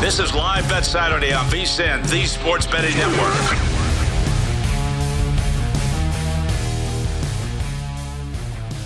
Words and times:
This 0.00 0.20
is 0.20 0.32
Live 0.32 0.68
Bet 0.68 0.84
Saturday 0.84 1.32
on 1.32 1.44
VSIN, 1.46 2.08
the 2.08 2.24
Sports 2.24 2.68
Betting 2.68 2.96
Network. 2.96 3.34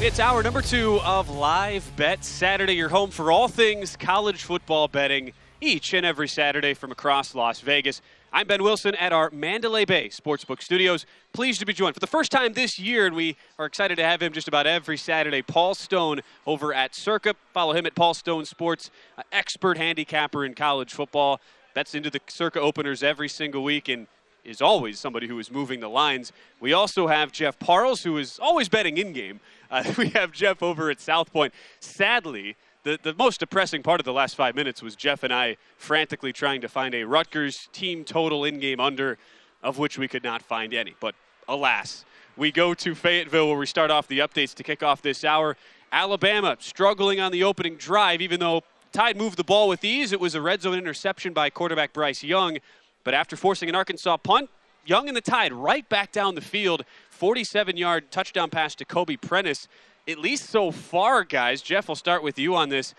It's 0.00 0.18
hour 0.18 0.42
number 0.42 0.62
two 0.62 1.00
of 1.00 1.28
Live 1.28 1.94
Bet 1.96 2.24
Saturday. 2.24 2.72
Your 2.72 2.88
home 2.88 3.10
for 3.10 3.30
all 3.30 3.46
things 3.46 3.94
college 3.94 4.42
football 4.42 4.88
betting 4.88 5.34
each 5.60 5.92
and 5.92 6.06
every 6.06 6.28
Saturday 6.28 6.72
from 6.72 6.90
across 6.90 7.34
Las 7.34 7.60
Vegas. 7.60 8.00
I'm 8.34 8.46
Ben 8.46 8.62
Wilson 8.62 8.94
at 8.94 9.12
our 9.12 9.28
Mandalay 9.30 9.84
Bay 9.84 10.08
Sportsbook 10.08 10.62
Studios. 10.62 11.04
Pleased 11.34 11.60
to 11.60 11.66
be 11.66 11.74
joined 11.74 11.92
for 11.92 12.00
the 12.00 12.06
first 12.06 12.32
time 12.32 12.54
this 12.54 12.78
year, 12.78 13.06
and 13.06 13.14
we 13.14 13.36
are 13.58 13.66
excited 13.66 13.96
to 13.96 14.04
have 14.04 14.22
him 14.22 14.32
just 14.32 14.48
about 14.48 14.66
every 14.66 14.96
Saturday. 14.96 15.42
Paul 15.42 15.74
Stone 15.74 16.22
over 16.46 16.72
at 16.72 16.94
Circa. 16.94 17.34
Follow 17.52 17.74
him 17.74 17.84
at 17.84 17.94
Paul 17.94 18.14
Stone 18.14 18.46
Sports, 18.46 18.90
expert 19.32 19.76
handicapper 19.76 20.46
in 20.46 20.54
college 20.54 20.94
football. 20.94 21.42
Bets 21.74 21.94
into 21.94 22.08
the 22.08 22.22
Circa 22.26 22.58
openers 22.58 23.02
every 23.02 23.28
single 23.28 23.62
week, 23.62 23.90
and 23.90 24.06
is 24.44 24.62
always 24.62 24.98
somebody 24.98 25.28
who 25.28 25.38
is 25.38 25.50
moving 25.50 25.80
the 25.80 25.90
lines. 25.90 26.32
We 26.58 26.72
also 26.72 27.08
have 27.08 27.32
Jeff 27.32 27.58
Parles, 27.58 28.02
who 28.02 28.16
is 28.16 28.38
always 28.38 28.70
betting 28.70 28.96
in 28.96 29.12
game. 29.12 29.40
Uh, 29.70 29.92
we 29.98 30.08
have 30.08 30.32
Jeff 30.32 30.62
over 30.62 30.90
at 30.90 31.02
South 31.02 31.30
Point. 31.30 31.52
Sadly, 31.80 32.56
the, 32.84 32.98
the 33.02 33.14
most 33.14 33.40
depressing 33.40 33.82
part 33.82 34.00
of 34.00 34.04
the 34.04 34.12
last 34.12 34.34
five 34.34 34.54
minutes 34.54 34.82
was 34.82 34.96
Jeff 34.96 35.22
and 35.22 35.32
I 35.32 35.56
frantically 35.76 36.32
trying 36.32 36.60
to 36.62 36.68
find 36.68 36.94
a 36.94 37.04
Rutgers 37.04 37.68
team 37.72 38.04
total 38.04 38.44
in 38.44 38.58
game 38.58 38.80
under, 38.80 39.18
of 39.62 39.78
which 39.78 39.98
we 39.98 40.08
could 40.08 40.24
not 40.24 40.42
find 40.42 40.74
any. 40.74 40.94
But 41.00 41.14
alas, 41.48 42.04
we 42.36 42.50
go 42.50 42.74
to 42.74 42.94
Fayetteville 42.94 43.48
where 43.48 43.58
we 43.58 43.66
start 43.66 43.90
off 43.90 44.08
the 44.08 44.18
updates 44.18 44.54
to 44.54 44.62
kick 44.62 44.82
off 44.82 45.00
this 45.02 45.24
hour. 45.24 45.56
Alabama 45.92 46.56
struggling 46.58 47.20
on 47.20 47.30
the 47.30 47.44
opening 47.44 47.76
drive, 47.76 48.20
even 48.20 48.40
though 48.40 48.62
Tide 48.92 49.16
moved 49.16 49.36
the 49.38 49.44
ball 49.44 49.68
with 49.68 49.84
ease. 49.84 50.12
It 50.12 50.20
was 50.20 50.34
a 50.34 50.40
red 50.40 50.62
zone 50.62 50.76
interception 50.76 51.32
by 51.32 51.50
quarterback 51.50 51.92
Bryce 51.92 52.22
Young. 52.22 52.58
But 53.04 53.14
after 53.14 53.36
forcing 53.36 53.68
an 53.68 53.74
Arkansas 53.74 54.16
punt, 54.18 54.50
Young 54.84 55.06
and 55.08 55.16
the 55.16 55.22
Tide 55.22 55.52
right 55.52 55.88
back 55.88 56.12
down 56.12 56.34
the 56.34 56.40
field. 56.40 56.84
47 57.10 57.76
yard 57.76 58.10
touchdown 58.10 58.50
pass 58.50 58.74
to 58.74 58.84
Kobe 58.84 59.16
Prentice. 59.16 59.68
At 60.08 60.18
least 60.18 60.50
so 60.50 60.72
far, 60.72 61.22
guys. 61.22 61.62
Jeff, 61.62 61.88
we'll 61.88 61.94
start 61.94 62.24
with 62.24 62.38
you 62.38 62.56
on 62.56 62.68
this. 62.68 62.94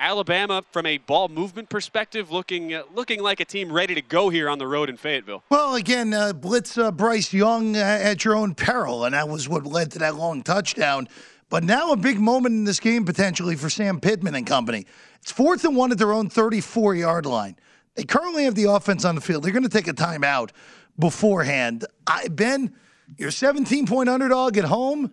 Alabama, 0.00 0.62
from 0.72 0.86
a 0.86 0.98
ball 0.98 1.28
movement 1.28 1.68
perspective, 1.68 2.30
looking 2.30 2.72
uh, 2.74 2.82
looking 2.94 3.22
like 3.22 3.40
a 3.40 3.44
team 3.44 3.72
ready 3.72 3.94
to 3.94 4.02
go 4.02 4.28
here 4.28 4.48
on 4.48 4.58
the 4.58 4.66
road 4.66 4.88
in 4.88 4.96
Fayetteville. 4.96 5.42
Well, 5.50 5.74
again, 5.74 6.12
uh, 6.14 6.32
blitz 6.32 6.76
uh, 6.76 6.92
Bryce 6.92 7.32
Young 7.32 7.76
uh, 7.76 7.80
at 7.80 8.24
your 8.24 8.36
own 8.36 8.54
peril, 8.54 9.04
and 9.04 9.14
that 9.14 9.28
was 9.28 9.48
what 9.48 9.66
led 9.66 9.90
to 9.92 9.98
that 10.00 10.16
long 10.16 10.42
touchdown. 10.42 11.08
But 11.48 11.62
now 11.62 11.92
a 11.92 11.96
big 11.96 12.18
moment 12.18 12.54
in 12.54 12.64
this 12.64 12.80
game 12.80 13.04
potentially 13.04 13.54
for 13.54 13.70
Sam 13.70 14.00
Pittman 14.00 14.34
and 14.34 14.46
company. 14.46 14.86
It's 15.22 15.32
fourth 15.32 15.64
and 15.64 15.76
one 15.76 15.92
at 15.92 15.98
their 15.98 16.12
own 16.12 16.28
34 16.28 16.94
yard 16.94 17.26
line. 17.26 17.56
They 17.94 18.04
currently 18.04 18.44
have 18.44 18.54
the 18.54 18.64
offense 18.64 19.04
on 19.04 19.14
the 19.14 19.20
field. 19.20 19.44
They're 19.44 19.52
going 19.52 19.62
to 19.62 19.68
take 19.68 19.88
a 19.88 19.94
timeout 19.94 20.50
beforehand. 20.98 21.86
I, 22.06 22.28
ben, 22.28 22.74
you're 23.16 23.30
17 23.30 23.86
point 23.86 24.08
underdog 24.08 24.56
at 24.58 24.64
home. 24.64 25.12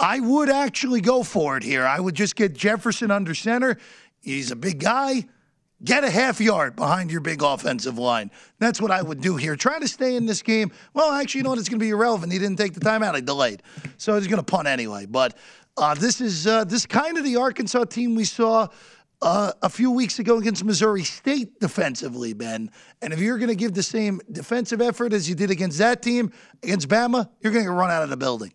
I 0.00 0.18
would 0.18 0.48
actually 0.48 1.02
go 1.02 1.22
for 1.22 1.58
it 1.58 1.62
here. 1.62 1.86
I 1.86 2.00
would 2.00 2.14
just 2.14 2.34
get 2.34 2.54
Jefferson 2.54 3.10
under 3.10 3.34
center. 3.34 3.76
He's 4.22 4.50
a 4.50 4.56
big 4.56 4.80
guy. 4.80 5.26
Get 5.84 6.04
a 6.04 6.10
half 6.10 6.40
yard 6.40 6.74
behind 6.74 7.10
your 7.10 7.20
big 7.20 7.42
offensive 7.42 7.98
line. 7.98 8.30
That's 8.58 8.80
what 8.80 8.90
I 8.90 9.00
would 9.02 9.20
do 9.20 9.36
here. 9.36 9.56
Try 9.56 9.78
to 9.78 9.88
stay 9.88 10.16
in 10.16 10.26
this 10.26 10.42
game. 10.42 10.72
Well, 10.94 11.12
actually, 11.12 11.40
you 11.40 11.42
know 11.44 11.50
what? 11.50 11.58
It's 11.58 11.68
going 11.68 11.78
to 11.78 11.84
be 11.84 11.90
irrelevant. 11.90 12.32
He 12.32 12.38
didn't 12.38 12.56
take 12.56 12.74
the 12.74 12.80
timeout. 12.80 13.14
He 13.14 13.22
delayed, 13.22 13.62
so 13.96 14.14
he's 14.16 14.26
going 14.26 14.38
to 14.38 14.42
punt 14.42 14.68
anyway. 14.68 15.06
But 15.06 15.38
uh, 15.76 15.94
this 15.94 16.20
is 16.20 16.46
uh, 16.46 16.64
this 16.64 16.84
kind 16.84 17.16
of 17.16 17.24
the 17.24 17.36
Arkansas 17.36 17.84
team 17.84 18.14
we 18.14 18.24
saw 18.24 18.68
uh, 19.22 19.52
a 19.62 19.70
few 19.70 19.90
weeks 19.90 20.18
ago 20.18 20.36
against 20.36 20.64
Missouri 20.64 21.04
State 21.04 21.60
defensively, 21.60 22.34
Ben. 22.34 22.70
And 23.00 23.14
if 23.14 23.20
you're 23.20 23.38
going 23.38 23.48
to 23.48 23.54
give 23.54 23.72
the 23.72 23.82
same 23.82 24.20
defensive 24.32 24.82
effort 24.82 25.14
as 25.14 25.28
you 25.28 25.34
did 25.34 25.50
against 25.50 25.78
that 25.78 26.02
team 26.02 26.32
against 26.62 26.88
Bama, 26.88 27.28
you're 27.40 27.52
going 27.52 27.64
to 27.64 27.70
run 27.70 27.90
out 27.90 28.02
of 28.02 28.10
the 28.10 28.16
building. 28.18 28.52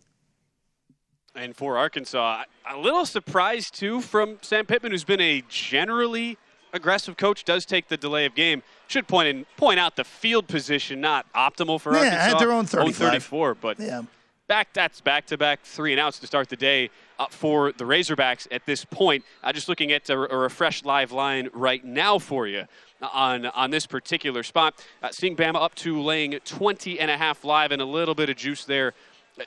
And 1.36 1.54
for 1.54 1.76
Arkansas, 1.76 2.44
a 2.68 2.78
little 2.78 3.04
surprise 3.04 3.70
too 3.70 4.00
from 4.00 4.38
Sam 4.40 4.64
Pittman, 4.64 4.92
who's 4.92 5.04
been 5.04 5.20
a 5.20 5.42
generally 5.48 6.38
aggressive 6.72 7.16
coach, 7.16 7.44
does 7.44 7.66
take 7.66 7.88
the 7.88 7.96
delay 7.96 8.24
of 8.24 8.34
game. 8.34 8.62
Should 8.88 9.06
point 9.06 9.28
in, 9.28 9.46
point 9.56 9.78
out 9.78 9.96
the 9.96 10.04
field 10.04 10.48
position 10.48 11.00
not 11.00 11.30
optimal 11.34 11.80
for 11.80 11.92
yeah, 11.92 12.04
Arkansas. 12.04 12.36
at 12.36 12.38
their 12.38 12.52
own 12.52 12.64
35. 12.66 12.86
Own 12.86 12.92
34, 13.10 13.54
but 13.54 13.78
Yeah. 13.78 14.02
back 14.48 14.72
that's 14.72 15.00
back 15.00 15.26
to 15.26 15.36
back 15.36 15.60
three 15.62 15.92
and 15.92 16.00
outs 16.00 16.18
to 16.20 16.26
start 16.26 16.48
the 16.48 16.56
day 16.56 16.88
uh, 17.18 17.26
for 17.28 17.72
the 17.72 17.84
Razorbacks 17.84 18.46
at 18.50 18.64
this 18.64 18.84
point. 18.84 19.22
Uh, 19.42 19.52
just 19.52 19.68
looking 19.68 19.92
at 19.92 20.08
a, 20.08 20.14
a 20.34 20.36
refreshed 20.38 20.86
live 20.86 21.12
line 21.12 21.48
right 21.52 21.84
now 21.84 22.18
for 22.18 22.46
you 22.46 22.64
on 23.12 23.44
on 23.46 23.70
this 23.70 23.86
particular 23.86 24.42
spot. 24.42 24.74
Uh, 25.02 25.08
seeing 25.10 25.36
Bama 25.36 25.56
up 25.62 25.74
to 25.76 26.00
laying 26.00 26.38
20 26.44 26.98
and 26.98 27.10
a 27.10 27.16
half 27.18 27.44
live 27.44 27.72
and 27.72 27.82
a 27.82 27.86
little 27.86 28.14
bit 28.14 28.30
of 28.30 28.36
juice 28.36 28.64
there 28.64 28.94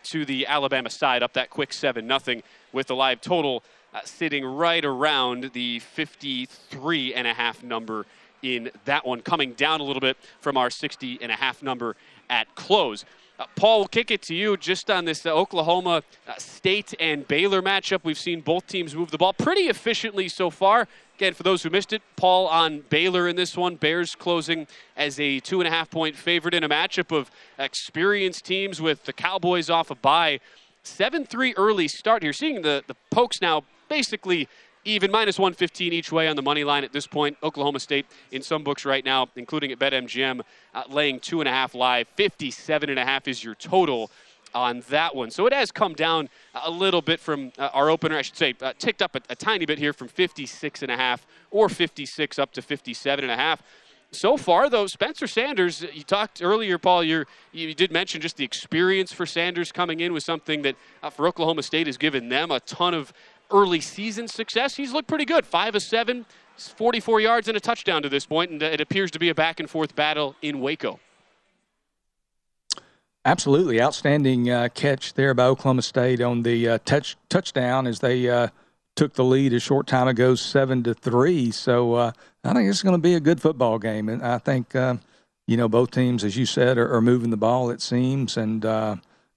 to 0.03 0.25
the 0.25 0.47
Alabama 0.47 0.89
side, 0.89 1.23
up 1.23 1.33
that 1.33 1.49
quick 1.49 1.73
7 1.73 2.05
nothing 2.05 2.43
with 2.71 2.87
the 2.87 2.95
live 2.95 3.21
total 3.21 3.63
uh, 3.93 3.99
sitting 4.03 4.45
right 4.45 4.85
around 4.85 5.51
the 5.53 5.79
53 5.79 7.13
and 7.13 7.27
a 7.27 7.33
half 7.33 7.63
number 7.63 8.05
in 8.41 8.71
that 8.85 9.05
one, 9.05 9.21
coming 9.21 9.53
down 9.53 9.81
a 9.81 9.83
little 9.83 9.99
bit 9.99 10.17
from 10.39 10.57
our 10.57 10.69
60 10.69 11.19
and 11.21 11.31
a 11.31 11.35
half 11.35 11.61
number 11.61 11.95
at 12.29 12.53
close. 12.55 13.03
Uh, 13.39 13.45
Paul, 13.55 13.79
we'll 13.79 13.87
kick 13.87 14.11
it 14.11 14.21
to 14.23 14.35
you 14.35 14.57
just 14.57 14.91
on 14.91 15.05
this 15.05 15.25
uh, 15.25 15.33
Oklahoma 15.33 16.03
uh, 16.27 16.33
State 16.37 16.93
and 16.99 17.25
Baylor 17.25 17.61
matchup. 17.61 18.01
We've 18.03 18.17
seen 18.17 18.41
both 18.41 18.67
teams 18.67 18.93
move 18.93 19.11
the 19.11 19.17
ball 19.17 19.31
pretty 19.31 19.69
efficiently 19.69 20.27
so 20.27 20.49
far. 20.49 20.89
Again, 21.15 21.33
for 21.33 21.43
those 21.43 21.63
who 21.63 21.69
missed 21.69 21.93
it, 21.93 22.01
Paul 22.17 22.47
on 22.47 22.81
Baylor 22.89 23.29
in 23.29 23.37
this 23.37 23.55
one. 23.55 23.77
Bears 23.77 24.13
closing 24.13 24.67
as 24.97 25.21
a 25.21 25.39
two 25.39 25.61
and 25.61 25.69
a 25.69 25.71
half 25.71 25.89
point 25.89 26.17
favorite 26.17 26.53
in 26.53 26.65
a 26.65 26.69
matchup 26.69 27.15
of 27.15 27.31
experienced 27.57 28.43
teams 28.43 28.81
with 28.81 29.05
the 29.05 29.13
Cowboys 29.13 29.69
off 29.69 29.89
a 29.89 29.95
bye. 29.95 30.41
7 30.83 31.25
3 31.25 31.53
early 31.55 31.87
start 31.87 32.23
here. 32.23 32.33
Seeing 32.33 32.61
the, 32.61 32.83
the 32.87 32.95
Pokes 33.09 33.41
now 33.41 33.63
basically 33.87 34.49
even 34.85 35.11
minus 35.11 35.37
115 35.37 35.93
each 35.93 36.11
way 36.11 36.27
on 36.27 36.35
the 36.35 36.41
money 36.41 36.63
line 36.63 36.83
at 36.83 36.93
this 36.93 37.07
point. 37.07 37.37
Oklahoma 37.43 37.79
State 37.79 38.05
in 38.31 38.41
some 38.41 38.63
books 38.63 38.85
right 38.85 39.03
now, 39.03 39.27
including 39.35 39.71
at 39.71 39.79
BetMGM, 39.79 40.41
uh, 40.73 40.83
laying 40.89 41.19
two 41.19 41.41
and 41.41 41.47
a 41.47 41.51
half 41.51 41.75
live. 41.75 42.07
57 42.15 42.89
and 42.89 42.99
a 42.99 43.05
half 43.05 43.27
is 43.27 43.43
your 43.43 43.55
total 43.55 44.09
on 44.53 44.83
that 44.89 45.15
one. 45.15 45.29
So 45.31 45.45
it 45.45 45.53
has 45.53 45.71
come 45.71 45.93
down 45.93 46.29
a 46.55 46.71
little 46.71 47.01
bit 47.01 47.19
from 47.19 47.51
uh, 47.57 47.69
our 47.73 47.89
opener, 47.89 48.17
I 48.17 48.21
should 48.21 48.37
say, 48.37 48.55
uh, 48.61 48.73
ticked 48.77 49.01
up 49.01 49.15
a, 49.15 49.21
a, 49.29 49.35
tiny 49.35 49.65
bit 49.65 49.77
here 49.77 49.93
from 49.93 50.07
56 50.07 50.81
and 50.81 50.91
a 50.91 50.97
half 50.97 51.27
or 51.51 51.69
56 51.69 52.39
up 52.39 52.51
to 52.53 52.61
57 52.61 53.23
and 53.23 53.31
a 53.31 53.35
half. 53.35 53.61
So 54.11 54.37
far, 54.37 54.71
though, 54.71 54.87
Spencer 54.87 55.27
Sanders, 55.27 55.85
you 55.93 56.01
talked 56.01 56.41
earlier, 56.41 56.79
Paul, 56.79 57.03
you 57.03 57.25
you 57.51 57.75
did 57.75 57.91
mention 57.91 58.21
just 58.21 58.37
the 58.37 58.43
experience 58.43 59.13
for 59.13 59.27
Sanders 59.27 59.71
coming 59.71 59.99
in 59.99 60.13
was 60.13 60.25
something 60.25 60.63
that 60.63 60.75
uh, 61.03 61.11
for 61.11 61.27
Oklahoma 61.27 61.61
State 61.61 61.85
has 61.85 61.95
given 61.95 62.27
them 62.29 62.49
a 62.49 62.59
ton 62.61 62.95
of 62.95 63.13
early 63.51 63.81
season 63.81 64.27
success, 64.27 64.75
he's 64.75 64.91
looked 64.91 65.07
pretty 65.07 65.25
good. 65.25 65.45
Five 65.45 65.75
of 65.75 65.81
seven, 65.81 66.25
44 66.57 67.21
yards 67.21 67.47
and 67.47 67.57
a 67.57 67.59
touchdown 67.59 68.01
to 68.03 68.09
this 68.09 68.25
point, 68.25 68.51
and 68.51 68.61
it 68.61 68.81
appears 68.81 69.11
to 69.11 69.19
be 69.19 69.29
a 69.29 69.35
back 69.35 69.59
and 69.59 69.69
forth 69.69 69.95
battle 69.95 70.35
in 70.41 70.59
Waco. 70.59 70.99
Absolutely, 73.25 73.81
outstanding 73.81 74.49
uh, 74.49 74.69
catch 74.73 75.13
there 75.13 75.33
by 75.33 75.45
Oklahoma 75.45 75.81
State 75.81 76.21
on 76.21 76.43
the 76.43 76.69
uh, 76.69 76.77
touch 76.85 77.17
touchdown 77.27 77.85
as 77.85 77.99
they 77.99 78.29
uh, 78.29 78.47
took 78.95 79.13
the 79.13 79.23
lead 79.23 79.53
a 79.53 79.59
short 79.59 79.87
time 79.87 80.07
ago, 80.07 80.35
seven 80.35 80.83
to 80.83 80.93
three. 80.93 81.51
So 81.51 81.93
uh, 81.95 82.11
I 82.43 82.53
think 82.53 82.69
it's 82.69 82.81
going 82.81 82.95
to 82.95 83.01
be 83.01 83.15
a 83.15 83.19
good 83.19 83.41
football 83.41 83.77
game, 83.77 84.07
and 84.09 84.23
I 84.23 84.37
think 84.37 84.73
uh, 84.73 84.95
you 85.47 85.57
know 85.57 85.67
both 85.67 85.91
teams, 85.91 86.23
as 86.23 86.37
you 86.37 86.45
said, 86.45 86.77
are, 86.77 86.93
are 86.93 87.01
moving 87.01 87.29
the 87.29 87.37
ball. 87.37 87.69
It 87.69 87.81
seems, 87.81 88.37
and 88.37 88.65
uh, 88.65 88.95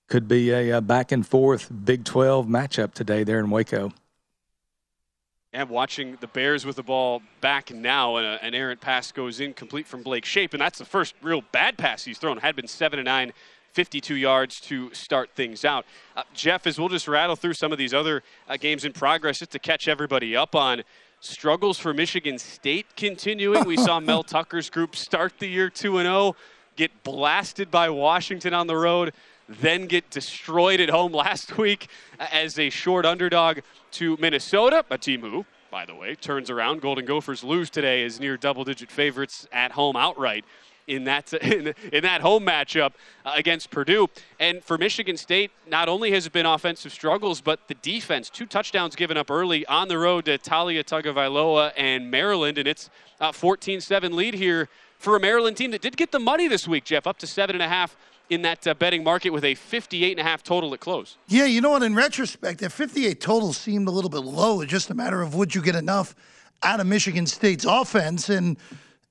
could 0.08 0.28
be 0.28 0.50
a, 0.50 0.78
a 0.78 0.80
back 0.80 1.10
and 1.10 1.26
forth 1.26 1.70
Big 1.84 2.04
12 2.04 2.46
matchup 2.46 2.94
today 2.94 3.24
there 3.24 3.40
in 3.40 3.50
Waco. 3.50 3.92
And 5.54 5.68
watching 5.68 6.16
the 6.20 6.28
Bears 6.28 6.64
with 6.64 6.76
the 6.76 6.82
ball 6.82 7.20
back 7.42 7.70
now, 7.70 8.16
and 8.16 8.26
a, 8.26 8.42
an 8.42 8.54
errant 8.54 8.80
pass 8.80 9.12
goes 9.12 9.38
incomplete 9.38 9.86
from 9.86 10.02
Blake 10.02 10.24
Shapen, 10.24 10.60
and 10.60 10.66
that's 10.66 10.78
the 10.78 10.84
first 10.86 11.14
real 11.20 11.42
bad 11.52 11.76
pass 11.76 12.04
he's 12.04 12.16
thrown. 12.16 12.38
Had 12.38 12.56
been 12.56 12.66
seven 12.66 12.96
to 12.96 13.02
nine, 13.02 13.32
52 13.72 14.14
yards 14.14 14.60
to 14.60 14.92
start 14.94 15.30
things 15.34 15.64
out. 15.64 15.84
Uh, 16.16 16.22
Jeff, 16.32 16.66
as 16.66 16.78
we'll 16.78 16.88
just 16.88 17.06
rattle 17.06 17.36
through 17.36 17.52
some 17.52 17.70
of 17.70 17.76
these 17.76 17.92
other 17.92 18.22
uh, 18.48 18.56
games 18.56 18.86
in 18.86 18.92
progress, 18.92 19.40
just 19.40 19.50
to 19.52 19.58
catch 19.58 19.88
everybody 19.88 20.34
up 20.34 20.54
on 20.54 20.82
struggles 21.20 21.78
for 21.78 21.92
Michigan 21.92 22.38
State 22.38 22.86
continuing. 22.96 23.64
We 23.64 23.76
saw 23.76 24.00
Mel 24.00 24.22
Tucker's 24.22 24.70
group 24.70 24.96
start 24.96 25.38
the 25.38 25.48
year 25.48 25.68
2 25.68 25.98
0, 25.98 26.36
get 26.76 27.02
blasted 27.02 27.70
by 27.70 27.90
Washington 27.90 28.54
on 28.54 28.66
the 28.66 28.76
road 28.76 29.12
then 29.48 29.86
get 29.86 30.10
destroyed 30.10 30.80
at 30.80 30.88
home 30.88 31.12
last 31.12 31.56
week 31.58 31.88
as 32.18 32.58
a 32.58 32.70
short 32.70 33.04
underdog 33.04 33.60
to 33.92 34.16
Minnesota, 34.18 34.84
a 34.90 34.98
team 34.98 35.20
who, 35.20 35.44
by 35.70 35.84
the 35.84 35.94
way, 35.94 36.14
turns 36.14 36.50
around. 36.50 36.80
Golden 36.80 37.04
Gophers 37.04 37.44
lose 37.44 37.70
today 37.70 38.04
as 38.04 38.20
near 38.20 38.36
double-digit 38.36 38.90
favorites 38.90 39.46
at 39.52 39.72
home 39.72 39.96
outright 39.96 40.44
in 40.86 41.04
that 41.04 41.32
in, 41.42 41.74
in 41.92 42.02
that 42.02 42.20
home 42.20 42.44
matchup 42.44 42.92
uh, 43.24 43.32
against 43.34 43.70
Purdue. 43.70 44.08
And 44.38 44.62
for 44.62 44.78
Michigan 44.78 45.16
State, 45.16 45.50
not 45.66 45.88
only 45.88 46.10
has 46.12 46.26
it 46.26 46.32
been 46.32 46.46
offensive 46.46 46.92
struggles, 46.92 47.40
but 47.40 47.68
the 47.68 47.74
defense. 47.74 48.30
Two 48.30 48.46
touchdowns 48.46 48.96
given 48.96 49.16
up 49.16 49.30
early 49.30 49.64
on 49.66 49.88
the 49.88 49.98
road 49.98 50.24
to 50.26 50.38
Taulia 50.38 50.84
Tagovailoa 50.84 51.72
and 51.76 52.10
Maryland, 52.10 52.58
and 52.58 52.68
it's 52.68 52.90
a 53.20 53.28
14-7 53.30 54.12
lead 54.12 54.34
here 54.34 54.68
for 54.98 55.16
a 55.16 55.20
Maryland 55.20 55.56
team 55.56 55.72
that 55.72 55.80
did 55.80 55.96
get 55.96 56.12
the 56.12 56.18
money 56.18 56.46
this 56.48 56.68
week, 56.68 56.84
Jeff, 56.84 57.06
up 57.06 57.18
to 57.18 57.26
seven 57.26 57.56
and 57.56 57.62
a 57.62 57.68
half 57.68 57.96
in 58.30 58.42
that 58.42 58.66
uh, 58.66 58.74
betting 58.74 59.04
market 59.04 59.30
with 59.30 59.44
a 59.44 59.54
58 59.54 60.12
and 60.12 60.20
a 60.20 60.28
half 60.28 60.42
total 60.42 60.72
at 60.74 60.80
close. 60.80 61.16
Yeah, 61.28 61.44
you 61.44 61.60
know 61.60 61.70
what? 61.70 61.82
In 61.82 61.94
retrospect, 61.94 62.60
that 62.60 62.72
58 62.72 63.20
total 63.20 63.52
seemed 63.52 63.88
a 63.88 63.90
little 63.90 64.10
bit 64.10 64.20
low. 64.20 64.60
It's 64.60 64.70
just 64.70 64.90
a 64.90 64.94
matter 64.94 65.22
of 65.22 65.34
would 65.34 65.54
you 65.54 65.62
get 65.62 65.74
enough 65.74 66.14
out 66.62 66.80
of 66.80 66.86
Michigan 66.86 67.26
State's 67.26 67.64
offense. 67.64 68.28
And 68.28 68.56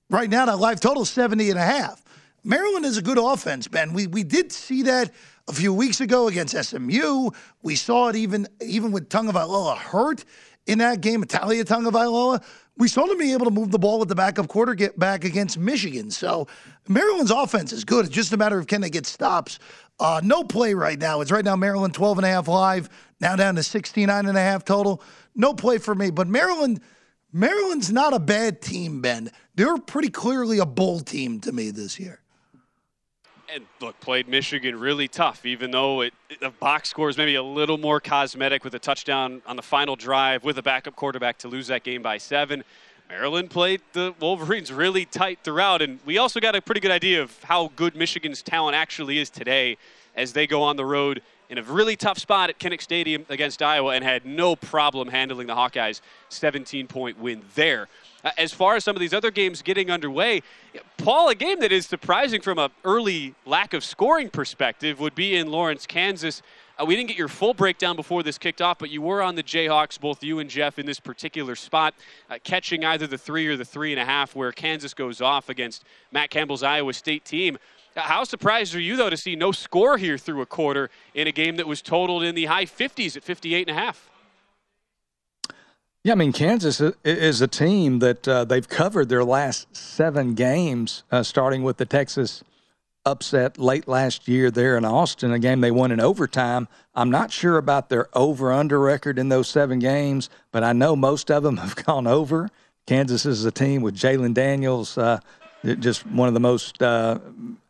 right 0.10 0.30
now, 0.30 0.46
that 0.46 0.58
live 0.58 0.80
total 0.80 1.04
is 1.04 1.10
70 1.10 1.50
and 1.50 1.60
a 1.60 1.64
half. 1.64 2.04
Maryland 2.44 2.86
is 2.86 2.98
a 2.98 3.02
good 3.02 3.20
offense, 3.20 3.68
Ben. 3.68 3.94
We 3.94 4.08
we 4.08 4.24
did 4.24 4.52
see 4.52 4.82
that 4.84 5.12
a 5.48 5.54
few 5.54 5.72
weeks 5.74 6.02
ago 6.02 6.28
against 6.28 6.56
SMU. 6.56 7.30
We 7.62 7.76
saw 7.76 8.08
it 8.08 8.16
even 8.16 8.48
even 8.62 8.92
with 8.92 9.10
Tagovailoa 9.10 9.78
hurt 9.78 10.26
in 10.66 10.80
that 10.80 11.02
game, 11.02 11.24
Taulia 11.24 11.64
Tagovailoa 11.64 12.44
we 12.82 12.88
saw 12.88 13.06
them 13.06 13.20
be 13.20 13.32
able 13.32 13.46
to 13.46 13.52
move 13.52 13.70
the 13.70 13.78
ball 13.78 14.00
with 14.00 14.10
the 14.10 14.16
backup 14.16 14.48
quarter 14.48 14.74
get 14.74 14.98
back 14.98 15.24
against 15.24 15.56
Michigan. 15.56 16.10
So 16.10 16.48
Maryland's 16.88 17.30
offense 17.30 17.72
is 17.72 17.84
good. 17.84 18.06
It's 18.08 18.16
just 18.16 18.34
a 18.34 18.38
matter 18.38 18.58
of 18.58 18.66
can 18.66 18.82
they 18.82 18.90
get 18.90 19.06
stops. 19.06 19.60
Uh, 20.00 20.20
no 20.24 20.44
play 20.44 20.74
right 20.74 20.98
now. 20.98 21.22
It's 21.22 21.32
right 21.32 21.46
now 21.46 21.56
Maryland 21.56 21.94
12 21.94 22.18
and 22.18 22.26
a 22.26 22.30
half 22.30 22.48
live, 22.48 22.90
now 23.20 23.36
down 23.36 23.54
to 23.54 23.62
69 23.62 24.26
and 24.26 24.36
a 24.36 24.42
half 24.42 24.66
total. 24.66 25.04
No 25.36 25.54
play 25.54 25.78
for 25.78 25.94
me. 25.94 26.10
But 26.10 26.28
Maryland, 26.28 26.82
Maryland's 27.32 27.92
not 27.92 28.16
a 28.16 28.20
bad 28.20 28.64
team, 28.64 29.00
Ben. 29.00 29.30
They're 29.54 29.78
pretty 29.78 30.10
clearly 30.10 30.58
a 30.58 30.66
bowl 30.66 31.02
team 31.02 31.40
to 31.42 31.52
me 31.52 31.70
this 31.70 32.00
year 32.00 32.21
and 33.54 33.66
look, 33.82 34.00
played 34.00 34.30
Michigan 34.30 34.80
really 34.80 35.08
tough, 35.08 35.46
even 35.46 35.72
though 35.72 36.02
it, 36.02 36.14
the 36.40 36.50
box 36.50 36.90
score 36.90 37.10
is 37.10 37.18
maybe 37.18 37.36
a 37.36 37.44
little 37.44 37.78
more 37.78 38.00
cosmetic 38.00 38.64
with 38.64 38.74
a 38.76 38.80
touchdown 38.80 39.42
on 39.46 39.56
the 39.56 39.62
final 39.62 39.96
drive 39.96 40.44
with 40.44 40.58
a 40.58 40.62
backup 40.62 40.96
quarterback 40.96 41.38
to 41.40 41.48
lose 41.48 41.68
that 41.68 41.84
game 41.84 42.02
by 42.02 42.18
seven. 42.18 42.64
Maryland 43.10 43.50
played 43.50 43.82
the 43.92 44.14
Wolverines 44.22 44.72
really 44.72 45.04
tight 45.04 45.40
throughout, 45.44 45.82
and 45.82 46.00
we 46.06 46.18
also 46.18 46.40
got 46.40 46.56
a 46.56 46.62
pretty 46.62 46.80
good 46.80 46.92
idea 46.92 47.22
of 47.22 47.44
how 47.44 47.70
good 47.76 47.94
Michigan's 47.94 48.42
talent 48.42 48.76
actually 48.76 49.18
is 49.18 49.30
today 49.30 49.78
as 50.16 50.32
they 50.32 50.48
go 50.48 50.64
on 50.64 50.78
the 50.78 50.86
road 50.86 51.22
in 51.50 51.58
a 51.58 51.64
really 51.64 51.98
tough 51.98 52.18
spot 52.18 52.50
at 52.50 52.58
Kinnick 52.58 52.82
Stadium 52.82 53.26
against 53.28 53.62
Iowa 53.62 53.94
and 53.94 54.04
had 54.04 54.26
no 54.26 54.56
problem 54.56 55.10
handling 55.10 55.48
the 55.48 55.56
Hawkeyes' 55.56 56.00
17 56.30 56.88
point 56.88 57.20
win 57.20 57.42
there. 57.56 57.90
Uh, 58.24 58.32
as 58.38 58.54
far 58.54 58.76
as 58.76 58.84
some 58.84 58.96
of 58.96 59.00
these 59.00 59.14
other 59.14 59.32
games 59.32 59.62
getting 59.62 59.90
underway, 59.90 60.42
Paul, 60.98 61.30
a 61.30 61.36
game 61.36 61.60
that 61.62 61.72
is 61.72 61.86
surprising 61.86 62.42
from 62.42 62.60
an 62.60 62.70
early 62.84 63.36
lack 63.46 63.74
of 63.74 63.84
scoring 63.84 64.30
perspective 64.30 65.00
would 65.00 65.16
be 65.16 65.36
in 65.36 65.50
Lawrence, 65.52 65.86
Kansas. 65.86 66.42
Uh, 66.78 66.86
we 66.86 66.96
didn't 66.96 67.10
get 67.10 67.18
your 67.18 67.28
full 67.28 67.54
breakdown 67.54 67.96
before 67.96 68.24
this 68.24 68.38
kicked 68.38 68.62
off, 68.62 68.78
but 68.78 68.90
you 68.90 69.02
were 69.02 69.22
on 69.22 69.36
the 69.36 69.44
Jayhawks, 69.44 70.00
both 70.00 70.24
you 70.24 70.40
and 70.40 70.50
Jeff, 70.50 70.80
in 70.80 70.86
this 70.86 71.00
particular 71.00 71.56
spot, 71.56 71.94
uh, 72.30 72.38
catching 72.44 72.86
either 72.86 73.08
the 73.08 73.18
three 73.18 73.48
or 73.48 73.58
the 73.58 73.66
three 73.66 73.92
and 73.92 74.00
a 74.00 74.06
half, 74.06 74.36
where 74.36 74.52
Kansas 74.52 74.94
goes 74.94 75.22
off 75.22 75.50
against 75.50 75.84
Matt 76.12 76.30
Campbell's 76.30 76.64
Iowa 76.64 76.94
State 76.94 77.26
team. 77.26 77.58
Uh, 77.96 78.02
how 78.02 78.24
surprised 78.24 78.76
are 78.76 78.80
you, 78.80 78.96
though, 78.96 79.10
to 79.10 79.18
see 79.18 79.36
no 79.36 79.52
score 79.52 79.98
here 79.98 80.18
through 80.18 80.42
a 80.42 80.46
quarter 80.46 80.90
in 81.14 81.28
a 81.28 81.32
game 81.32 81.56
that 81.58 81.68
was 81.68 81.82
totaled 81.82 82.24
in 82.24 82.36
the 82.36 82.46
high 82.46 82.66
50s 82.66 83.18
at 83.18 83.24
58 83.24 83.68
and 83.68 83.78
a 83.78 83.80
half? 83.80 84.11
Yeah, 86.04 86.14
I 86.14 86.16
mean, 86.16 86.34
Kansas 86.34 86.82
is 87.06 87.42
a 87.42 87.48
team 87.48 88.00
that 88.00 88.28
uh, 88.28 88.44
they've 88.44 88.68
covered 88.68 89.08
their 89.08 89.24
last 89.24 89.76
seven 89.76 90.34
games, 90.34 91.04
uh, 91.12 91.22
starting 91.22 91.62
with 91.62 91.78
the 91.78 91.86
Texas 91.86 92.44
upset 93.06 93.60
late 93.60 93.88
last 93.88 94.28
year 94.28 94.50
there 94.50 94.78
in 94.78 94.84
Austin, 94.84 95.32
a 95.32 95.38
game 95.38 95.62
they 95.62 95.70
won 95.70 95.92
in 95.92 96.00
overtime. 96.00 96.68
I'm 96.96 97.12
not 97.12 97.32
sure 97.32 97.58
about 97.60 97.90
their 97.90 98.08
over 98.18 98.52
under 98.52 98.80
record 98.80 99.20
in 99.20 99.30
those 99.30 99.48
seven 99.48 99.78
games, 99.78 100.32
but 100.52 100.64
I 100.64 100.74
know 100.74 100.96
most 100.96 101.30
of 101.30 101.44
them 101.44 101.58
have 101.66 101.76
gone 101.76 102.08
over. 102.08 102.50
Kansas 102.88 103.28
is 103.28 103.46
a 103.46 103.52
team 103.52 103.84
with 103.84 103.96
Jalon 103.96 104.34
Daniels, 104.34 104.98
uh, 104.98 105.20
just 105.64 106.08
one 106.08 106.28
of 106.28 106.34
the 106.34 106.40
most 106.40 106.82
uh, 106.82 107.20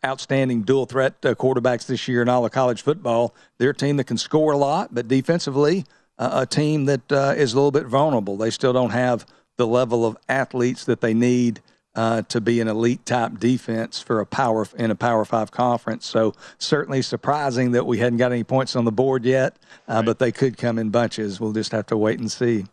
outstanding 0.05 0.61
dual 0.61 0.85
threat 0.85 1.15
uh, 1.23 1.35
quarterbacks 1.35 1.85
this 1.85 2.07
year 2.07 2.21
in 2.21 2.29
all 2.29 2.45
of 2.45 2.53
college 2.53 2.81
football. 2.81 3.35
They're 3.57 3.71
a 3.71 3.75
team 3.75 3.97
that 3.97 4.05
can 4.05 4.17
score 4.17 4.53
a 4.53 4.57
lot, 4.57 4.95
but 4.95 5.09
defensively, 5.09 5.83
a 6.31 6.45
team 6.45 6.85
that 6.85 7.11
uh, 7.11 7.33
is 7.35 7.53
a 7.53 7.55
little 7.55 7.71
bit 7.71 7.87
vulnerable. 7.87 8.37
They 8.37 8.51
still 8.51 8.73
don't 8.73 8.91
have 8.91 9.25
the 9.57 9.67
level 9.67 10.05
of 10.05 10.17
athletes 10.29 10.85
that 10.85 11.01
they 11.01 11.13
need 11.13 11.61
uh, 11.95 12.21
to 12.23 12.39
be 12.39 12.61
an 12.61 12.67
elite 12.67 13.05
type 13.05 13.37
defense 13.39 14.01
for 14.01 14.21
a 14.21 14.25
power 14.25 14.65
in 14.77 14.91
a 14.91 14.95
Power 14.95 15.25
Five 15.25 15.51
conference. 15.51 16.05
So 16.05 16.33
certainly 16.57 17.01
surprising 17.01 17.71
that 17.71 17.85
we 17.85 17.97
hadn't 17.97 18.17
got 18.17 18.31
any 18.31 18.43
points 18.43 18.75
on 18.75 18.85
the 18.85 18.91
board 18.91 19.25
yet, 19.25 19.57
uh, 19.89 19.95
right. 19.95 20.05
but 20.05 20.19
they 20.19 20.31
could 20.31 20.57
come 20.57 20.79
in 20.79 20.89
bunches. 20.89 21.39
We'll 21.39 21.53
just 21.53 21.71
have 21.71 21.87
to 21.87 21.97
wait 21.97 22.19
and 22.19 22.31
see. 22.31 22.65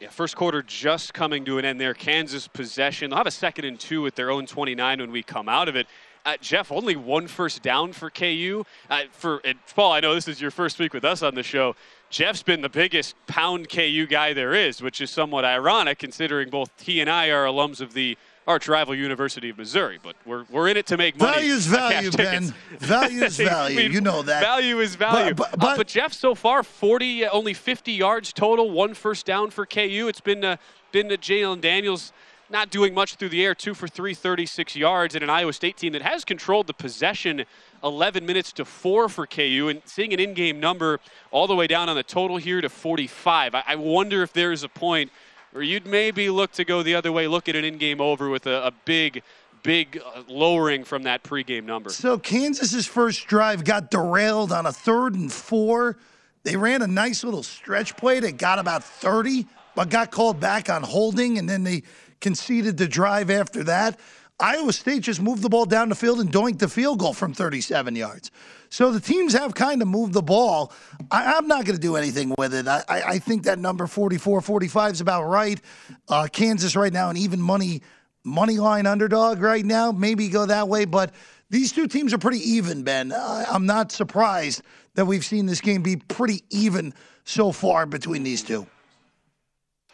Yeah, 0.00 0.08
first 0.08 0.34
quarter 0.34 0.62
just 0.62 1.12
coming 1.12 1.44
to 1.44 1.58
an 1.58 1.66
end 1.66 1.78
there. 1.78 1.92
Kansas 1.92 2.48
possession. 2.48 3.10
They'll 3.10 3.18
have 3.18 3.26
a 3.26 3.30
second 3.30 3.66
and 3.66 3.78
two 3.78 4.06
at 4.06 4.16
their 4.16 4.30
own 4.30 4.46
29 4.46 5.00
when 5.00 5.10
we 5.10 5.22
come 5.22 5.46
out 5.46 5.68
of 5.68 5.76
it. 5.76 5.86
Uh, 6.24 6.36
Jeff, 6.40 6.72
only 6.72 6.96
one 6.96 7.26
first 7.26 7.62
down 7.62 7.92
for 7.92 8.10
KU. 8.10 8.64
Uh, 8.88 9.02
for 9.10 9.42
Paul, 9.74 9.92
I 9.92 10.00
know 10.00 10.14
this 10.14 10.28
is 10.28 10.40
your 10.40 10.50
first 10.50 10.78
week 10.78 10.94
with 10.94 11.04
us 11.04 11.22
on 11.22 11.34
the 11.34 11.42
show. 11.42 11.76
Jeff's 12.10 12.42
been 12.42 12.60
the 12.60 12.68
biggest 12.68 13.14
pound 13.28 13.68
KU 13.68 14.04
guy 14.06 14.32
there 14.32 14.52
is, 14.52 14.82
which 14.82 15.00
is 15.00 15.10
somewhat 15.10 15.44
ironic 15.44 15.98
considering 15.98 16.50
both 16.50 16.68
he 16.80 17.00
and 17.00 17.08
I 17.08 17.28
are 17.30 17.44
alums 17.44 17.80
of 17.80 17.94
the 17.94 18.18
arch 18.48 18.66
rival 18.66 18.96
University 18.96 19.50
of 19.50 19.58
Missouri, 19.58 20.00
but 20.02 20.16
we're, 20.26 20.44
we're 20.50 20.66
in 20.66 20.76
it 20.76 20.86
to 20.86 20.96
make 20.96 21.16
money. 21.16 21.34
Value 21.36 21.52
is 21.52 21.66
value, 21.68 22.10
Ben. 22.10 22.54
Value 22.78 23.22
is 23.22 23.36
value. 23.36 23.78
I 23.78 23.82
mean, 23.82 23.92
you 23.92 24.00
know 24.00 24.22
that. 24.22 24.42
Value 24.42 24.80
is 24.80 24.96
value. 24.96 25.34
But, 25.34 25.52
but, 25.52 25.68
uh, 25.68 25.76
but, 25.76 25.86
Jeff, 25.86 26.12
so 26.12 26.34
far, 26.34 26.64
40, 26.64 27.26
uh, 27.26 27.30
only 27.30 27.54
50 27.54 27.92
yards 27.92 28.32
total, 28.32 28.72
one 28.72 28.94
first 28.94 29.24
down 29.24 29.50
for 29.50 29.64
KU. 29.64 30.06
It's 30.08 30.20
been 30.20 30.44
uh, 30.44 30.56
been 30.90 31.12
uh, 31.12 31.16
Jalon 31.16 31.60
Daniels 31.60 32.12
not 32.50 32.70
doing 32.70 32.92
much 32.92 33.14
through 33.14 33.28
the 33.28 33.44
air, 33.44 33.54
two 33.54 33.74
for 33.74 33.86
three, 33.86 34.14
36 34.14 34.74
yards, 34.74 35.14
and 35.14 35.22
an 35.22 35.30
Iowa 35.30 35.52
State 35.52 35.76
team 35.76 35.92
that 35.92 36.02
has 36.02 36.24
controlled 36.24 36.66
the 36.66 36.74
possession 36.74 37.44
11 37.82 38.26
minutes 38.26 38.52
to 38.52 38.64
four 38.64 39.08
for 39.08 39.26
KU, 39.26 39.68
and 39.70 39.82
seeing 39.84 40.12
an 40.12 40.20
in-game 40.20 40.60
number 40.60 41.00
all 41.30 41.46
the 41.46 41.54
way 41.54 41.66
down 41.66 41.88
on 41.88 41.96
the 41.96 42.02
total 42.02 42.36
here 42.36 42.60
to 42.60 42.68
45. 42.68 43.54
I, 43.54 43.76
wonder 43.76 44.22
if 44.22 44.32
there's 44.32 44.62
a 44.62 44.68
point 44.68 45.10
where 45.52 45.62
you'd 45.62 45.86
maybe 45.86 46.30
look 46.30 46.52
to 46.52 46.64
go 46.64 46.82
the 46.82 46.94
other 46.94 47.10
way, 47.12 47.26
look 47.26 47.48
at 47.48 47.56
an 47.56 47.64
in-game 47.64 48.00
over 48.00 48.28
with 48.28 48.46
a, 48.46 48.66
a 48.66 48.72
big 48.84 49.22
big 49.62 50.00
uh, 50.02 50.22
lowering 50.28 50.84
from 50.84 51.02
that 51.02 51.22
pregame 51.22 51.64
number. 51.64 51.90
So 51.90 52.18
Kansas's 52.18 52.86
first 52.86 53.26
drive 53.26 53.62
got 53.64 53.90
derailed 53.90 54.52
on 54.52 54.64
a 54.64 54.72
third 54.72 55.14
and 55.14 55.30
four. 55.30 55.98
They 56.44 56.56
ran 56.56 56.82
a 56.82 56.86
nice 56.86 57.24
little 57.24 57.42
stretch 57.42 57.96
play 57.96 58.20
that 58.20 58.38
got 58.38 58.58
about 58.58 58.82
30, 58.82 59.46
but 59.74 59.90
got 59.90 60.10
called 60.10 60.40
back 60.40 60.70
on 60.70 60.82
holding, 60.82 61.38
and 61.38 61.48
then 61.48 61.64
they 61.64 61.82
conceded 62.20 62.76
the 62.76 62.88
drive 62.88 63.30
after 63.30 63.64
that. 63.64 63.98
Iowa 64.40 64.72
State 64.72 65.02
just 65.02 65.20
moved 65.20 65.42
the 65.42 65.48
ball 65.48 65.66
down 65.66 65.88
the 65.88 65.94
field 65.94 66.20
and 66.20 66.32
doinked 66.32 66.58
the 66.58 66.68
field 66.68 66.98
goal 66.98 67.12
from 67.12 67.34
37 67.34 67.94
yards. 67.94 68.30
So 68.70 68.90
the 68.92 69.00
teams 69.00 69.32
have 69.32 69.54
kind 69.54 69.82
of 69.82 69.88
moved 69.88 70.12
the 70.12 70.22
ball. 70.22 70.72
I, 71.10 71.34
am 71.34 71.48
not 71.48 71.64
going 71.64 71.76
to 71.76 71.80
do 71.80 71.96
anything 71.96 72.34
with 72.38 72.54
it. 72.54 72.68
I, 72.68 72.82
I, 72.88 73.18
think 73.18 73.42
that 73.44 73.58
number 73.58 73.86
44, 73.86 74.40
45 74.40 74.92
is 74.92 75.00
about 75.00 75.24
right. 75.24 75.60
Uh, 76.08 76.28
Kansas 76.32 76.76
right 76.76 76.92
now, 76.92 77.10
an 77.10 77.16
even 77.16 77.40
money 77.40 77.82
money 78.22 78.58
line 78.58 78.86
underdog 78.86 79.40
right 79.40 79.64
now. 79.64 79.92
Maybe 79.92 80.28
go 80.28 80.46
that 80.46 80.68
way, 80.68 80.84
but 80.84 81.12
these 81.48 81.72
two 81.72 81.88
teams 81.88 82.14
are 82.14 82.18
pretty 82.18 82.38
even, 82.38 82.84
Ben. 82.84 83.12
I'm 83.12 83.66
not 83.66 83.90
surprised 83.92 84.62
that 84.94 85.06
we've 85.06 85.24
seen 85.24 85.46
this 85.46 85.60
game 85.60 85.82
be 85.82 85.96
pretty 85.96 86.44
even 86.50 86.94
so 87.24 87.50
far 87.52 87.86
between 87.86 88.22
these 88.22 88.42
two. 88.42 88.66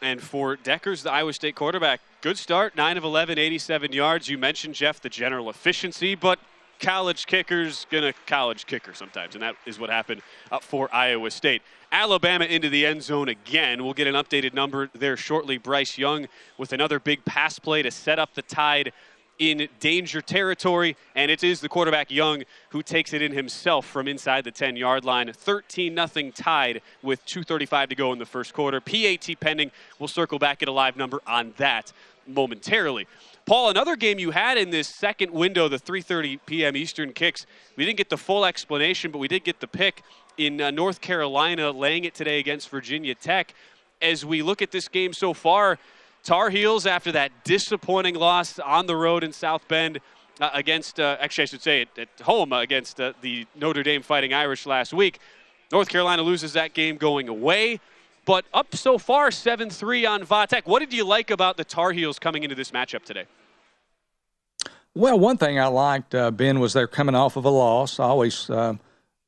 And 0.03 0.21
for 0.23 0.57
Dekkers, 0.57 1.03
the 1.03 1.11
Iowa 1.11 1.33
State 1.33 1.55
quarterback, 1.55 2.01
good 2.21 2.37
start, 2.37 2.77
9 2.77 2.99
of 2.99 3.05
11, 3.05 3.39
87 3.39 3.93
yards. 3.93 4.29
You 4.29 4.37
mentioned, 4.37 4.75
Jeff, 4.75 5.01
the 5.01 5.09
general 5.09 5.49
efficiency, 5.49 6.15
but 6.15 6.39
college 6.81 7.27
kickers 7.27 7.87
gonna 7.91 8.13
college 8.27 8.67
kicker 8.67 8.93
sometimes, 8.93 9.35
and 9.35 9.43
that 9.43 9.57
is 9.65 9.79
what 9.79 9.89
happened 9.89 10.21
uh, 10.53 10.59
for 10.59 10.95
Iowa 10.95 11.31
State. 11.31 11.63
Alabama 11.91 12.45
into 12.45 12.69
the 12.69 12.85
end 12.85 13.03
zone 13.03 13.29
again. 13.29 13.85
We'll 13.85 13.95
get 13.95 14.07
an 14.07 14.15
updated 14.15 14.53
number 14.53 14.91
there 14.93 15.17
shortly. 15.17 15.57
Bryce 15.57 15.97
Young 15.97 16.27
with 16.59 16.73
another 16.73 17.01
big 17.01 17.25
pass 17.25 17.59
play 17.59 17.83
to 17.83 17.91
set 17.91 18.19
up 18.19 18.35
the 18.35 18.43
tide 18.43 18.93
in 19.39 19.69
danger 19.81 20.21
territory, 20.21 20.97
and 21.15 21.31
it 21.31 21.45
is 21.45 21.61
the 21.61 21.69
quarterback 21.69 22.11
Young 22.11 22.45
who 22.71 22.83
takes 22.83 23.13
it 23.13 23.23
in 23.23 23.33
himself 23.33 23.87
from 23.87 24.09
inside 24.09 24.45
the 24.45 24.51
10 24.51 24.77
yard 24.77 25.05
line. 25.05 25.33
13 25.33 25.97
0 26.09 26.31
tied 26.35 26.83
with 27.03 27.25
2.35 27.27 27.91
to 27.91 27.95
go 27.95 28.13
in 28.13 28.19
the 28.19 28.27
first 28.27 28.55
quarter. 28.55 28.81
PAT 28.81 29.29
pending. 29.41 29.71
We'll 29.99 30.09
circle 30.09 30.39
back 30.39 30.63
at 30.63 30.69
a 30.69 30.73
live 30.73 30.97
number 30.97 31.21
on 31.27 31.55
that 31.59 31.93
momentarily. 32.27 33.07
Paul, 33.45 33.71
another 33.71 33.95
game 33.95 34.19
you 34.19 34.33
had 34.33 34.59
in 34.59 34.71
this 34.71 34.89
second 34.89 35.31
window, 35.31 35.69
the 35.69 35.79
3:30 35.79 36.41
p.m. 36.47 36.77
Eastern 36.77 37.13
kicks. 37.13 37.47
We 37.77 37.85
didn't 37.85 37.99
get 37.99 38.11
the 38.11 38.17
full 38.17 38.45
explanation, 38.45 39.13
but 39.13 39.19
we 39.19 39.29
did 39.29 39.45
get 39.45 39.61
the 39.61 39.69
pick 39.69 40.03
in 40.37 40.61
uh, 40.61 40.71
North 40.71 41.01
Carolina, 41.01 41.71
laying 41.71 42.05
it 42.05 42.15
today 42.15 42.41
against 42.41 42.69
Virginia 42.69 43.15
Tech. 43.15 43.55
As 44.03 44.25
we 44.25 44.43
look 44.43 44.63
at 44.63 44.73
this 44.73 44.89
game 44.89 45.13
so 45.13 45.33
far, 45.33 45.79
Tar 46.27 46.51
Heels, 46.51 46.87
after 46.87 47.13
that 47.13 47.31
disappointing 47.45 48.17
loss 48.17 48.59
on 48.59 48.87
the 48.87 48.97
road 48.97 49.23
in 49.23 49.33
South 49.33 49.67
Bend 49.69 50.01
uh, 50.41 50.51
against, 50.53 50.99
uh, 50.99 51.17
actually, 51.21 51.43
I 51.43 51.47
should 51.47 51.63
say 51.63 51.83
it 51.83 51.89
at 51.97 52.09
home 52.21 52.53
against 52.53 53.01
uh, 53.01 53.13
the 53.21 53.47
Notre 53.55 53.85
Dame 53.85 54.03
Fighting 54.03 54.35
Irish 54.35 54.67
last 54.67 54.93
week. 54.93 55.21
North 55.71 55.89
Carolina 55.89 56.23
loses 56.23 56.53
that 56.55 56.75
game 56.75 56.97
going 56.97 57.29
away, 57.29 57.79
but 58.25 58.45
up 58.53 58.75
so 58.75 58.99
far 58.99 59.31
7 59.31 59.71
3 59.71 60.05
on 60.05 60.25
Va 60.25 60.49
Tech. 60.49 60.67
What 60.67 60.81
did 60.81 60.93
you 60.93 61.05
like 61.05 61.31
about 61.31 61.57
the 61.57 61.65
Tar 61.65 61.93
Heels 61.93 62.19
coming 62.19 62.43
into 62.43 62.57
this 62.57 62.73
matchup 62.73 63.05
today? 63.05 63.27
Well, 64.95 65.21
one 65.21 65.37
thing 65.37 65.61
I 65.61 65.69
liked, 65.69 66.13
uh, 66.13 66.33
Ben, 66.33 66.59
was 66.59 66.73
they're 66.73 66.89
coming 66.89 67.15
off 67.15 67.37
of 67.37 67.45
a 67.45 67.51
loss. 67.51 68.01
I 68.01 68.05
always, 68.07 68.51
uh, 68.51 68.75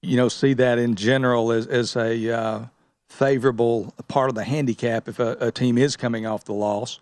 you 0.03 0.17
know, 0.17 0.29
see 0.29 0.53
that 0.55 0.81
in 0.81 0.97
general 0.97 1.53
as, 1.53 1.69
as 1.69 1.95
a 1.95 2.37
uh, 2.37 2.65
favorable 3.09 3.95
part 4.07 4.29
of 4.29 4.35
the 4.35 4.45
handicap 4.45 5.09
if 5.09 5.19
a, 5.19 5.37
a, 5.41 5.51
team 5.51 5.79
is 5.79 5.97
coming 5.97 6.27
off 6.27 6.45
the 6.45 6.53
loss. 6.53 7.01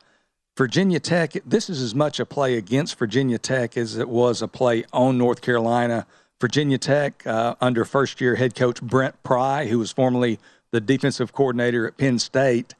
Virginia 0.57 1.01
Tech, 1.01 1.33
this 1.45 1.69
is 1.69 1.83
as 1.83 1.95
much 1.95 2.19
a 2.19 2.25
play 2.25 2.57
against 2.57 2.99
Virginia 2.99 3.39
Tech 3.39 3.77
as 3.77 3.97
it 3.97 4.09
was 4.09 4.41
a 4.41 4.49
play 4.49 4.85
on 4.93 5.19
North 5.19 5.43
Carolina. 5.43 6.07
Virginia 6.41 6.79
Tech, 6.79 7.27
uh, 7.27 7.57
under 7.61 7.85
first 7.85 8.21
year 8.21 8.37
head 8.37 8.55
coach 8.55 8.81
Brent 8.81 9.23
Pry, 9.23 9.67
who 9.67 9.79
was 9.79 9.93
formerly 9.93 10.39
the 10.71 10.81
defensive 10.81 11.33
coordinator 11.33 11.87
at 11.87 11.97
Penn 11.97 12.19
State, 12.19 12.75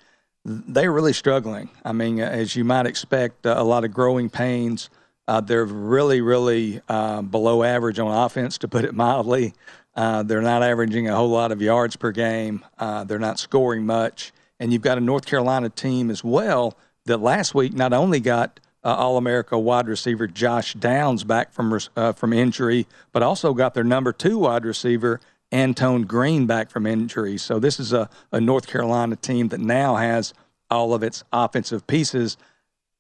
they're 0.45 0.93
really 0.93 1.13
struggling. 1.13 1.71
I 1.85 1.93
mean, 1.93 2.21
as 2.21 2.55
you 2.55 2.65
might 2.65 2.87
expect, 2.87 3.47
uh, 3.47 3.55
a 3.59 3.65
lot 3.65 3.85
of 3.85 3.93
growing 3.93 4.31
pains. 4.31 4.89
Uh, 5.29 5.41
they're 5.41 5.65
really, 5.65 6.21
really 6.21 6.81
uh, 6.89 7.21
below 7.23 7.65
average 7.65 7.99
on 7.99 8.17
offense, 8.25 8.59
to 8.59 8.69
put 8.69 8.85
it 8.85 8.95
mildly. 8.95 9.55
Uh, 9.97 10.23
they're 10.23 10.43
not 10.43 10.63
averaging 10.63 11.09
a 11.09 11.17
whole 11.17 11.31
lot 11.31 11.51
of 11.51 11.63
yards 11.63 11.97
per 11.97 12.13
game. 12.13 12.65
Uh, 12.79 13.03
they're 13.05 13.19
not 13.19 13.39
scoring 13.39 13.87
much. 13.87 14.33
And 14.61 14.73
you've 14.73 14.83
got 14.83 14.99
a 14.99 15.01
North 15.01 15.27
Carolina 15.27 15.71
team 15.71 16.11
as 16.11 16.23
well 16.23 16.77
that 17.07 17.19
last 17.19 17.55
week 17.55 17.73
not 17.73 17.93
only 17.93 18.21
got 18.21 18.61
uh, 18.85 18.95
All 18.95 19.17
America 19.17 19.59
wide 19.59 19.89
receiver 19.89 20.27
Josh 20.27 20.75
Downs 20.75 21.25
back 21.25 21.53
from 21.53 21.79
uh, 21.97 22.13
from 22.13 22.33
injury, 22.33 22.87
but 23.13 23.23
also 23.23 23.55
got 23.55 23.75
their 23.75 23.85
number 23.85 24.13
two 24.13 24.39
wide 24.39 24.65
receiver 24.65 25.21
Antoine 25.53 26.03
Green 26.03 26.47
back 26.47 26.71
from 26.71 26.87
injury. 26.87 27.39
So 27.39 27.59
this 27.59 27.81
is 27.81 27.93
a, 27.93 28.09
a 28.33 28.41
North 28.41 28.67
Carolina 28.67 29.17
team 29.17 29.49
that 29.49 29.61
now 29.61 29.97
has 29.97 30.35
all 30.71 30.95
of 30.95 31.03
its 31.03 31.25
offensive 31.33 31.87
pieces. 31.87 32.37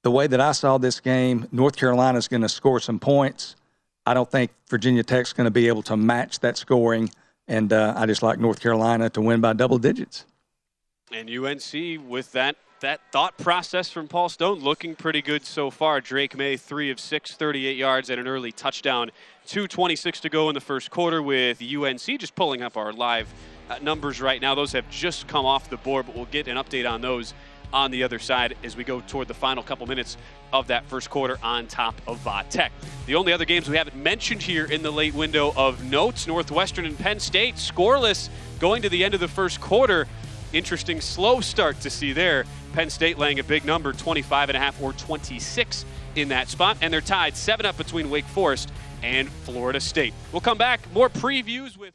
The 0.03 0.11
way 0.11 0.27
that 0.29 0.41
I 0.41 0.53
saw 0.53 0.79
this 0.79 1.01
game, 1.01 1.49
North 1.51 1.77
Carolina 1.77 2.19
is 2.19 2.29
going 2.29 2.43
to 2.43 2.49
score 2.49 2.79
some 2.79 2.99
points. 2.99 3.56
I 4.07 4.15
don't 4.15 4.31
think 4.31 4.53
Virginia 4.69 5.03
Tech's 5.03 5.33
going 5.33 5.47
to 5.47 5.51
be 5.51 5.67
able 5.67 5.83
to 5.83 5.97
match 5.97 6.41
that 6.41 6.57
scoring, 6.57 7.11
and 7.49 7.73
uh, 7.73 7.93
I 7.97 8.07
just 8.07 8.23
like 8.23 8.39
North 8.39 8.61
Carolina 8.61 9.11
to 9.11 9.21
win 9.21 9.41
by 9.41 9.53
double 9.53 9.79
digits. 9.79 10.25
And 11.13 11.29
UNC 11.29 12.09
with 12.09 12.33
that 12.33 12.57
that 12.81 13.01
thought 13.11 13.39
process 13.39 13.91
from 13.91 14.07
Paul 14.07 14.29
Stone 14.29 14.61
looking 14.61 14.95
pretty 14.95 15.23
good 15.23 15.47
so 15.47 15.71
far. 15.71 16.01
Drake 16.01 16.37
Maye, 16.37 16.59
three 16.59 16.91
of 16.91 17.01
six, 17.01 17.35
38 17.35 17.75
yards 17.75 18.11
and 18.11 18.21
an 18.21 18.29
early 18.29 18.53
touchdown. 18.53 19.11
2.26 19.47 20.21
to 20.21 20.29
go 20.29 20.51
in 20.51 20.55
the 20.55 20.61
first 20.61 20.91
quarter 20.91 21.23
with 21.23 21.63
UNC 21.63 21.99
just 21.99 22.35
pulling 22.35 22.61
up 22.61 22.77
our 22.77 22.93
live 22.93 23.33
uh, 23.71 23.79
numbers 23.81 24.21
right 24.21 24.43
now. 24.43 24.55
Those 24.55 24.73
have 24.73 24.89
just 24.91 25.27
come 25.27 25.47
off 25.47 25.71
the 25.71 25.79
board, 25.79 26.05
but 26.05 26.15
we'll 26.15 26.27
get 26.27 26.49
an 26.49 26.59
update 26.59 26.89
on 26.89 27.01
those 27.01 27.33
on 27.73 27.91
the 27.91 28.03
other 28.03 28.19
side 28.19 28.57
as 28.65 28.77
we 28.77 28.85
go 28.85 29.01
toward 29.01 29.29
the 29.29 29.35
final 29.35 29.63
couple 29.63 29.87
minutes 29.87 30.17
of 30.53 30.67
that 30.69 30.85
first 30.87 31.11
quarter 31.11 31.39
on 31.43 31.67
top 31.67 32.01
of 32.07 32.19
Va 32.19 32.45
Tech. 32.51 32.73
The 33.07 33.15
only 33.15 33.33
other 33.33 33.45
games 33.45 33.69
we 33.69 33.77
haven't 33.77 33.97
mentioned 33.97 34.43
here 34.43 34.65
in 34.65 34.83
the 34.83 34.91
late 34.91 35.15
window 35.15 35.53
of 35.57 35.85
notes 35.85 36.27
Northwestern 36.27 36.87
and 36.87 36.99
Penn 36.99 37.21
State 37.21 37.57
scoreless 37.57 38.29
going 38.59 38.83
to 38.83 38.89
the 38.89 39.05
end 39.05 39.15
of 39.15 39.21
the 39.21 39.29
first 39.29 39.61
quarter. 39.61 40.07
Interesting 40.53 41.01
slow 41.01 41.41
start 41.41 41.81
to 41.81 41.91
see 41.91 42.13
there. 42.13 42.45
Penn 42.73 42.91
State 42.91 43.19
laying 43.19 43.39
a 43.41 43.45
big 43.45 43.65
number, 43.65 43.93
25 43.93 44.51
and 44.51 44.57
a 44.57 44.61
half 44.61 44.81
or 44.81 44.93
26 44.93 45.85
in 46.15 46.29
that 46.29 46.49
spot, 46.49 46.79
and 46.81 46.93
they're 46.93 47.01
tied 47.01 47.37
7 47.37 47.67
up 47.67 47.77
between 47.77 48.11
Wake 48.11 48.25
Forest 48.27 48.71
and 49.03 49.29
Florida 49.29 49.81
State. 49.81 50.15
We'll 50.33 50.41
come 50.41 50.59
back, 50.59 50.81
more 50.93 51.11
previews 51.11 51.77
with 51.77 51.95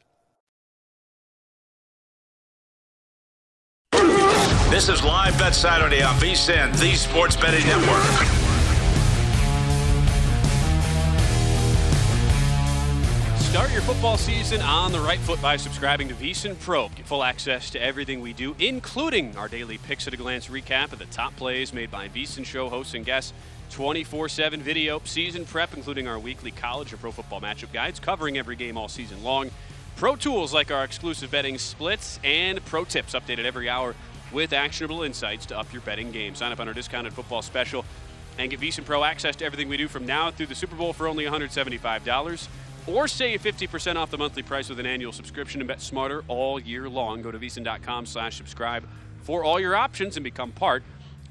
This 4.71 4.87
is 4.87 5.03
Live 5.03 5.37
Bet 5.37 5.53
Saturday 5.53 6.01
on 6.01 6.15
VSIN, 6.15 6.71
the 6.79 6.95
Sports 6.95 7.35
Betting 7.35 7.59
Network. 7.67 8.01
Start 13.37 13.69
your 13.73 13.81
football 13.81 14.17
season 14.17 14.61
on 14.61 14.93
the 14.93 15.01
right 15.01 15.19
foot 15.19 15.41
by 15.41 15.57
subscribing 15.57 16.07
to 16.07 16.13
VSIN 16.13 16.57
Pro. 16.57 16.87
Get 16.87 17.05
full 17.05 17.21
access 17.21 17.69
to 17.71 17.83
everything 17.83 18.21
we 18.21 18.31
do, 18.31 18.55
including 18.59 19.35
our 19.35 19.49
daily 19.49 19.77
picks 19.77 20.07
at 20.07 20.13
a 20.13 20.17
glance 20.17 20.47
recap 20.47 20.93
of 20.93 20.99
the 20.99 21.05
top 21.07 21.35
plays 21.35 21.73
made 21.73 21.91
by 21.91 22.07
VSIN 22.07 22.45
Show 22.45 22.69
hosts 22.69 22.93
and 22.93 23.05
guests. 23.05 23.33
24 23.71 24.29
7 24.29 24.61
video, 24.61 25.01
season 25.03 25.43
prep, 25.43 25.73
including 25.73 26.07
our 26.07 26.17
weekly 26.17 26.51
college 26.51 26.93
and 26.93 27.01
pro 27.01 27.11
football 27.11 27.41
matchup 27.41 27.73
guides 27.73 27.99
covering 27.99 28.37
every 28.37 28.55
game 28.55 28.77
all 28.77 28.87
season 28.87 29.21
long. 29.21 29.51
Pro 29.97 30.15
tools 30.15 30.53
like 30.53 30.71
our 30.71 30.83
exclusive 30.83 31.29
betting 31.29 31.57
splits 31.57 32.19
and 32.23 32.63
pro 32.65 32.85
tips 32.85 33.13
updated 33.13 33.43
every 33.43 33.69
hour 33.69 33.95
with 34.31 34.53
actionable 34.53 35.03
insights 35.03 35.45
to 35.47 35.57
up 35.57 35.71
your 35.73 35.81
betting 35.81 36.11
game. 36.11 36.35
Sign 36.35 36.51
up 36.51 36.59
on 36.59 36.67
our 36.67 36.73
discounted 36.73 37.13
football 37.13 37.41
special 37.41 37.85
and 38.37 38.49
get 38.49 38.59
VSIN 38.59 38.85
Pro 38.85 39.03
access 39.03 39.35
to 39.37 39.45
everything 39.45 39.69
we 39.69 39.77
do 39.77 39.87
from 39.87 40.05
now 40.05 40.31
through 40.31 40.47
the 40.47 40.55
Super 40.55 40.75
Bowl 40.75 40.93
for 40.93 41.07
only 41.07 41.25
$175. 41.25 42.47
Or 42.87 43.07
save 43.07 43.43
50% 43.43 43.95
off 43.95 44.09
the 44.09 44.17
monthly 44.17 44.41
price 44.41 44.67
with 44.69 44.79
an 44.79 44.87
annual 44.87 45.11
subscription 45.11 45.61
and 45.61 45.67
bet 45.67 45.81
smarter 45.81 46.23
all 46.27 46.59
year 46.59 46.89
long. 46.89 47.21
Go 47.21 47.31
to 47.31 47.37
VSIN.com 47.37 48.05
slash 48.07 48.37
subscribe 48.37 48.87
for 49.21 49.43
all 49.43 49.59
your 49.59 49.75
options 49.75 50.17
and 50.17 50.23
become 50.23 50.51
part 50.51 50.83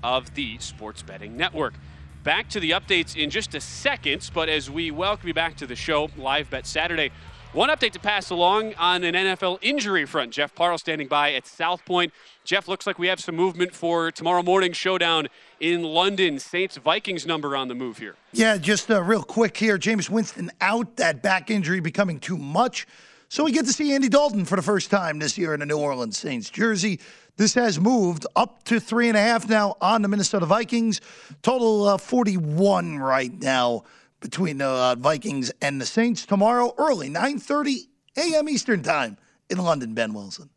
of 0.03 0.35
the 0.35 0.59
Sports 0.59 1.03
Betting 1.03 1.37
Network. 1.37 1.75
Back 2.23 2.49
to 2.51 2.61
the 2.61 2.73
updates 2.73 3.17
in 3.17 3.31
just 3.31 3.55
a 3.55 3.61
second, 3.61 4.31
but 4.35 4.49
as 4.49 4.71
we 4.71 4.91
welcome 4.91 5.27
you 5.27 5.35
back 5.35 5.57
to 5.57 5.67
the 5.67 5.75
show, 5.75 6.11
Live 6.17 6.51
Bet 6.51 6.67
Saturday, 6.67 7.11
one 7.53 7.69
update 7.69 7.91
to 7.93 7.99
pass 7.99 8.31
along 8.31 8.75
on 8.75 9.03
an 9.03 9.15
NFL 9.15 9.59
injury 9.61 10.07
front. 10.07 10.33
Jeff 10.33 10.55
Parle 10.55 10.79
standing 10.79 11.09
by 11.09 11.33
at 11.33 11.47
South 11.47 11.85
Point. 11.85 12.13
Jeff, 12.45 12.69
looks 12.69 12.87
like 12.87 12.99
we 12.99 13.09
have 13.09 13.19
some 13.19 13.35
movement 13.35 13.75
for 13.75 14.13
tomorrow 14.13 14.43
morning 14.43 14.73
showdown 14.73 15.27
in 15.59 15.83
London. 15.83 16.39
Saints 16.39 16.77
Vikings 16.77 17.27
number 17.27 17.57
on 17.57 17.67
the 17.67 17.75
move 17.75 17.99
here. 17.99 18.15
Yeah, 18.33 18.57
just 18.57 18.89
uh, 18.89 19.03
real 19.03 19.25
quick 19.25 19.57
here. 19.57 19.79
Jameis 19.79 20.09
Winston 20.09 20.51
out, 20.61 20.97
that 20.97 21.23
back 21.23 21.51
injury 21.51 21.81
becoming 21.81 22.21
too 22.21 22.39
much. 22.39 22.87
So 23.29 23.45
we 23.45 23.53
get 23.53 23.67
to 23.67 23.73
see 23.73 23.95
Andy 23.95 24.09
Dalton 24.09 24.45
for 24.45 24.57
the 24.57 24.63
first 24.63 24.91
time 24.91 25.19
this 25.19 25.37
year 25.37 25.53
in 25.53 25.63
a 25.63 25.67
New 25.67 25.79
Orleans 25.79 26.19
Saints 26.19 26.51
jersey. 26.51 27.01
This 27.37 27.55
has 27.55 27.81
moved 27.81 28.27
up 28.37 28.63
to 28.65 28.79
three 28.79 29.09
and 29.09 29.17
a 29.17 29.21
half 29.21 29.49
now 29.49 29.77
on 29.81 30.03
the 30.03 30.09
Minnesota 30.09 30.47
Vikings. 30.47 31.01
Total 31.43 31.89
uh, 31.89 31.99
41 31.99 32.99
right 32.99 33.33
now 33.41 33.85
between 34.21 34.59
the 34.59 34.69
uh, 34.69 34.95
Vikings 34.97 35.51
and 35.61 35.81
the 35.81 35.87
Saints 35.87 36.27
tomorrow 36.27 36.75
early, 36.79 37.11
9:30 37.11 37.89
a.m. 38.17 38.49
Eastern 38.49 38.83
Time 38.83 39.17
in 39.49 39.59
London. 39.59 39.95
Ben 39.95 40.13
Wilson. 40.13 40.51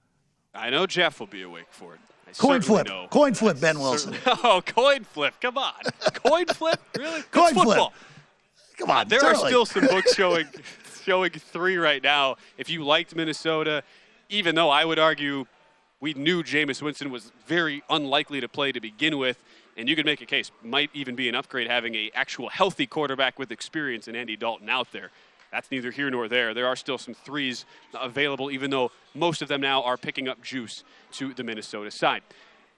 I 0.54 0.69
know 0.69 0.86
Jeff 0.86 1.19
will 1.19 1.28
be 1.28 1.41
awake 1.41 1.67
for 1.71 1.95
it. 1.95 1.99
I 2.28 2.32
coin 2.34 2.62
flip. 2.62 2.88
Know. 2.88 3.08
Coin 3.10 3.34
flip, 3.34 3.60
Ben 3.60 3.80
Wilson. 3.80 4.15
oh, 4.26 4.62
coin 4.65 5.04
flip. 5.04 5.34
Come 5.41 5.58
on. 5.58 5.73
coin 6.13 6.45
flip? 6.45 6.80
Really? 6.97 7.21
Coin 7.32 7.54
football. 7.54 7.89
flip. 7.89 8.78
Come 8.78 8.91
on. 8.91 8.97
Uh, 8.97 9.04
there 9.06 9.26
are 9.26 9.36
still 9.36 9.65
some 9.65 9.88
books 9.88 10.13
showing 10.15 10.47
showing 11.04 11.32
three 11.32 11.78
right 11.78 12.02
now. 12.02 12.38
If 12.58 12.69
you 12.69 12.84
liked 12.84 13.15
Minnesota, 13.15 13.84
even 14.30 14.56
though 14.56 14.69
I 14.69 14.86
would 14.86 14.99
argue 14.99 15.45
we 15.99 16.13
knew 16.13 16.43
Jameis 16.43 16.82
Winston 16.82 17.12
was 17.12 17.32
very 17.47 17.84
unlikely 17.89 18.41
to 18.41 18.47
play 18.47 18.71
to 18.71 18.82
begin 18.82 19.17
with, 19.17 19.41
and 19.77 19.89
you 19.89 19.95
could 19.95 20.05
make 20.05 20.21
a 20.21 20.25
case 20.25 20.51
might 20.63 20.89
even 20.93 21.15
be 21.15 21.29
an 21.29 21.36
upgrade 21.36 21.67
having 21.67 21.95
a 21.95 22.12
actual 22.13 22.49
healthy 22.49 22.86
quarterback 22.86 23.39
with 23.39 23.51
experience 23.51 24.07
in 24.07 24.15
Andy 24.15 24.36
Dalton 24.36 24.69
out 24.69 24.91
there. 24.91 25.12
That's 25.51 25.69
neither 25.69 25.91
here 25.91 26.09
nor 26.09 26.27
there. 26.27 26.53
There 26.53 26.67
are 26.67 26.75
still 26.75 26.97
some 26.97 27.13
threes 27.13 27.65
available, 27.93 28.49
even 28.49 28.71
though 28.71 28.91
most 29.13 29.41
of 29.41 29.47
them 29.47 29.62
now 29.62 29.83
are 29.83 29.97
picking 29.97 30.27
up 30.27 30.41
juice 30.41 30.83
to 31.13 31.33
the 31.33 31.43
Minnesota 31.43 31.91
side. 31.91 32.23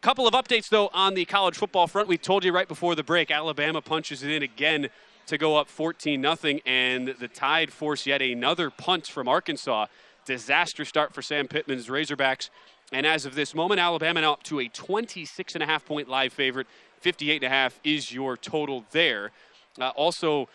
Couple 0.01 0.27
of 0.27 0.34
updates 0.34 0.69
though 0.69 0.89
on 0.93 1.15
the 1.15 1.25
college 1.25 1.55
football 1.55 1.88
front. 1.88 2.08
We 2.08 2.17
told 2.17 2.43
you 2.43 2.51
right 2.51 2.67
before 2.67 2.93
the 2.95 3.03
break, 3.03 3.31
Alabama 3.31 3.81
punches 3.81 4.23
it 4.23 4.29
in 4.29 4.43
again 4.43 4.89
to 5.27 5.38
go 5.38 5.55
up 5.55 5.67
14 5.67 6.21
0, 6.21 6.60
and 6.65 7.08
the 7.19 7.27
Tide 7.27 7.71
force 7.71 8.05
yet 8.05 8.21
another 8.21 8.69
punt 8.69 9.08
from 9.08 9.27
Arkansas. 9.27 9.88
Disaster 10.25 10.86
start 10.86 11.13
for 11.13 11.21
Sam 11.21 11.47
Pittman's 11.47 11.88
Razorbacks. 11.88 12.49
And 12.91 13.08
as 13.08 13.25
of 13.25 13.34
this 13.36 13.55
moment, 13.55 13.79
Alabama 13.79 14.21
now 14.21 14.34
up 14.34 14.43
to 14.43 14.60
a 14.60 14.67
26 14.67 15.55
and 15.55 15.63
a 15.63 15.65
half 15.65 15.86
point 15.86 16.08
live 16.08 16.34
favorite. 16.34 16.67
58 17.01 17.36
and 17.36 17.43
a 17.43 17.49
half 17.49 17.79
is 17.84 18.12
your 18.12 18.38
total 18.38 18.86
there. 18.91 19.31
Uh, 19.79 19.89
also, 19.89 20.47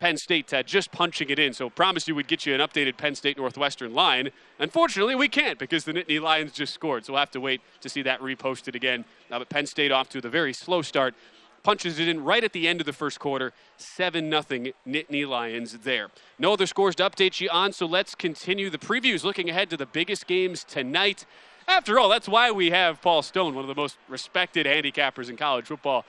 Penn 0.00 0.16
State, 0.16 0.48
Ted, 0.48 0.66
just 0.66 0.90
punching 0.92 1.28
it 1.28 1.38
in. 1.38 1.52
So 1.52 1.68
promised 1.68 2.08
you 2.08 2.14
we'd 2.14 2.26
get 2.26 2.46
you 2.46 2.54
an 2.54 2.60
updated 2.60 2.96
Penn 2.96 3.14
State 3.14 3.36
Northwestern 3.36 3.92
line. 3.92 4.30
Unfortunately, 4.58 5.14
we 5.14 5.28
can't 5.28 5.58
because 5.58 5.84
the 5.84 5.92
Nittany 5.92 6.20
Lions 6.20 6.52
just 6.52 6.72
scored. 6.72 7.04
So 7.04 7.12
we'll 7.12 7.20
have 7.20 7.30
to 7.32 7.40
wait 7.40 7.60
to 7.82 7.90
see 7.90 8.00
that 8.02 8.20
reposted 8.20 8.74
again. 8.74 9.04
Now, 9.30 9.40
but 9.40 9.50
Penn 9.50 9.66
State 9.66 9.92
off 9.92 10.08
to 10.10 10.20
the 10.22 10.30
very 10.30 10.54
slow 10.54 10.80
start. 10.80 11.14
Punches 11.62 11.98
it 11.98 12.08
in 12.08 12.24
right 12.24 12.42
at 12.42 12.54
the 12.54 12.66
end 12.66 12.80
of 12.80 12.86
the 12.86 12.94
first 12.94 13.20
quarter. 13.20 13.52
7 13.76 14.30
0 14.30 14.72
Nittany 14.88 15.28
Lions 15.28 15.78
there. 15.78 16.08
No 16.38 16.54
other 16.54 16.66
scores 16.66 16.94
to 16.96 17.02
update 17.02 17.38
you 17.38 17.50
on, 17.50 17.74
so 17.74 17.84
let's 17.84 18.14
continue 18.14 18.70
the 18.70 18.78
previews 18.78 19.22
looking 19.22 19.50
ahead 19.50 19.68
to 19.68 19.76
the 19.76 19.84
biggest 19.84 20.26
games 20.26 20.64
tonight. 20.64 21.26
After 21.70 22.00
all, 22.00 22.08
that's 22.08 22.28
why 22.28 22.50
we 22.50 22.70
have 22.70 23.00
Paul 23.00 23.22
Stone, 23.22 23.54
one 23.54 23.62
of 23.62 23.68
the 23.68 23.76
most 23.76 23.96
respected 24.08 24.66
handicappers 24.66 25.30
in 25.30 25.36
college 25.36 25.66
football, 25.66 26.04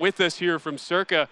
with 0.00 0.20
us 0.20 0.38
here 0.38 0.58
from 0.58 0.76
Circa. 0.76 1.28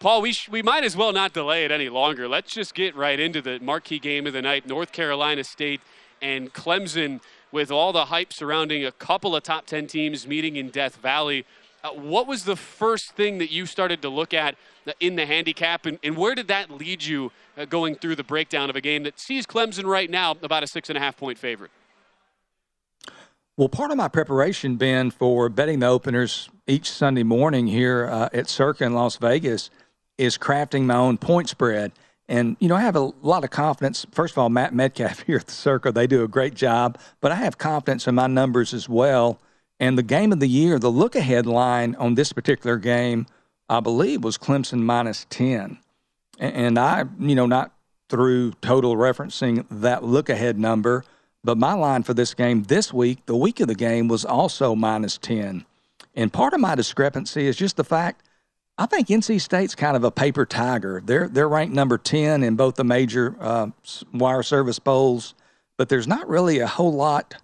Paul, 0.00 0.22
we, 0.22 0.32
sh- 0.32 0.48
we 0.48 0.62
might 0.62 0.82
as 0.82 0.96
well 0.96 1.12
not 1.12 1.34
delay 1.34 1.66
it 1.66 1.70
any 1.70 1.90
longer. 1.90 2.26
Let's 2.26 2.50
just 2.50 2.74
get 2.74 2.96
right 2.96 3.20
into 3.20 3.42
the 3.42 3.60
marquee 3.60 3.98
game 3.98 4.26
of 4.26 4.32
the 4.32 4.40
night 4.40 4.66
North 4.66 4.92
Carolina 4.92 5.44
State 5.44 5.82
and 6.22 6.54
Clemson, 6.54 7.20
with 7.52 7.70
all 7.70 7.92
the 7.92 8.06
hype 8.06 8.32
surrounding 8.32 8.86
a 8.86 8.92
couple 8.92 9.36
of 9.36 9.42
top 9.42 9.66
10 9.66 9.88
teams 9.88 10.26
meeting 10.26 10.56
in 10.56 10.70
Death 10.70 10.96
Valley. 10.96 11.44
Uh, 11.84 11.90
what 11.90 12.26
was 12.26 12.44
the 12.44 12.56
first 12.56 13.12
thing 13.12 13.36
that 13.38 13.52
you 13.52 13.66
started 13.66 14.00
to 14.00 14.08
look 14.08 14.32
at 14.32 14.56
in 15.00 15.16
the 15.16 15.26
handicap, 15.26 15.84
and, 15.84 15.98
and 16.02 16.16
where 16.16 16.34
did 16.34 16.48
that 16.48 16.70
lead 16.70 17.04
you 17.04 17.30
uh, 17.58 17.66
going 17.66 17.94
through 17.94 18.16
the 18.16 18.24
breakdown 18.24 18.70
of 18.70 18.74
a 18.74 18.80
game 18.80 19.02
that 19.02 19.20
sees 19.20 19.46
Clemson 19.46 19.84
right 19.84 20.08
now 20.08 20.34
about 20.42 20.62
a 20.62 20.66
six 20.66 20.88
and 20.88 20.96
a 20.96 21.00
half 21.00 21.18
point 21.18 21.36
favorite? 21.36 21.70
Well, 23.58 23.68
part 23.68 23.90
of 23.90 23.96
my 23.96 24.06
preparation, 24.06 24.76
Ben, 24.76 25.10
for 25.10 25.48
betting 25.48 25.80
the 25.80 25.88
openers 25.88 26.48
each 26.68 26.88
Sunday 26.88 27.24
morning 27.24 27.66
here 27.66 28.06
uh, 28.06 28.28
at 28.32 28.48
Circa 28.48 28.84
in 28.84 28.94
Las 28.94 29.16
Vegas 29.16 29.68
is 30.16 30.38
crafting 30.38 30.84
my 30.84 30.94
own 30.94 31.18
point 31.18 31.48
spread. 31.48 31.90
And, 32.28 32.56
you 32.60 32.68
know, 32.68 32.76
I 32.76 32.82
have 32.82 32.94
a 32.94 33.10
lot 33.20 33.42
of 33.42 33.50
confidence. 33.50 34.06
First 34.12 34.34
of 34.34 34.38
all, 34.38 34.48
Matt 34.48 34.76
Metcalf 34.76 35.22
here 35.26 35.38
at 35.38 35.46
the 35.46 35.52
Circa, 35.52 35.90
they 35.90 36.06
do 36.06 36.22
a 36.22 36.28
great 36.28 36.54
job, 36.54 37.00
but 37.20 37.32
I 37.32 37.34
have 37.34 37.58
confidence 37.58 38.06
in 38.06 38.14
my 38.14 38.28
numbers 38.28 38.72
as 38.72 38.88
well. 38.88 39.40
And 39.80 39.98
the 39.98 40.04
game 40.04 40.30
of 40.30 40.38
the 40.38 40.48
year, 40.48 40.78
the 40.78 40.88
look 40.88 41.16
ahead 41.16 41.44
line 41.44 41.96
on 41.96 42.14
this 42.14 42.32
particular 42.32 42.76
game, 42.76 43.26
I 43.68 43.80
believe, 43.80 44.22
was 44.22 44.38
Clemson 44.38 44.82
minus 44.82 45.26
10. 45.30 45.78
And 46.38 46.78
I, 46.78 47.06
you 47.18 47.34
know, 47.34 47.46
not 47.46 47.72
through 48.08 48.52
total 48.62 48.94
referencing 48.94 49.66
that 49.68 50.04
look 50.04 50.28
ahead 50.28 50.60
number, 50.60 51.04
but 51.44 51.58
my 51.58 51.72
line 51.72 52.02
for 52.02 52.14
this 52.14 52.34
game 52.34 52.64
this 52.64 52.92
week, 52.92 53.24
the 53.26 53.36
week 53.36 53.60
of 53.60 53.68
the 53.68 53.74
game, 53.74 54.08
was 54.08 54.24
also 54.24 54.74
minus 54.74 55.18
10. 55.18 55.64
And 56.14 56.32
part 56.32 56.52
of 56.52 56.60
my 56.60 56.74
discrepancy 56.74 57.46
is 57.46 57.56
just 57.56 57.76
the 57.76 57.84
fact 57.84 58.22
I 58.80 58.86
think 58.86 59.08
NC 59.08 59.40
State's 59.40 59.74
kind 59.74 59.96
of 59.96 60.04
a 60.04 60.10
paper 60.10 60.46
tiger. 60.46 61.02
They're 61.04 61.26
they're 61.28 61.48
ranked 61.48 61.74
number 61.74 61.98
ten 61.98 62.44
in 62.44 62.54
both 62.54 62.76
the 62.76 62.84
major 62.84 63.36
uh, 63.40 63.70
wire 64.14 64.44
service 64.44 64.78
polls, 64.78 65.34
but 65.76 65.88
there's 65.88 66.06
not 66.06 66.28
really 66.28 66.60
a 66.60 66.66
whole 66.68 66.92
lot 66.92 67.34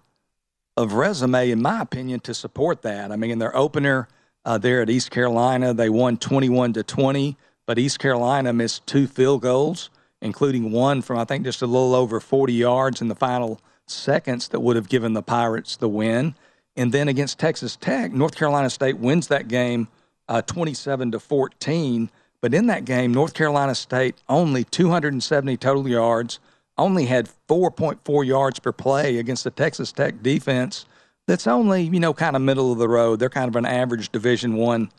of 0.77 0.93
resume, 0.93 1.51
in 1.51 1.61
my 1.61 1.81
opinion, 1.81 2.21
to 2.21 2.35
support 2.35 2.83
that. 2.83 3.11
I 3.11 3.17
mean, 3.17 3.33
in 3.33 3.41
their 3.41 3.55
opener 3.57 4.07
uh, 4.45 4.59
there 4.59 4.81
at 4.81 4.91
East 4.91 5.11
Carolina, 5.11 5.75
they 5.75 5.89
won 5.89 6.19
21 6.19 6.75
to 6.75 6.85
20, 6.85 7.37
but 7.67 7.81
East 7.81 7.99
Carolina 7.99 8.53
missed 8.53 8.87
two 8.87 9.09
field 9.09 9.43
goals, 9.43 9.91
including 10.23 10.71
one 10.71 11.03
from 11.03 11.19
I 11.19 11.25
think 11.25 11.45
just 11.45 11.63
a 11.63 11.67
little 11.67 11.97
over 11.97 12.21
40 12.21 12.53
yards 12.53 13.01
in 13.01 13.09
the 13.09 13.15
final 13.17 13.61
seconds 13.87 14.49
that 14.49 14.61
would 14.61 14.77
have 14.77 14.89
given 14.89 15.13
the 15.13 15.23
Pirates 15.23 15.77
the 15.77 15.89
win. 15.89 16.35
And 16.77 16.93
then 16.93 17.09
against 17.09 17.39
Texas 17.39 17.77
Tech, 17.77 18.13
North 18.13 18.35
Carolina 18.35 18.71
State 18.71 18.99
wins 18.99 19.29
that 19.29 19.49
game 19.49 19.89
uh, 20.29 20.43
27 20.43 21.13
to 21.13 21.21
14. 21.21 22.11
But 22.41 22.55
in 22.55 22.67
that 22.67 22.85
game, 22.85 23.15
North 23.15 23.35
Carolina 23.35 23.75
State 23.75 24.17
only 24.29 24.65
270 24.65 25.57
total 25.57 25.89
yards, 25.89 26.41
only 26.77 27.07
had 27.07 27.29
4.4 27.49 28.27
yards 28.27 28.59
per 28.59 28.73
play 28.73 29.19
against 29.19 29.45
the 29.45 29.51
Texas 29.51 29.93
Tech 29.93 30.23
defense. 30.23 30.87
That's 31.27 31.47
only 31.47 31.85
you 31.85 32.01
know 32.01 32.13
kind 32.13 32.37
of 32.37 32.43
middle 32.43 32.71
of 32.71 32.79
the 32.79 32.89
road. 32.89 33.19
They're 33.19 33.31
kind 33.31 33.49
of 33.49 33.57
an 33.57 33.65
average 33.65 34.11
Division 34.11 34.57
One 34.57 34.91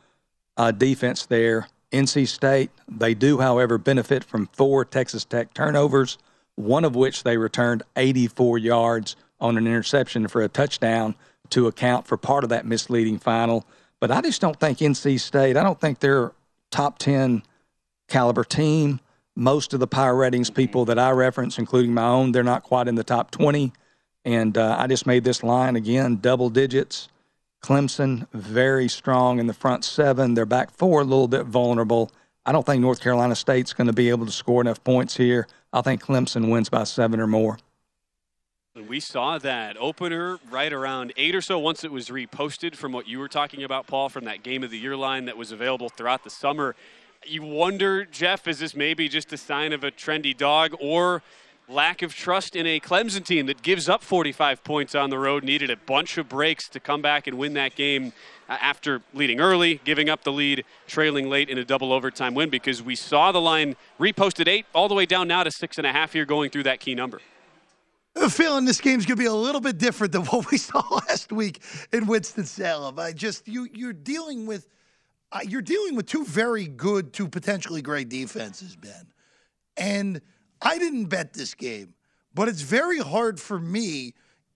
uh, 0.57 0.71
defense 0.71 1.25
there. 1.25 1.67
NC 1.91 2.27
State, 2.27 2.71
they 2.89 3.13
do, 3.13 3.37
however, 3.37 3.77
benefit 3.77 4.23
from 4.23 4.47
four 4.47 4.83
Texas 4.83 5.23
Tech 5.23 5.53
turnovers, 5.53 6.17
one 6.55 6.85
of 6.85 6.95
which 6.95 7.23
they 7.23 7.37
returned 7.37 7.83
84 7.95 8.57
yards 8.57 9.15
on 9.39 9.57
an 9.57 9.67
interception 9.67 10.27
for 10.27 10.41
a 10.41 10.47
touchdown 10.47 11.15
to 11.49 11.67
account 11.67 12.07
for 12.07 12.17
part 12.17 12.43
of 12.43 12.49
that 12.49 12.65
misleading 12.65 13.19
final. 13.19 13.65
But 13.99 14.11
I 14.11 14.21
just 14.21 14.41
don't 14.41 14.59
think 14.59 14.79
NC 14.79 15.19
State, 15.19 15.57
I 15.57 15.63
don't 15.63 15.79
think 15.79 15.99
they're 15.99 16.31
top 16.71 16.97
10 16.97 17.43
caliber 18.07 18.43
team. 18.43 18.99
Most 19.35 19.73
of 19.73 19.79
the 19.79 19.87
power 19.87 20.15
ratings 20.15 20.49
people 20.49 20.85
that 20.85 20.97
I 20.97 21.11
reference, 21.11 21.59
including 21.59 21.93
my 21.93 22.05
own, 22.05 22.31
they're 22.31 22.43
not 22.43 22.63
quite 22.63 22.87
in 22.87 22.95
the 22.95 23.03
top 23.03 23.31
20. 23.31 23.73
And 24.23 24.57
uh, 24.57 24.75
I 24.79 24.87
just 24.87 25.05
made 25.05 25.23
this 25.23 25.43
line 25.43 25.75
again, 25.75 26.17
double 26.17 26.49
digits. 26.49 27.09
Clemson, 27.61 28.27
very 28.31 28.87
strong 28.87 29.39
in 29.39 29.47
the 29.47 29.53
front 29.53 29.83
seven. 29.83 30.35
Their 30.35 30.45
back 30.45 30.71
four, 30.71 31.01
a 31.01 31.03
little 31.03 31.27
bit 31.27 31.45
vulnerable. 31.45 32.11
I 32.45 32.51
don't 32.51 32.65
think 32.65 32.81
North 32.81 33.01
Carolina 33.01 33.35
State's 33.35 33.73
going 33.73 33.87
to 33.87 33.93
be 33.93 34.09
able 34.09 34.25
to 34.25 34.31
score 34.31 34.61
enough 34.61 34.83
points 34.83 35.17
here. 35.17 35.47
I 35.75 35.81
think 35.81 36.01
Clemson 36.01 36.49
wins 36.49 36.69
by 36.69 36.85
seven 36.85 37.19
or 37.19 37.27
more. 37.27 37.57
We 38.87 39.01
saw 39.01 39.37
that 39.39 39.75
opener 39.77 40.39
right 40.49 40.71
around 40.71 41.11
eight 41.17 41.35
or 41.35 41.41
so 41.41 41.59
once 41.59 41.83
it 41.83 41.91
was 41.91 42.07
reposted 42.07 42.77
from 42.77 42.93
what 42.93 43.09
you 43.09 43.19
were 43.19 43.27
talking 43.27 43.61
about, 43.61 43.85
Paul, 43.85 44.07
from 44.07 44.23
that 44.23 44.41
game 44.41 44.63
of 44.63 44.71
the 44.71 44.77
year 44.77 44.95
line 44.95 45.25
that 45.25 45.35
was 45.35 45.51
available 45.51 45.89
throughout 45.89 46.23
the 46.23 46.29
summer. 46.29 46.77
You 47.25 47.43
wonder, 47.43 48.05
Jeff, 48.05 48.47
is 48.47 48.59
this 48.59 48.73
maybe 48.73 49.09
just 49.09 49.33
a 49.33 49.37
sign 49.37 49.73
of 49.73 49.83
a 49.83 49.91
trendy 49.91 50.35
dog 50.35 50.75
or 50.79 51.21
lack 51.67 52.01
of 52.01 52.13
trust 52.13 52.55
in 52.55 52.65
a 52.67 52.79
Clemson 52.79 53.25
team 53.25 53.47
that 53.47 53.61
gives 53.61 53.89
up 53.89 54.03
45 54.03 54.63
points 54.63 54.95
on 54.95 55.09
the 55.09 55.17
road, 55.17 55.43
needed 55.43 55.69
a 55.69 55.77
bunch 55.77 56.17
of 56.17 56.29
breaks 56.29 56.69
to 56.69 56.79
come 56.79 57.01
back 57.01 57.27
and 57.27 57.37
win 57.37 57.53
that 57.53 57.75
game 57.75 58.13
uh, 58.47 58.57
after 58.61 59.01
leading 59.13 59.39
early, 59.39 59.81
giving 59.83 60.09
up 60.09 60.23
the 60.23 60.31
lead, 60.31 60.63
trailing 60.87 61.29
late 61.29 61.49
in 61.49 61.57
a 61.57 61.65
double 61.65 61.91
overtime 61.91 62.33
win 62.35 62.49
because 62.49 62.81
we 62.83 62.95
saw 62.95 63.31
the 63.31 63.41
line 63.41 63.75
reposted 63.99 64.47
eight 64.47 64.65
all 64.73 64.87
the 64.87 64.93
way 64.93 65.05
down 65.05 65.27
now 65.27 65.43
to 65.43 65.51
six 65.51 65.77
and 65.77 65.87
a 65.87 65.91
half 65.91 66.13
here 66.13 66.25
going 66.25 66.49
through 66.49 66.63
that 66.63 66.79
key 66.79 66.95
number. 66.95 67.19
I'm 68.15 68.29
feeling 68.29 68.63
this 68.63 68.79
game's 68.79 69.05
gonna 69.05 69.17
be 69.17 69.25
a 69.25 69.33
little 69.33 69.59
bit 69.59 69.77
different 69.77 70.13
than 70.13 70.23
what 70.25 70.49
we 70.49 70.57
saw 70.57 70.81
last 71.09 71.31
week 71.31 71.61
in 71.91 72.05
Winston 72.05 72.45
Salem. 72.45 72.97
I 72.99 73.11
just 73.11 73.47
you 73.47 73.67
you're 73.73 73.93
dealing 73.93 74.45
with 74.45 74.69
uh, 75.31 75.39
you're 75.45 75.61
dealing 75.61 75.95
with 75.95 76.05
two 76.05 76.23
very 76.23 76.67
good, 76.67 77.11
two 77.11 77.27
potentially 77.27 77.81
great 77.81 78.07
defenses, 78.07 78.75
Ben. 78.75 79.07
And 79.75 80.21
I 80.65 80.79
didn't 80.79 81.05
bet 81.05 81.31
this 81.31 81.53
game, 81.53 81.93
but 82.33 82.49
it's 82.49 82.61
very 82.61 82.97
hard 82.97 83.39
for 83.39 83.59
me 83.59 84.15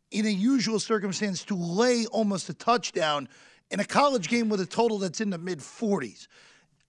in 0.09 0.25
a 0.25 0.29
usual 0.29 0.79
circumstance 0.79 1.45
to 1.45 1.55
lay 1.55 2.07
almost 2.07 2.49
a 2.49 2.53
touchdown 2.55 3.29
in 3.69 3.79
a 3.79 3.85
college 3.85 4.27
game 4.27 4.49
with 4.49 4.59
a 4.59 4.65
total 4.65 4.97
that's 4.97 5.21
in 5.21 5.29
the 5.29 5.37
mid 5.37 5.59
40s. 5.59 6.27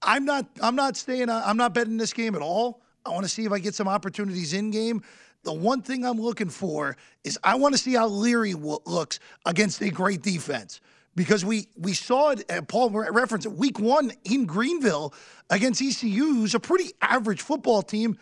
I'm 0.01 0.25
not 0.25 0.47
I'm 0.63 0.75
not 0.75 0.97
staying 0.97 1.29
I'm 1.29 1.59
not 1.59 1.75
betting 1.75 1.99
this 1.99 2.15
game 2.15 2.35
at 2.35 2.41
all. 2.41 2.81
I 3.05 3.11
want 3.11 3.25
to 3.25 3.29
see 3.29 3.45
if 3.45 3.53
I 3.53 3.59
get 3.59 3.75
some 3.75 3.89
opportunities 3.89 4.55
in 4.55 4.71
game. 4.71 5.03
The 5.43 5.53
one 5.53 5.83
thing 5.83 6.05
I'm 6.05 6.19
looking 6.19 6.49
for 6.49 6.97
is 7.23 7.39
I 7.45 7.57
want 7.57 7.75
to 7.75 7.79
see 7.79 7.95
how 7.95 8.07
Leary 8.09 8.55
looks 8.55 9.21
against 9.45 9.83
a 9.83 9.91
great 9.91 10.23
defense 10.23 10.81
because 11.15 11.45
we 11.45 11.69
we 11.77 11.93
saw 11.93 12.31
it. 12.31 12.51
Uh, 12.51 12.63
Paul 12.63 12.89
referenced 12.89 13.47
it 13.47 13.53
week 13.53 13.79
one 13.79 14.13
in 14.25 14.47
Greenville 14.47 15.13
against 15.51 15.83
ECU, 15.83 16.25
who's 16.25 16.55
a 16.55 16.61
pretty 16.61 16.93
average 17.03 17.43
football 17.43 17.83
team. 17.83 18.17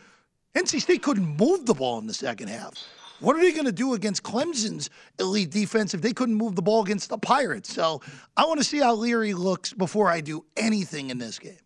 NC 0.59 0.81
State 0.81 1.03
couldn't 1.03 1.37
move 1.37 1.67
the 1.67 1.75
ball 1.75 1.99
in 1.99 2.07
the 2.07 2.15
second 2.15 2.49
half. 2.49 2.75
What 3.21 3.37
are 3.37 3.41
they 3.41 3.53
going 3.53 3.65
to 3.65 3.73
do 3.73 3.95
against 3.95 4.23
Clemson's 4.23 4.91
elite 5.19 5.51
defense 5.51 5.93
if 5.93 6.03
they 6.03 6.13
couldn't 6.13 6.37
move 6.37 6.55
the 6.55 6.63
ball 6.63 6.83
against 6.83 7.09
the 7.09 7.19
Pirates? 7.19 7.73
So 7.73 8.01
I 8.37 8.45
want 8.45 8.59
to 8.59 8.65
see 8.65 8.79
how 8.79 8.95
Leary 8.95 9.35
looks 9.35 9.73
before 9.73 10.09
I 10.09 10.21
do 10.21 10.45
anything 10.57 11.11
in 11.11 11.19
this 11.19 11.39
game 11.39 11.59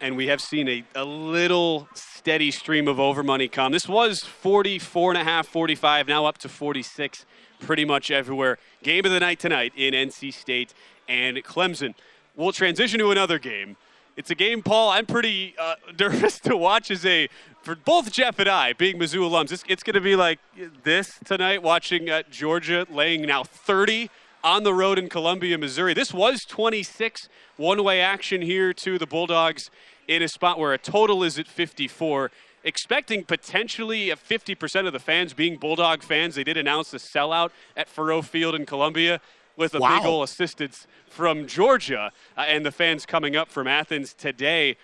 and 0.00 0.16
we 0.16 0.26
have 0.26 0.40
seen 0.40 0.68
a, 0.68 0.84
a 0.94 1.04
little 1.04 1.88
steady 1.94 2.50
stream 2.50 2.88
of 2.88 3.00
over 3.00 3.22
money 3.22 3.48
come. 3.48 3.72
This 3.72 3.88
was 3.88 4.22
44 4.22 5.12
and 5.12 5.20
a 5.20 5.24
half, 5.24 5.46
45, 5.46 6.08
now 6.08 6.26
up 6.26 6.38
to 6.38 6.48
46 6.48 7.24
pretty 7.60 7.84
much 7.84 8.10
everywhere. 8.10 8.58
Game 8.82 9.04
of 9.06 9.12
the 9.12 9.20
night 9.20 9.38
tonight 9.38 9.72
in 9.76 9.94
NC 9.94 10.34
State 10.34 10.74
and 11.08 11.38
Clemson. 11.38 11.94
We'll 12.36 12.52
transition 12.52 12.98
to 12.98 13.10
another 13.10 13.38
game. 13.38 13.76
It's 14.16 14.30
a 14.30 14.36
game, 14.36 14.62
Paul, 14.62 14.90
I'm 14.90 15.06
pretty 15.06 15.56
uh, 15.58 15.74
nervous 15.98 16.38
to 16.40 16.56
watch 16.56 16.90
as 16.92 17.04
a, 17.04 17.28
for 17.62 17.74
both 17.74 18.12
Jeff 18.12 18.38
and 18.38 18.48
I, 18.48 18.72
being 18.72 18.96
Mizzou 18.96 19.28
alums, 19.28 19.50
it's, 19.50 19.64
it's 19.66 19.82
going 19.82 19.94
to 19.94 20.00
be 20.00 20.14
like 20.14 20.38
this 20.84 21.18
tonight, 21.24 21.64
watching 21.64 22.08
uh, 22.08 22.22
Georgia 22.30 22.86
laying 22.88 23.22
now 23.22 23.42
30 23.42 24.08
on 24.44 24.62
the 24.62 24.72
road 24.72 25.00
in 25.00 25.08
Columbia, 25.08 25.58
Missouri. 25.58 25.94
This 25.94 26.14
was 26.14 26.44
26 26.44 27.28
one 27.56 27.82
way 27.82 28.00
action 28.00 28.42
here 28.42 28.72
to 28.74 28.98
the 28.98 29.06
Bulldogs 29.06 29.68
in 30.06 30.22
a 30.22 30.28
spot 30.28 30.60
where 30.60 30.72
a 30.72 30.78
total 30.78 31.24
is 31.24 31.38
at 31.38 31.48
54 31.48 32.30
expecting 32.62 33.24
potentially 33.24 34.08
50% 34.08 34.86
of 34.86 34.92
the 34.92 34.98
fans 34.98 35.34
being 35.34 35.56
Bulldog 35.56 36.02
fans. 36.02 36.34
They 36.34 36.44
did 36.44 36.56
announce 36.56 36.94
a 36.94 36.98
sellout 36.98 37.50
at 37.76 37.94
Faurot 37.94 38.24
Field 38.24 38.54
in 38.54 38.64
Columbia 38.64 39.20
with 39.56 39.74
a 39.74 39.78
wow. 39.78 39.96
big 39.96 40.04
goal 40.04 40.22
assistance 40.22 40.86
from 41.08 41.46
Georgia 41.46 42.12
uh, 42.36 42.40
and 42.40 42.64
the 42.64 42.72
fans 42.72 43.06
coming 43.06 43.36
up 43.36 43.50
from 43.50 43.66
Athens 43.66 44.14
today. 44.14 44.76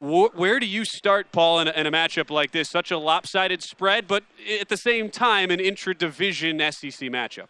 where 0.00 0.60
do 0.60 0.66
you 0.66 0.84
start, 0.84 1.32
Paul, 1.32 1.60
in 1.60 1.68
a, 1.68 1.72
in 1.72 1.86
a 1.86 1.92
matchup 1.92 2.30
like 2.30 2.52
this? 2.52 2.68
Such 2.68 2.90
a 2.90 2.98
lopsided 2.98 3.62
spread, 3.62 4.06
but 4.06 4.24
at 4.60 4.68
the 4.68 4.76
same 4.76 5.10
time, 5.10 5.50
an 5.50 5.60
intra-division 5.60 6.58
SEC 6.58 7.08
matchup. 7.10 7.48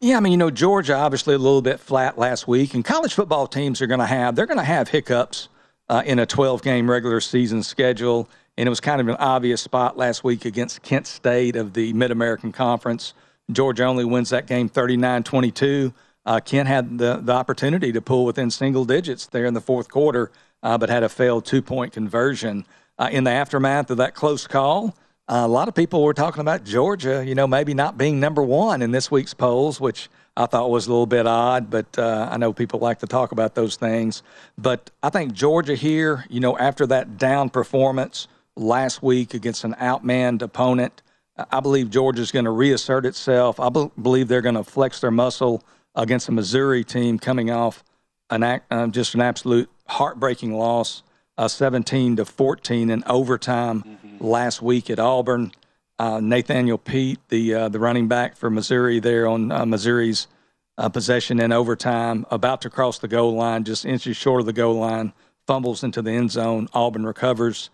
Yeah, 0.00 0.16
I 0.16 0.20
mean, 0.20 0.30
you 0.32 0.38
know, 0.38 0.50
Georgia 0.50 0.94
obviously 0.94 1.34
a 1.34 1.38
little 1.38 1.62
bit 1.62 1.80
flat 1.80 2.16
last 2.16 2.46
week, 2.46 2.74
and 2.74 2.84
college 2.84 3.14
football 3.14 3.48
teams 3.48 3.82
are 3.82 3.88
going 3.88 3.98
to 3.98 4.06
have 4.06 4.36
they're 4.36 4.46
going 4.46 4.58
to 4.58 4.64
have 4.64 4.88
hiccups 4.88 5.48
uh, 5.88 6.02
in 6.06 6.18
a 6.20 6.26
12 6.26 6.62
game 6.62 6.88
regular 6.88 7.20
season 7.20 7.62
schedule. 7.62 8.28
And 8.56 8.66
it 8.66 8.70
was 8.70 8.80
kind 8.80 9.00
of 9.00 9.08
an 9.08 9.16
obvious 9.16 9.60
spot 9.60 9.96
last 9.96 10.24
week 10.24 10.44
against 10.44 10.82
Kent 10.82 11.06
State 11.06 11.56
of 11.56 11.74
the 11.74 11.92
Mid 11.92 12.10
American 12.10 12.52
Conference. 12.52 13.14
Georgia 13.50 13.84
only 13.84 14.04
wins 14.04 14.30
that 14.30 14.46
game 14.46 14.68
39 14.68 15.22
22. 15.22 15.92
Uh, 16.26 16.40
Kent 16.40 16.68
had 16.68 16.98
the, 16.98 17.20
the 17.22 17.32
opportunity 17.32 17.92
to 17.92 18.02
pull 18.02 18.24
within 18.24 18.50
single 18.50 18.84
digits 18.84 19.26
there 19.26 19.46
in 19.46 19.54
the 19.54 19.60
fourth 19.60 19.88
quarter, 19.88 20.30
uh, 20.62 20.76
but 20.76 20.90
had 20.90 21.02
a 21.02 21.08
failed 21.08 21.46
two 21.46 21.62
point 21.62 21.92
conversion. 21.92 22.66
Uh, 22.98 23.08
in 23.10 23.24
the 23.24 23.30
aftermath 23.30 23.90
of 23.90 23.96
that 23.96 24.14
close 24.14 24.46
call, 24.46 24.94
uh, 25.28 25.42
a 25.44 25.48
lot 25.48 25.68
of 25.68 25.74
people 25.74 26.02
were 26.02 26.14
talking 26.14 26.40
about 26.40 26.64
Georgia, 26.64 27.24
you 27.24 27.34
know, 27.34 27.46
maybe 27.46 27.72
not 27.72 27.96
being 27.96 28.18
number 28.18 28.42
one 28.42 28.82
in 28.82 28.90
this 28.90 29.10
week's 29.10 29.34
polls, 29.34 29.80
which 29.80 30.08
I 30.36 30.46
thought 30.46 30.70
was 30.70 30.86
a 30.86 30.90
little 30.90 31.06
bit 31.06 31.26
odd, 31.26 31.68
but 31.68 31.98
uh, 31.98 32.28
I 32.30 32.36
know 32.36 32.52
people 32.52 32.80
like 32.80 33.00
to 33.00 33.06
talk 33.06 33.32
about 33.32 33.54
those 33.54 33.76
things. 33.76 34.22
But 34.56 34.90
I 35.02 35.10
think 35.10 35.32
Georgia 35.32 35.74
here, 35.74 36.24
you 36.28 36.40
know, 36.40 36.56
after 36.56 36.86
that 36.86 37.18
down 37.18 37.50
performance 37.50 38.28
last 38.56 39.02
week 39.02 39.34
against 39.34 39.64
an 39.64 39.74
outmanned 39.74 40.42
opponent, 40.42 41.02
I 41.50 41.60
believe 41.60 41.90
Georgia's 41.90 42.32
going 42.32 42.44
to 42.44 42.50
reassert 42.50 43.06
itself. 43.06 43.60
I 43.60 43.68
be- 43.68 43.90
believe 44.00 44.28
they're 44.28 44.42
going 44.42 44.54
to 44.54 44.64
flex 44.64 45.00
their 45.00 45.10
muscle 45.10 45.62
against 45.94 46.28
a 46.28 46.32
Missouri 46.32 46.84
team 46.84 47.18
coming 47.18 47.50
off 47.50 47.84
an 48.30 48.42
act, 48.42 48.70
uh, 48.70 48.86
just 48.88 49.14
an 49.14 49.20
absolute 49.20 49.70
heartbreaking 49.86 50.52
loss, 50.52 51.02
uh, 51.38 51.48
17 51.48 52.16
to 52.16 52.24
14 52.24 52.90
in 52.90 53.02
overtime 53.06 53.82
mm-hmm. 53.82 54.24
last 54.24 54.60
week 54.60 54.90
at 54.90 54.98
Auburn 54.98 55.52
uh, 55.98 56.20
Nathaniel 56.20 56.78
Peat, 56.78 57.18
the 57.28 57.54
uh, 57.54 57.68
the 57.68 57.80
running 57.80 58.08
back 58.08 58.36
for 58.36 58.50
Missouri, 58.50 59.00
there 59.00 59.26
on 59.26 59.50
uh, 59.50 59.66
Missouri's 59.66 60.28
uh, 60.76 60.88
possession 60.88 61.40
in 61.40 61.50
overtime, 61.50 62.24
about 62.30 62.62
to 62.62 62.70
cross 62.70 62.98
the 62.98 63.08
goal 63.08 63.34
line, 63.34 63.64
just 63.64 63.84
inches 63.84 64.16
short 64.16 64.40
of 64.40 64.46
the 64.46 64.52
goal 64.52 64.76
line, 64.76 65.12
fumbles 65.46 65.82
into 65.82 66.00
the 66.00 66.12
end 66.12 66.30
zone. 66.30 66.68
Auburn 66.72 67.04
recovers, 67.04 67.70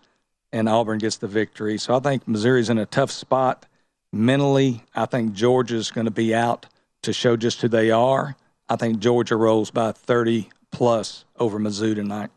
and 0.55 0.69
Auburn 0.69 0.99
gets 0.99 1.17
the 1.17 1.27
victory. 1.27 1.77
So 1.77 1.97
I 1.97 1.99
think 1.99 2.25
Missouri's 2.29 2.69
in 2.69 2.77
a 2.77 2.85
tough 2.85 3.11
spot 3.11 3.65
mentally. 4.13 4.83
I 4.95 5.05
think 5.05 5.33
Georgia's 5.33 5.91
going 5.91 6.05
to 6.05 6.11
be 6.11 6.33
out 6.33 6.65
to 7.03 7.11
show 7.11 7.35
just 7.35 7.61
who 7.61 7.67
they 7.67 7.91
are. 7.91 8.37
I 8.69 8.77
think 8.77 8.99
Georgia 8.99 9.35
rolls 9.35 9.69
by 9.69 9.91
30 9.91 10.49
plus 10.71 11.25
over 11.37 11.59
Mizzou 11.59 11.93
tonight. 11.93 12.29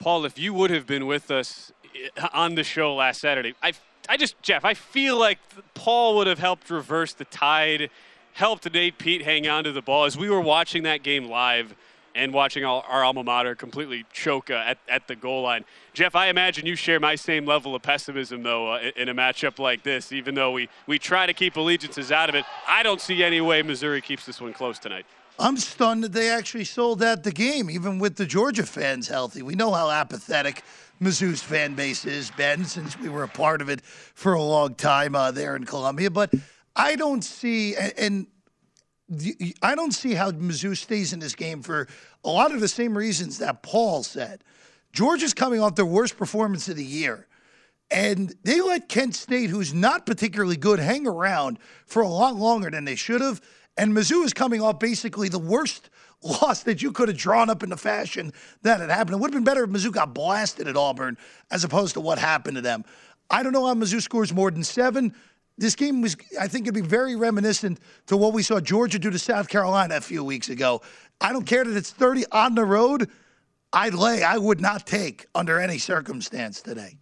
Paul, 0.00 0.24
if 0.24 0.36
you 0.36 0.52
would 0.52 0.70
have 0.70 0.84
been 0.84 1.06
with 1.06 1.30
us 1.30 1.70
eh, 1.94 2.26
on 2.34 2.56
the 2.56 2.64
show 2.64 2.94
last 2.94 3.20
Saturday, 3.20 3.54
I 3.62 3.72
I 4.08 4.16
just, 4.16 4.42
Jeff, 4.42 4.64
I 4.64 4.74
feel 4.74 5.16
like 5.16 5.38
Paul 5.74 6.16
would 6.16 6.26
have 6.26 6.40
helped 6.40 6.68
reverse 6.68 7.12
the 7.12 7.26
tide, 7.26 7.90
helped 8.32 8.72
Nate 8.72 8.98
Peat 8.98 9.22
hang 9.22 9.46
on 9.46 9.62
to 9.62 9.70
the 9.70 9.82
ball. 9.82 10.04
As 10.04 10.18
we 10.18 10.28
were 10.28 10.40
watching 10.40 10.82
that 10.82 11.04
game 11.04 11.28
live 11.28 11.76
and 12.20 12.34
watching 12.34 12.64
our, 12.64 12.82
our 12.82 13.02
alma 13.02 13.24
mater 13.24 13.54
completely 13.54 14.04
choke 14.12 14.50
uh, 14.50 14.62
at, 14.66 14.78
at 14.88 15.08
the 15.08 15.16
goal 15.16 15.42
line. 15.42 15.64
Jeff, 15.94 16.14
I 16.14 16.28
imagine 16.28 16.66
you 16.66 16.76
share 16.76 17.00
my 17.00 17.14
same 17.14 17.46
level 17.46 17.74
of 17.74 17.80
pessimism, 17.80 18.42
though, 18.42 18.74
uh, 18.74 18.90
in 18.94 19.08
a 19.08 19.14
matchup 19.14 19.58
like 19.58 19.82
this, 19.82 20.12
even 20.12 20.34
though 20.34 20.52
we, 20.52 20.68
we 20.86 20.98
try 20.98 21.24
to 21.24 21.32
keep 21.32 21.56
allegiances 21.56 22.12
out 22.12 22.28
of 22.28 22.34
it. 22.34 22.44
I 22.68 22.82
don't 22.82 23.00
see 23.00 23.24
any 23.24 23.40
way 23.40 23.62
Missouri 23.62 24.02
keeps 24.02 24.26
this 24.26 24.38
one 24.40 24.52
close 24.52 24.78
tonight. 24.78 25.06
I'm 25.38 25.56
stunned 25.56 26.04
that 26.04 26.12
they 26.12 26.28
actually 26.28 26.64
sold 26.64 27.02
out 27.02 27.22
the 27.22 27.32
game, 27.32 27.70
even 27.70 27.98
with 27.98 28.16
the 28.16 28.26
Georgia 28.26 28.66
fans 28.66 29.08
healthy. 29.08 29.40
We 29.40 29.54
know 29.54 29.72
how 29.72 29.90
apathetic 29.90 30.62
Mizzou's 31.00 31.42
fan 31.42 31.74
base 31.74 32.04
is, 32.04 32.30
Ben, 32.32 32.66
since 32.66 32.98
we 32.98 33.08
were 33.08 33.22
a 33.22 33.28
part 33.28 33.62
of 33.62 33.70
it 33.70 33.80
for 33.82 34.34
a 34.34 34.42
long 34.42 34.74
time 34.74 35.14
uh, 35.14 35.30
there 35.30 35.56
in 35.56 35.64
Columbia. 35.64 36.10
But 36.10 36.34
I 36.76 36.96
don't 36.96 37.24
see, 37.24 37.74
and 37.76 38.26
I 39.60 39.74
don't 39.74 39.92
see 39.92 40.14
how 40.14 40.30
Mizzou 40.30 40.76
stays 40.76 41.12
in 41.12 41.18
this 41.18 41.34
game 41.34 41.62
for 41.62 41.88
a 42.24 42.28
lot 42.28 42.52
of 42.52 42.60
the 42.60 42.68
same 42.68 42.96
reasons 42.96 43.38
that 43.38 43.62
Paul 43.62 44.02
said. 44.02 44.44
Georgia's 44.92 45.34
coming 45.34 45.60
off 45.60 45.76
their 45.76 45.86
worst 45.86 46.16
performance 46.16 46.68
of 46.68 46.76
the 46.76 46.84
year. 46.84 47.26
And 47.90 48.34
they 48.44 48.60
let 48.60 48.88
Kent 48.88 49.16
State, 49.16 49.50
who's 49.50 49.74
not 49.74 50.06
particularly 50.06 50.56
good, 50.56 50.78
hang 50.78 51.06
around 51.06 51.58
for 51.86 52.02
a 52.02 52.08
lot 52.08 52.36
longer 52.36 52.70
than 52.70 52.84
they 52.84 52.94
should 52.94 53.20
have. 53.20 53.40
And 53.76 53.92
Mizzou 53.92 54.24
is 54.24 54.32
coming 54.32 54.60
off 54.60 54.78
basically 54.78 55.28
the 55.28 55.38
worst 55.38 55.90
loss 56.22 56.62
that 56.64 56.82
you 56.82 56.92
could 56.92 57.08
have 57.08 57.16
drawn 57.16 57.50
up 57.50 57.62
in 57.62 57.70
the 57.70 57.76
fashion 57.76 58.32
that 58.62 58.80
had 58.80 58.90
happened. 58.90 59.14
It 59.14 59.20
would 59.20 59.32
have 59.32 59.36
been 59.36 59.44
better 59.44 59.64
if 59.64 59.70
Mizzou 59.70 59.92
got 59.92 60.14
blasted 60.14 60.68
at 60.68 60.76
Auburn 60.76 61.16
as 61.50 61.64
opposed 61.64 61.94
to 61.94 62.00
what 62.00 62.18
happened 62.18 62.56
to 62.56 62.60
them. 62.60 62.84
I 63.30 63.42
don't 63.42 63.52
know 63.52 63.66
how 63.66 63.74
Mizzou 63.74 64.02
scores 64.02 64.32
more 64.32 64.50
than 64.50 64.64
seven. 64.64 65.14
This 65.56 65.74
game 65.74 66.00
was, 66.00 66.16
I 66.38 66.48
think, 66.48 66.66
it'd 66.66 66.74
be 66.74 66.80
very 66.80 67.16
reminiscent 67.16 67.80
to 68.06 68.16
what 68.16 68.32
we 68.32 68.42
saw 68.42 68.60
Georgia 68.60 68.98
do 68.98 69.10
to 69.10 69.18
South 69.18 69.48
Carolina 69.48 69.96
a 69.96 70.00
few 70.00 70.24
weeks 70.24 70.48
ago. 70.48 70.80
I 71.20 71.32
don't 71.32 71.46
care 71.46 71.64
that 71.64 71.76
it's 71.76 71.90
30 71.90 72.24
on 72.32 72.54
the 72.54 72.64
road. 72.64 73.10
I'd 73.72 73.94
lay, 73.94 74.22
I 74.22 74.38
would 74.38 74.60
not 74.60 74.86
take 74.86 75.26
under 75.34 75.60
any 75.60 75.78
circumstance 75.78 76.60
today 76.60 76.96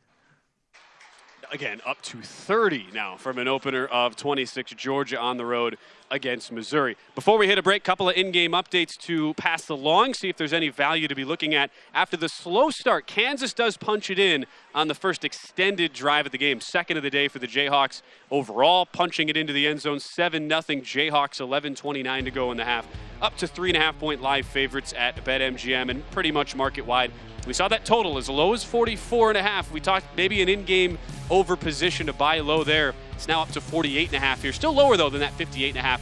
again 1.51 1.81
up 1.87 2.01
to 2.03 2.21
30 2.21 2.89
now 2.93 3.17
from 3.17 3.39
an 3.39 3.49
opener 3.49 3.87
of 3.87 4.17
26 4.17 4.73
Georgia 4.73 5.19
on 5.19 5.37
the 5.37 5.45
road 5.45 5.79
against 6.11 6.53
Missouri. 6.53 6.97
Before 7.15 7.39
we 7.39 7.47
hit 7.47 7.59
a 7.59 7.63
break, 7.63 7.85
couple 7.85 8.09
of 8.09 8.17
in-game 8.17 8.53
updates 8.53 8.97
to 8.99 9.35
pass 9.35 9.69
along, 9.69 10.15
see 10.15 10.29
if 10.29 10.37
there's 10.37 10.53
any 10.53 10.69
value 10.69 11.09
to 11.09 11.15
be 11.15 11.25
looking 11.25 11.55
at. 11.55 11.71
After 11.95 12.17
the 12.17 12.29
slow 12.29 12.71
start, 12.71 13.07
Kansas 13.07 13.53
does 13.53 13.77
punch 13.77 14.11
it 14.11 14.19
in 14.19 14.47
on 14.75 14.89
the 14.89 14.95
first 14.95 15.25
extended 15.25 15.93
drive 15.93 16.27
of 16.27 16.33
the 16.33 16.39
game, 16.39 16.61
second 16.61 16.97
of 16.97 17.03
the 17.03 17.11
day 17.11 17.29
for 17.29 17.39
the 17.39 17.47
Jayhawks 17.47 18.03
overall, 18.31 18.87
punching 18.87 19.29
it 19.29 19.37
into 19.37 19.53
the 19.53 19.67
end 19.67 19.81
zone, 19.81 20.01
7 20.01 20.49
0 20.49 20.61
Jayhawks, 20.61 21.41
11:29 21.41 22.25
to 22.25 22.31
go 22.31 22.51
in 22.51 22.57
the 22.57 22.65
half. 22.65 22.87
Up 23.21 23.37
to 23.39 23.47
three 23.47 23.71
and 23.71 23.77
a 23.77 23.81
half 23.81 23.99
point 23.99 24.23
live 24.23 24.47
favorites 24.47 24.95
at 24.97 25.25
BetMGM 25.25 25.91
and 25.91 26.09
pretty 26.11 26.31
much 26.31 26.55
market 26.55 26.87
wide. 26.87 27.11
We 27.47 27.53
saw 27.53 27.67
that 27.69 27.85
total 27.85 28.19
as 28.19 28.29
low 28.29 28.53
as 28.53 28.63
44 28.63 29.31
and 29.31 29.39
a 29.39 29.43
half. 29.43 29.73
We 29.73 29.81
talked 29.81 30.07
maybe 30.17 30.43
an 30.43 30.49
in-game 30.49 30.99
over 31.31 31.57
position 31.57 32.07
to 32.07 32.13
buy 32.13 32.41
low 32.41 32.63
there. 32.63 32.95
It's 33.19 33.27
now 33.27 33.43
up 33.43 33.51
to 33.51 33.61
48 33.61 34.11
and 34.11 34.15
a 34.15 34.21
half 34.21 34.43
here. 34.43 34.53
Still 34.53 34.73
lower 34.73 34.97
though 34.97 35.11
than 35.11 35.19
that 35.23 35.33
58 35.33 35.71
and 35.71 35.79
a 35.79 35.83
half 35.83 36.01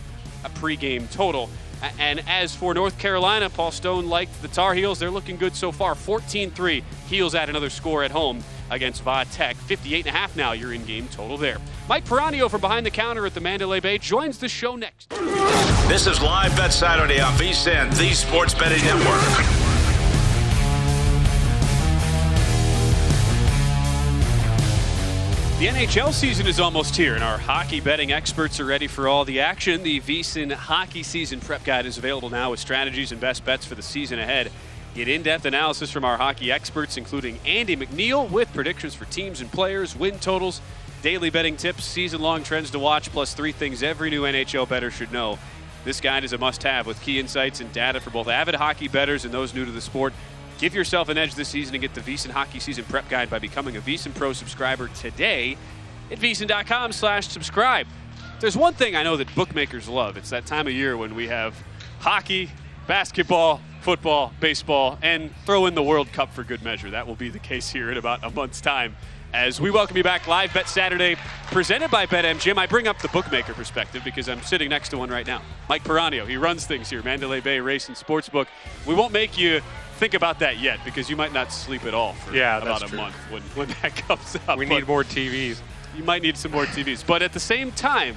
pregame 0.57 1.11
total. 1.11 1.49
And 1.99 2.23
as 2.29 2.55
for 2.55 2.75
North 2.75 2.99
Carolina, 2.99 3.49
Paul 3.49 3.71
Stone 3.71 4.07
liked 4.07 4.43
the 4.43 4.49
Tar 4.49 4.75
Heels. 4.75 4.99
They're 4.99 5.11
looking 5.11 5.39
good 5.39 5.57
so 5.57 5.73
far. 5.73 5.95
14-3. 5.95 6.83
Heels 7.09 7.35
add 7.35 7.49
another 7.49 7.71
score 7.71 8.03
at 8.03 8.11
home 8.11 8.45
against 8.71 9.03
Va 9.03 9.25
Tech. 9.33 9.57
58 9.57 10.07
and 10.07 10.15
a 10.15 10.19
half 10.19 10.37
now 10.37 10.53
your 10.53 10.75
in-game 10.75 11.09
total 11.09 11.39
there. 11.39 11.57
Mike 11.89 12.05
Piranio 12.05 12.51
from 12.51 12.61
behind 12.61 12.85
the 12.85 12.91
counter 12.91 13.25
at 13.25 13.33
the 13.33 13.41
Mandalay 13.41 13.81
Bay 13.81 13.97
joins 13.97 14.37
the 14.37 14.49
show 14.49 14.77
next. 14.77 15.09
This 15.89 16.07
is 16.07 16.21
Live 16.21 16.55
Bet 16.55 16.73
Saturday 16.73 17.19
on 17.19 17.33
VSIN, 17.39 17.97
the 17.97 18.13
Sports 18.13 18.53
Betting 18.53 18.85
Network. 18.85 19.66
The 25.59 25.69
NHL 25.69 26.13
season 26.13 26.47
is 26.47 26.61
almost 26.61 26.95
here, 26.95 27.15
and 27.15 27.25
our 27.25 27.39
hockey 27.39 27.81
betting 27.81 28.13
experts 28.13 28.61
are 28.61 28.67
ready 28.67 28.87
for 28.87 29.09
all 29.09 29.25
the 29.25 29.41
action. 29.41 29.83
The 29.83 30.01
VSIN 30.01 30.53
Hockey 30.53 31.03
Season 31.03 31.41
Prep 31.41 31.65
Guide 31.65 31.87
is 31.87 31.97
available 31.97 32.29
now 32.29 32.51
with 32.51 32.61
strategies 32.61 33.11
and 33.11 33.19
best 33.19 33.43
bets 33.43 33.65
for 33.65 33.75
the 33.75 33.81
season 33.81 34.19
ahead. 34.19 34.53
Get 34.95 35.09
in-depth 35.09 35.47
analysis 35.47 35.91
from 35.91 36.05
our 36.05 36.19
hockey 36.19 36.53
experts, 36.53 36.99
including 36.99 37.39
Andy 37.47 37.75
McNeil, 37.75 38.31
with 38.31 38.53
predictions 38.53 38.95
for 38.95 39.07
teams 39.07 39.41
and 39.41 39.51
players, 39.51 39.97
win 39.97 40.19
totals, 40.19 40.61
daily 41.01 41.31
betting 41.31 41.57
tips, 41.57 41.87
season-long 41.87 42.43
trends 42.43 42.71
to 42.73 42.79
watch, 42.79 43.11
plus 43.11 43.33
three 43.33 43.53
things 43.53 43.83
every 43.83 44.11
new 44.11 44.25
NHL 44.25 44.69
bettor 44.69 44.91
should 44.91 45.11
know. 45.11 45.39
This 45.87 46.03
guide 46.03 46.25
is 46.25 46.35
a 46.35 46.39
must-have 46.39 46.87
with 46.87 47.01
key 47.01 47.19
insights 47.19 47.63
and 47.63 47.73
data 47.73 47.99
for 48.01 48.11
both 48.11 48.29
avid 48.29 48.57
hockey 48.57 48.89
bettors 48.89 49.25
and 49.25 49.33
those 49.33 49.55
new 49.55 49.65
to 49.65 49.71
the 49.71 49.81
sport. 49.81 50.13
Give 50.59 50.75
yourself 50.75 51.11
an 51.11 51.19
edge 51.19 51.35
this 51.35 51.49
season 51.49 51.75
and 51.75 51.83
get 51.83 51.93
the 51.93 52.01
VSIN 52.01 52.31
Hockey 52.31 52.61
Season 52.61 52.85
Prep 52.85 53.09
Guide 53.11 53.29
by 53.29 53.39
becoming 53.39 53.77
a 53.77 53.81
VSIN 53.81 54.15
Pro 54.15 54.33
subscriber 54.33 54.89
today 54.89 55.59
at 56.11 56.19
VSIN.com 56.19 56.93
slash 56.93 57.29
subscribe. 57.29 57.87
There's 58.41 58.57
one 58.57 58.73
thing 58.73 58.97
I 58.97 59.03
know 59.03 59.19
that 59.19 59.35
bookmakers 59.35 59.87
love. 59.87 60.17
It's 60.17 60.31
that 60.31 60.47
time 60.47 60.67
of 60.67 60.73
year 60.73 60.97
when 60.97 61.15
we 61.15 61.29
have 61.29 61.63
hockey, 62.01 62.51
basketball, 62.87 63.61
football, 63.83 64.33
baseball, 64.41 64.99
and 65.03 65.31
throw 65.45 65.67
in 65.67 65.75
the 65.75 65.83
World 65.83 66.11
Cup 66.13 66.33
for 66.33 66.43
good 66.43 66.63
measure. 66.63 66.91
That 66.91 67.07
will 67.07 67.15
be 67.17 67.29
the 67.29 67.39
case 67.39 67.69
here 67.69 67.91
in 67.91 67.99
about 67.99 68.25
a 68.25 68.31
month's 68.31 68.61
time 68.61 68.97
As 69.35 69.61
we 69.61 69.71
welcome 69.71 69.97
you 69.97 70.03
back 70.03 70.27
live 70.27 70.55
Bet 70.55 70.69
Saturday, 70.69 71.17
presented 71.49 71.91
by 71.91 72.07
BetMGM. 72.07 72.57
I 72.57 72.67
bring 72.67 72.89
up 72.89 73.01
the 73.01 73.09
bookmaker 73.09 73.53
perspective 73.53 74.03
because 74.05 74.29
I'm 74.29 74.41
sitting 74.41 74.71
next 74.71 74.89
to 74.91 74.99
one 74.99 75.11
right 75.11 75.27
now. 75.27 75.43
Mike 75.69 75.85
Piranio, 75.85 76.27
he 76.27 76.37
runs 76.37 76.65
things 76.65 76.89
here, 76.89 77.03
Mandalay 77.03 77.41
Bay 77.41 77.61
Race 77.61 77.89
and 77.89 77.97
Sportsbook. 77.97 78.47
We 78.87 78.95
won't 78.95 79.13
make 79.13 79.37
you 79.37 79.61
think 79.97 80.15
about 80.15 80.39
that 80.41 80.59
yet 80.59 80.79
because 80.85 81.09
you 81.11 81.17
might 81.17 81.33
not 81.33 81.53
sleep 81.53 81.85
at 81.85 81.95
all 81.95 82.13
for 82.15 82.35
Yeah, 82.35 82.59
about 82.59 82.83
a 82.83 82.87
true. 82.87 82.99
month 82.99 83.15
when, 83.31 83.43
when 83.55 83.69
that 83.83 83.97
comes 83.97 84.37
up. 84.47 84.59
We 84.59 84.67
But 84.67 84.75
need 84.75 84.87
more 84.87 85.05
TVs. 85.05 85.59
You 85.97 86.05
might 86.05 86.23
need 86.23 86.37
some 86.37 86.53
more 86.53 86.67
TVs. 86.67 87.07
But 87.07 87.23
at 87.23 87.33
the 87.33 87.41
same 87.41 87.73
time, 87.73 88.17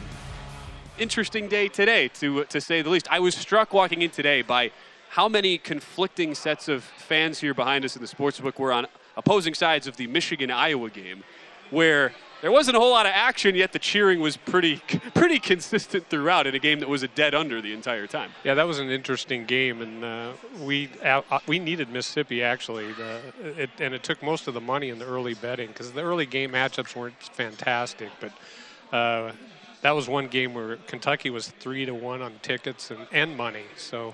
interesting 0.97 1.47
day 1.47 1.67
today, 1.69 2.09
to 2.09 2.43
to 2.45 2.59
say 2.59 2.81
the 2.81 2.89
least. 2.89 3.07
I 3.09 3.19
was 3.19 3.35
struck 3.35 3.73
walking 3.73 4.01
in 4.01 4.09
today 4.09 4.41
by 4.41 4.71
how 5.09 5.27
many 5.29 5.57
conflicting 5.57 6.35
sets 6.35 6.67
of 6.67 6.83
fans 6.83 7.39
here 7.39 7.53
behind 7.53 7.85
us 7.85 7.95
in 7.95 8.01
the 8.01 8.07
sportsbook 8.07 8.59
were 8.59 8.71
on 8.73 8.85
opposing 9.17 9.53
sides 9.53 9.87
of 9.87 9.95
the 9.97 10.07
Michigan 10.07 10.51
Iowa 10.51 10.89
game, 10.89 11.23
where 11.71 12.11
there 12.41 12.52
wasn't 12.52 12.78
a 12.78 12.80
whole 12.80 12.91
lot 12.91 13.06
of 13.06 13.12
action, 13.13 13.56
yet 13.56 13.73
the 13.73 13.80
cheering 13.80 14.19
was 14.19 14.38
pretty 14.38 14.78
pretty 15.13 15.39
consistent 15.39 16.08
throughout 16.08 16.47
in 16.47 16.56
a 16.56 16.60
game 16.60 16.80
that 16.80 16.89
was 16.89 17.04
a 17.04 17.08
dead 17.10 17.36
under 17.36 17.62
the 17.62 17.73
entire 17.73 18.08
time. 18.08 18.32
Yeah, 18.43 18.54
that 18.54 18.67
was 18.67 18.80
an 18.80 18.89
interesting 18.89 19.45
game, 19.45 19.82
and 19.82 20.04
uh, 20.04 20.32
we 20.62 20.89
uh, 21.04 21.21
we 21.47 21.60
needed 21.60 21.89
Mississippi 21.89 22.43
actually, 22.43 22.93
it, 23.41 23.69
and 23.80 23.93
it 23.93 24.04
took 24.04 24.21
most 24.23 24.47
of 24.47 24.54
the 24.54 24.62
money 24.62 24.89
in 24.89 24.99
the 24.99 25.06
early 25.06 25.34
betting 25.34 25.67
because 25.67 25.91
the 25.91 26.02
early 26.02 26.25
game 26.25 26.52
matchups 26.52 26.95
weren't 26.95 27.21
fantastic, 27.21 28.10
but. 28.19 28.32
Uh, 28.91 29.32
that 29.82 29.91
was 29.91 30.10
one 30.10 30.28
game 30.28 30.54
where 30.54 30.75
Kentucky 30.88 31.30
was 31.30 31.47
three 31.47 31.86
to 31.86 31.93
one 31.93 32.21
on 32.21 32.34
tickets 32.41 32.91
and, 32.91 33.08
and 33.13 33.38
money. 33.38 33.63
So 33.78 34.13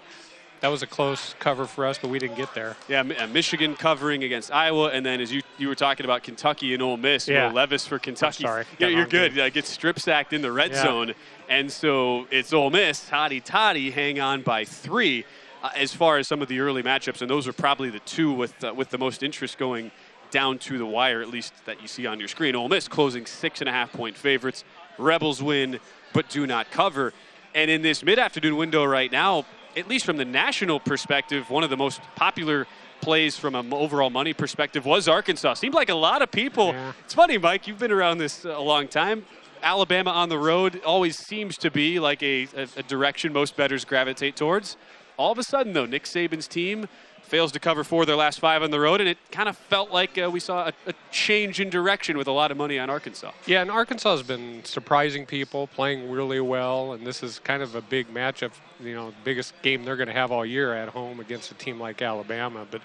that 0.66 0.72
was 0.72 0.82
a 0.82 0.88
close 0.88 1.36
cover 1.38 1.68
for 1.68 1.86
us, 1.86 2.00
but 2.00 2.10
we 2.10 2.18
didn't 2.18 2.38
get 2.38 2.52
there. 2.56 2.76
Yeah, 2.88 3.02
uh, 3.20 3.28
Michigan 3.28 3.76
covering 3.76 4.24
against 4.24 4.52
Iowa, 4.52 4.88
and 4.88 5.06
then 5.06 5.22
as 5.22 5.32
you, 5.32 5.44
you 5.60 5.68
were 5.68 5.76
talking 5.76 6.08
about 6.08 6.24
Kentucky 6.24 6.74
and 6.74 6.82
Ole 6.82 6.98
Miss, 6.98 7.28
Yeah. 7.28 7.50
Will 7.50 7.54
Levis 7.54 7.86
for 7.86 8.00
Kentucky. 8.00 8.46
sorry. 8.46 8.66
Yeah, 8.80 8.88
you're 8.88 9.06
good. 9.06 9.38
Uh, 9.38 9.48
gets 9.52 9.70
strip 9.70 10.00
sacked 10.00 10.34
in 10.34 10.42
the 10.42 10.52
red 10.52 10.72
Yeah. 10.72 10.82
zone, 10.82 11.14
and 11.50 11.72
so 11.72 12.26
it's 12.32 12.52
Ole 12.52 12.72
Miss. 12.72 13.08
Toddy 13.08 13.42
Toddy 13.42 13.92
hang 13.92 14.20
on 14.20 14.42
by 14.42 14.66
three. 14.66 15.24
Uh, 15.62 15.70
as 15.76 15.94
far 15.94 16.18
as 16.18 16.28
some 16.28 16.42
of 16.42 16.48
the 16.48 16.60
early 16.60 16.82
matchups, 16.82 17.22
and 17.22 17.30
those 17.30 17.48
are 17.48 17.54
probably 17.54 17.92
the 17.92 18.00
two 18.00 18.32
with 18.32 18.64
uh, 18.64 18.74
with 18.74 18.90
the 18.90 18.98
most 18.98 19.22
interest 19.22 19.60
going 19.60 19.92
down 20.32 20.58
to 20.58 20.80
the 20.80 20.86
wire, 20.88 21.22
at 21.22 21.30
least 21.30 21.54
that 21.66 21.80
you 21.80 21.88
see 21.88 22.08
on 22.08 22.18
your 22.18 22.28
screen. 22.28 22.56
Ole 22.56 22.70
Miss 22.70 22.88
closing 22.88 23.28
six 23.28 23.62
and 23.62 23.70
a 23.70 23.72
half 23.72 23.92
point 23.94 24.18
favorites. 24.18 24.64
Rebels 24.98 25.44
win, 25.44 25.80
but 26.12 26.28
do 26.30 26.48
not 26.48 26.72
cover. 26.72 27.14
And 27.54 27.72
in 27.72 27.84
this 27.84 28.04
mid-afternoon 28.04 28.58
window 28.58 28.84
right 28.84 29.10
now, 29.10 29.46
at 29.76 29.88
least 29.88 30.06
from 30.06 30.18
the 30.18 30.26
national 30.26 30.80
perspective, 30.80 31.50
one 31.50 31.64
of 31.64 31.70
the 31.70 31.78
most 31.78 32.02
popular 32.16 32.68
plays 33.02 33.38
from 33.38 33.56
an 33.56 33.74
overall 33.74 34.10
money 34.10 34.34
perspective 34.34 34.86
was 34.86 35.08
Arkansas. 35.08 35.56
Seemed 35.56 35.74
like 35.74 35.90
a 35.90 35.96
lot 35.96 36.22
of 36.22 36.32
people. 36.32 36.74
It's 37.04 37.14
funny, 37.14 37.38
Mike. 37.38 37.68
You've 37.68 37.80
been 37.80 37.92
around 37.92 38.18
this 38.18 38.46
a 38.46 38.60
long 38.60 38.88
time. 38.88 39.26
Alabama 39.62 40.12
on 40.12 40.30
the 40.30 40.38
road 40.38 40.82
always 40.86 41.18
seems 41.18 41.58
to 41.58 41.72
be 41.72 42.00
like 42.00 42.22
a, 42.24 42.48
a, 42.56 42.68
a 42.78 42.84
direction 42.84 43.34
most 43.34 43.58
bettors 43.58 43.84
gravitate 43.84 44.36
towards. 44.36 44.78
All 45.18 45.32
of 45.32 45.38
a 45.38 45.44
sudden, 45.44 45.74
though, 45.74 45.86
Nick 45.86 46.04
Saban's 46.04 46.48
team 46.48 46.88
fails 47.26 47.52
to 47.54 47.60
cover 47.60 47.84
four 47.84 48.02
of 48.02 48.08
their 48.08 48.16
last 48.16 48.40
five 48.40 48.64
on 48.64 48.72
the 48.72 48.80
road, 48.80 49.02
and 49.02 49.10
it 49.10 49.18
kind 49.32 49.50
of 49.50 49.58
felt 49.58 49.92
like 49.92 50.18
uh, 50.18 50.30
we 50.32 50.40
saw 50.40 50.68
a, 50.68 50.74
a 50.88 50.94
change 51.12 51.60
in 51.60 51.70
direction 51.70 52.18
with 52.18 52.28
a 52.28 52.32
lot 52.32 52.52
of 52.52 52.58
money 52.58 52.80
on 52.80 52.90
Arkansas. 52.90 53.32
Yeah, 53.46 53.62
and 53.62 53.72
Arkansas 53.72 54.18
has 54.18 54.24
been 54.24 54.64
surprising 54.64 55.26
people, 55.26 55.68
playing 55.68 56.10
really 56.10 56.40
well, 56.40 56.94
and 56.94 57.06
this 57.06 57.24
is 57.24 57.40
kind 57.40 57.62
of 57.62 57.76
a 57.76 57.82
big 57.82 58.14
matchup. 58.14 58.52
You 58.80 58.96
know, 58.96 59.14
biggest 59.24 59.54
game 59.62 59.84
they're 59.84 59.96
going 59.96 60.08
to 60.08 60.14
have 60.14 60.32
all 60.32 60.46
year 60.46 60.74
at 60.74 60.90
home 60.90 61.20
against 61.20 61.52
a 61.52 61.56
team 61.56 61.80
like 61.80 62.02
Alabama. 62.02 62.66
But 62.70 62.82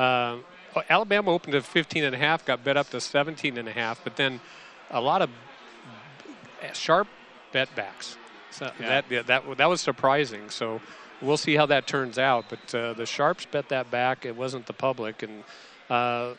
uh, 0.00 0.38
Alabama 0.90 1.30
opened 1.30 1.54
at 1.54 1.64
15 1.64 2.04
and 2.04 2.14
a 2.14 2.18
half, 2.18 2.44
got 2.44 2.64
bet 2.64 2.76
up 2.76 2.90
to 2.90 3.00
17 3.00 3.56
and 3.56 3.68
a 3.68 3.72
half, 3.72 4.02
but 4.04 4.16
then 4.16 4.40
a 4.90 5.00
lot 5.00 5.22
of 5.22 5.30
sharp 6.72 7.08
bet 7.52 7.74
backs. 7.74 8.16
So 8.56 8.72
Yeah. 8.80 8.88
that, 8.88 9.04
yeah, 9.10 9.22
that 9.22 9.56
that 9.58 9.68
was 9.68 9.80
surprising. 9.80 10.48
So 10.50 10.80
we'll 11.20 11.36
see 11.36 11.56
how 11.56 11.66
that 11.66 11.86
turns 11.86 12.18
out. 12.18 12.46
But 12.48 12.74
uh, 12.74 12.92
the 12.94 13.06
sharps 13.06 13.46
bet 13.46 13.68
that 13.68 13.90
back. 13.90 14.24
It 14.24 14.36
wasn't 14.36 14.66
the 14.66 14.72
public, 14.72 15.22
and 15.22 15.44
uh, 15.90 16.34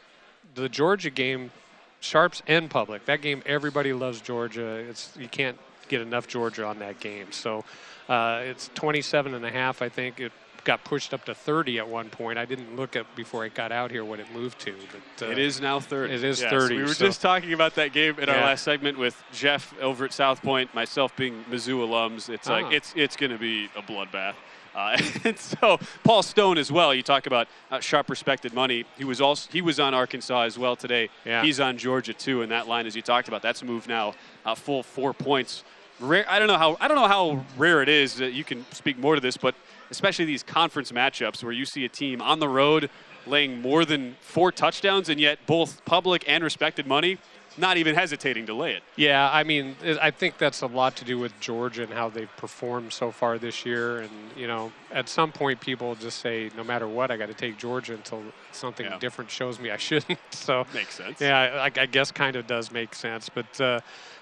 the 0.55 0.67
Georgia 0.67 1.09
game, 1.11 1.51
sharps 1.99 2.41
and 2.47 2.69
public. 2.69 3.05
That 3.05 3.21
game, 3.21 3.43
everybody 3.45 3.93
loves 3.93 4.19
Georgia. 4.21 4.67
It's 4.89 5.11
you 5.17 5.27
can't 5.27 5.57
get 5.89 6.01
enough 6.01 6.27
Georgia 6.27 6.65
on 6.65 6.79
that 6.79 6.99
game. 6.99 7.31
So 7.31 7.63
uh, 8.09 8.41
it's 8.43 8.69
27 8.73 9.33
and 9.33 9.45
a 9.45 9.51
half. 9.51 9.81
I 9.81 9.89
think 9.89 10.19
it 10.19 10.31
got 10.67 10.83
pushed 10.83 11.13
up 11.13 11.23
to 11.25 11.33
30 11.33 11.79
at 11.79 11.87
one 11.87 12.09
point. 12.09 12.37
I 12.37 12.43
didn't 12.43 12.75
look 12.75 12.97
at 12.97 13.15
before 13.15 13.43
I 13.45 13.47
got 13.47 13.71
out 13.71 13.89
here 13.89 14.03
what 14.03 14.19
it 14.19 14.29
moved 14.33 14.59
to. 14.59 14.75
But 15.17 15.27
uh, 15.27 15.31
it 15.31 15.37
is 15.39 15.61
now 15.61 15.79
30. 15.79 16.13
It 16.13 16.23
is 16.25 16.41
Yes, 16.41 16.49
30. 16.51 16.75
We 16.75 16.81
were 16.83 16.87
so- 16.93 17.05
just 17.05 17.21
talking 17.21 17.53
about 17.53 17.73
that 17.75 17.93
game 17.93 18.19
in 18.19 18.27
our 18.27 18.35
last 18.35 18.63
segment 18.63 18.97
with 18.99 19.15
Jeff 19.31 19.73
over 19.79 20.03
at 20.05 20.11
South 20.13 20.41
Point, 20.43 20.75
myself 20.75 21.15
being 21.15 21.45
Mizzou 21.49 21.79
alums. 21.87 22.27
It's 22.29 22.49
like 22.49 22.65
Ah. 22.65 22.71
it's 22.71 22.93
it's 22.97 23.15
going 23.15 23.31
to 23.31 23.37
be 23.37 23.69
a 23.77 23.81
bloodbath. 23.81 24.35
Uh, 24.75 24.95
and 25.23 25.39
so 25.39 25.79
Paul 26.03 26.21
Stone 26.21 26.57
as 26.57 26.69
well. 26.71 26.93
You 26.93 27.01
talk 27.01 27.25
about 27.27 27.47
uh, 27.71 27.79
sharp 27.79 28.09
respected 28.09 28.53
money. 28.53 28.83
He 28.97 29.05
was 29.05 29.21
also 29.21 29.49
he 29.51 29.61
was 29.61 29.79
on 29.79 29.93
Arkansas 29.93 30.41
as 30.41 30.59
well 30.59 30.75
today. 30.75 31.09
Yeah. 31.25 31.43
He's 31.43 31.61
on 31.61 31.77
Georgia 31.77 32.13
too, 32.13 32.41
and 32.41 32.51
that 32.51 32.67
line 32.67 32.85
as 32.85 32.93
you 32.95 33.01
talked 33.01 33.29
about 33.29 33.41
that's 33.41 33.63
moved 33.63 33.87
now 33.87 34.13
uh, 34.45 34.53
full 34.53 34.83
four 34.83 35.13
points. 35.13 35.63
Rare, 35.99 36.25
I 36.29 36.37
don't 36.37 36.47
know 36.47 36.59
how 36.59 36.77
I 36.79 36.87
don't 36.89 36.97
know 36.97 37.07
how 37.07 37.43
rare 37.57 37.81
it 37.81 37.89
is 37.89 38.17
that 38.17 38.33
you 38.33 38.43
can 38.43 38.63
speak 38.71 38.99
more 38.99 39.15
to 39.15 39.21
this, 39.21 39.35
but 39.37 39.55
especially 39.89 40.25
these 40.25 40.43
conference 40.43 40.91
matchups 40.91 41.43
where 41.43 41.53
you 41.53 41.65
see 41.65 41.85
a 41.85 41.89
team 41.89 42.21
on 42.21 42.39
the 42.39 42.49
road 42.49 42.89
laying 43.25 43.61
more 43.61 43.83
than 43.85 44.15
four 44.21 44.51
touchdowns, 44.51 45.09
and 45.09 45.19
yet 45.19 45.39
both 45.45 45.83
public 45.85 46.23
and 46.27 46.43
respected 46.43 46.87
money 46.87 47.17
not 47.57 47.77
even 47.77 47.95
hesitating 47.95 48.45
to 48.47 48.53
lay 48.53 48.73
it. 48.73 48.83
Yeah, 48.95 49.29
I 49.31 49.43
mean, 49.43 49.75
I 50.01 50.11
think 50.11 50.37
that's 50.37 50.61
a 50.61 50.67
lot 50.67 50.95
to 50.97 51.05
do 51.05 51.17
with 51.17 51.37
Georgia 51.39 51.83
and 51.83 51.91
how 51.91 52.09
they've 52.09 52.29
performed 52.37 52.93
so 52.93 53.11
far 53.11 53.37
this 53.37 53.65
year. 53.65 53.99
And 54.01 54.11
you 54.35 54.47
know, 54.47 54.71
at 54.91 55.09
some 55.09 55.31
point, 55.31 55.59
people 55.59 55.95
just 55.95 56.19
say, 56.19 56.51
no 56.55 56.63
matter 56.63 56.87
what, 56.87 57.09
I 57.11 57.17
got 57.17 57.27
to 57.27 57.33
take 57.33 57.57
Georgia 57.57 57.93
until 57.93 58.21
something 58.51 58.85
Yeah. 58.85 58.99
different 58.99 59.31
shows 59.31 59.59
me 59.59 59.71
I 59.71 59.77
shouldn't. 59.87 60.19
so 60.31 60.65
Makes 60.73 60.95
sense. 60.95 61.19
Yeah, 61.19 61.37
I, 61.63 61.65
I 61.81 61.85
guess 61.85 62.11
kind 62.11 62.35
of 62.35 62.45
does 62.47 62.71
make 62.71 62.93
sense. 62.95 63.29
But 63.29 63.61
uh, 63.61 63.79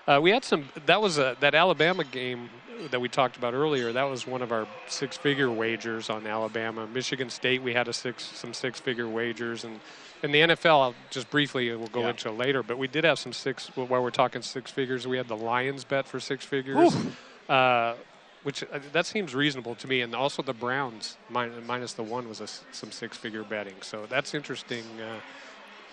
uh, 0.07 0.19
we 0.21 0.31
had 0.31 0.43
some. 0.45 0.65
That 0.85 1.01
was 1.01 1.17
a 1.17 1.35
that 1.41 1.55
Alabama 1.55 2.03
game 2.03 2.49
that 2.91 2.99
we 2.99 3.07
talked 3.09 3.37
about 3.37 3.53
earlier. 3.53 3.91
That 3.93 4.03
was 4.03 4.27
one 4.27 4.41
of 4.41 4.51
our 4.51 4.67
six-figure 4.87 5.49
wagers 5.49 6.09
on 6.09 6.27
Alabama. 6.27 6.85
Michigan 6.87 7.29
State, 7.29 7.63
we 7.63 7.73
had 7.73 7.87
a 7.87 7.93
six 7.93 8.23
some 8.23 8.53
six-figure 8.53 9.07
wagers 9.09 9.63
and. 9.63 9.79
In 10.25 10.31
the 10.31 10.39
NFL, 10.41 10.81
I'll 10.81 10.95
just 11.11 11.29
briefly, 11.29 11.69
we'll 11.75 11.87
go 11.87 12.01
Yeah. 12.01 12.09
into 12.09 12.29
it 12.29 12.31
later, 12.31 12.63
but 12.63 12.79
we 12.79 12.87
did 12.87 13.03
have 13.03 13.19
some 13.19 13.31
six, 13.31 13.67
while 13.75 14.01
we're 14.01 14.09
talking 14.09 14.41
six 14.41 14.71
figures, 14.71 15.05
we 15.07 15.17
had 15.17 15.27
the 15.27 15.37
Lions 15.37 15.83
bet 15.83 16.07
for 16.07 16.19
six 16.19 16.43
figures, 16.43 16.95
uh, 17.47 17.93
which 18.41 18.63
uh, 18.63 18.79
that 18.91 19.05
seems 19.05 19.35
reasonable 19.35 19.75
to 19.75 19.87
me. 19.87 20.01
And 20.01 20.15
also 20.15 20.41
the 20.41 20.51
Browns, 20.53 21.17
min- 21.29 21.51
minus 21.67 21.93
the 21.93 22.01
one, 22.01 22.27
was 22.27 22.41
a 22.41 22.47
some 22.71 22.91
six 22.91 23.15
figure 23.17 23.43
betting. 23.43 23.75
So 23.81 24.07
that's 24.09 24.33
interesting, 24.33 24.83
uh, 24.99 25.19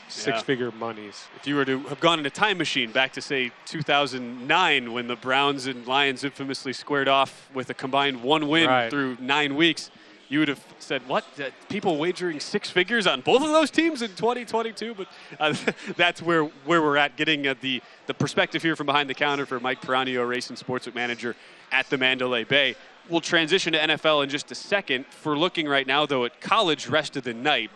six 0.09 0.41
figure 0.43 0.71
monies. 0.71 1.27
If 1.37 1.47
you 1.47 1.55
were 1.55 1.67
to 1.67 1.81
have 1.85 2.01
gone 2.01 2.19
in 2.19 2.25
a 2.25 2.31
time 2.31 2.57
machine 2.57 2.91
back 2.91 3.13
to 3.13 3.21
say 3.21 3.51
2009 3.67 4.95
when 4.95 5.09
the 5.09 5.17
Browns 5.17 5.67
and 5.67 5.87
Lions 5.87 6.25
infamously 6.25 6.73
squared 6.73 7.07
off 7.09 7.51
with 7.53 7.69
a 7.69 7.75
combined 7.75 8.23
one 8.23 8.49
win 8.49 8.67
Right. 8.71 8.91
through 8.91 9.19
nine 9.21 9.57
weeks, 9.57 9.91
you 10.33 10.39
would 10.39 10.49
have 10.49 10.65
said, 10.79 11.07
"What? 11.07 11.25
People 11.69 11.99
wagering 11.99 12.41
six 12.41 12.71
figures 12.71 13.07
on 13.07 13.21
both 13.21 13.43
of 13.43 13.51
those 13.51 13.71
teams 13.71 14.01
in 14.01 14.09
2022?" 14.11 14.95
But 14.95 15.09
uh, 15.39 15.55
that's 15.97 16.23
where 16.23 16.45
where 16.65 16.81
we're 16.81 16.97
at, 16.97 17.17
getting 17.17 17.47
uh, 17.47 17.55
the 17.61 17.83
the 18.07 18.15
perspective 18.15 18.63
here 18.63 18.75
from 18.75 18.87
behind 18.87 19.11
the 19.11 19.15
counter 19.15 19.45
for 19.45 19.61
Mike 19.61 19.83
Piranio, 19.83 20.27
racing 20.27 20.57
sportsbook 20.57 20.95
manager 20.95 21.37
at 21.71 21.91
the 21.91 21.99
Mandalay 21.99 22.45
Bay. 22.45 22.75
We'll 23.11 23.21
transition 23.21 23.75
to 23.75 23.79
NFL 23.79 24.25
in 24.25 24.31
just 24.31 24.51
a 24.51 24.55
second. 24.55 25.05
For 25.07 25.37
looking 25.37 25.69
right 25.69 25.87
now, 25.87 26.07
though, 26.07 26.25
at 26.25 26.41
college 26.41 26.87
rest 26.89 27.17
of 27.17 27.25
the 27.25 27.35
night 27.35 27.71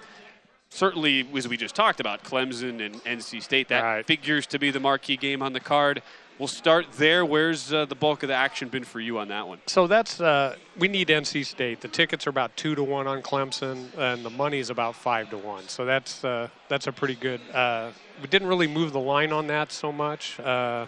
certainly, 0.71 1.27
as 1.35 1.49
we 1.49 1.57
just 1.57 1.75
talked 1.75 2.01
about, 2.01 2.23
Clemson 2.23 2.85
and 2.85 2.97
NC 3.05 3.42
State, 3.42 3.69
that 3.69 4.07
figures 4.07 4.47
to 4.49 4.59
be 4.59 4.71
the 4.71 4.81
marquee 4.81 5.16
game 5.16 5.42
on 5.42 5.53
the 5.53 5.61
card. 5.61 6.03
We'll 6.38 6.49
start 6.49 6.92
there. 6.92 7.25
Where's 7.25 7.72
uh, 7.72 7.87
the 7.87 7.94
bulk 7.94 8.22
of 8.22 8.29
the 8.29 8.35
action 8.35 8.68
been 8.68 8.85
for 8.85 9.01
you 9.01 9.18
on 9.18 9.29
that 9.29 9.49
one? 9.49 9.59
So 9.66 9.87
that's 9.87 10.20
uh, 10.20 10.57
we 10.77 10.87
need 10.87 11.09
NC 11.09 11.46
State. 11.46 11.81
The 11.81 11.88
tickets 11.88 12.27
are 12.27 12.31
about 12.31 12.55
two 12.59 12.75
to 12.75 12.83
one 12.83 13.07
on 13.07 13.22
Clemson, 13.22 13.87
and 13.96 14.22
the 14.22 14.31
money 14.31 14.59
is 14.59 14.68
about 14.68 14.96
five 14.96 15.31
to 15.31 15.38
one. 15.38 15.66
So 15.68 15.87
that's 15.87 16.25
uh, 16.25 16.49
that's 16.68 16.87
a 16.87 16.92
pretty 16.92 17.14
good. 17.14 17.40
Uh, 17.53 17.90
we 18.20 18.29
didn't 18.29 18.49
really 18.49 18.66
move 18.66 18.92
the 18.92 19.01
line 19.01 19.33
on 19.33 19.46
that 19.46 19.72
so 19.72 19.90
much. 19.90 20.38
Uh, 20.38 20.87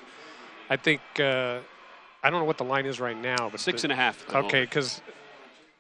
I 0.68 0.76
think 0.76 1.00
uh, 1.18 1.60
I 2.22 2.28
don't 2.30 2.40
know 2.40 2.46
what 2.46 2.58
the 2.58 2.64
line 2.64 2.84
is 2.84 3.00
right 3.00 3.16
now, 3.16 3.48
but 3.48 3.60
Six 3.60 3.82
the- 3.82 3.86
and 3.86 3.92
a 3.92 3.96
half 3.96 4.28
Okay, 4.34 4.64
because. 4.64 5.00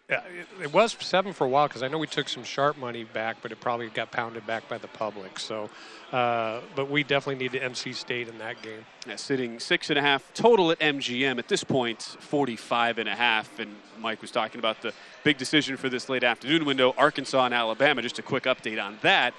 Yeah, 0.08 0.22
it, 0.24 0.62
it 0.62 0.72
was 0.72 0.96
seven 1.00 1.34
for 1.34 1.44
a 1.44 1.50
while 1.50 1.68
because 1.68 1.82
I 1.82 1.88
know 1.88 1.98
we 1.98 2.06
took 2.06 2.30
some 2.30 2.42
sharp 2.42 2.78
money 2.78 3.04
back, 3.04 3.36
but 3.42 3.52
it 3.52 3.60
probably 3.60 3.88
got 3.88 4.10
pounded 4.10 4.46
back 4.46 4.66
by 4.66 4.78
the 4.78 4.88
public. 4.88 5.38
So, 5.38 5.68
uh, 6.12 6.60
but 6.74 6.90
we 6.90 7.02
definitely 7.02 7.46
need 7.46 7.60
NC 7.60 7.94
State 7.94 8.26
in 8.26 8.38
that 8.38 8.62
game. 8.62 8.86
Yeah, 9.06 9.16
sitting 9.16 9.60
six 9.60 9.90
and 9.90 9.98
a 9.98 10.02
half 10.02 10.32
total 10.32 10.70
at 10.70 10.78
MGM 10.78 11.38
at 11.38 11.48
this 11.48 11.62
point, 11.62 12.00
45 12.00 12.98
and 12.98 13.08
a 13.08 13.14
half. 13.14 13.58
And 13.58 13.76
Mike 14.00 14.22
was 14.22 14.30
talking 14.30 14.58
about 14.58 14.80
the 14.80 14.94
big 15.24 15.36
decision 15.36 15.76
for 15.76 15.90
this 15.90 16.08
late 16.08 16.24
afternoon 16.24 16.64
window, 16.64 16.94
Arkansas 16.96 17.44
and 17.44 17.52
Alabama. 17.52 18.00
Just 18.00 18.18
a 18.18 18.22
quick 18.22 18.44
update 18.44 18.82
on 18.82 18.96
that. 19.02 19.34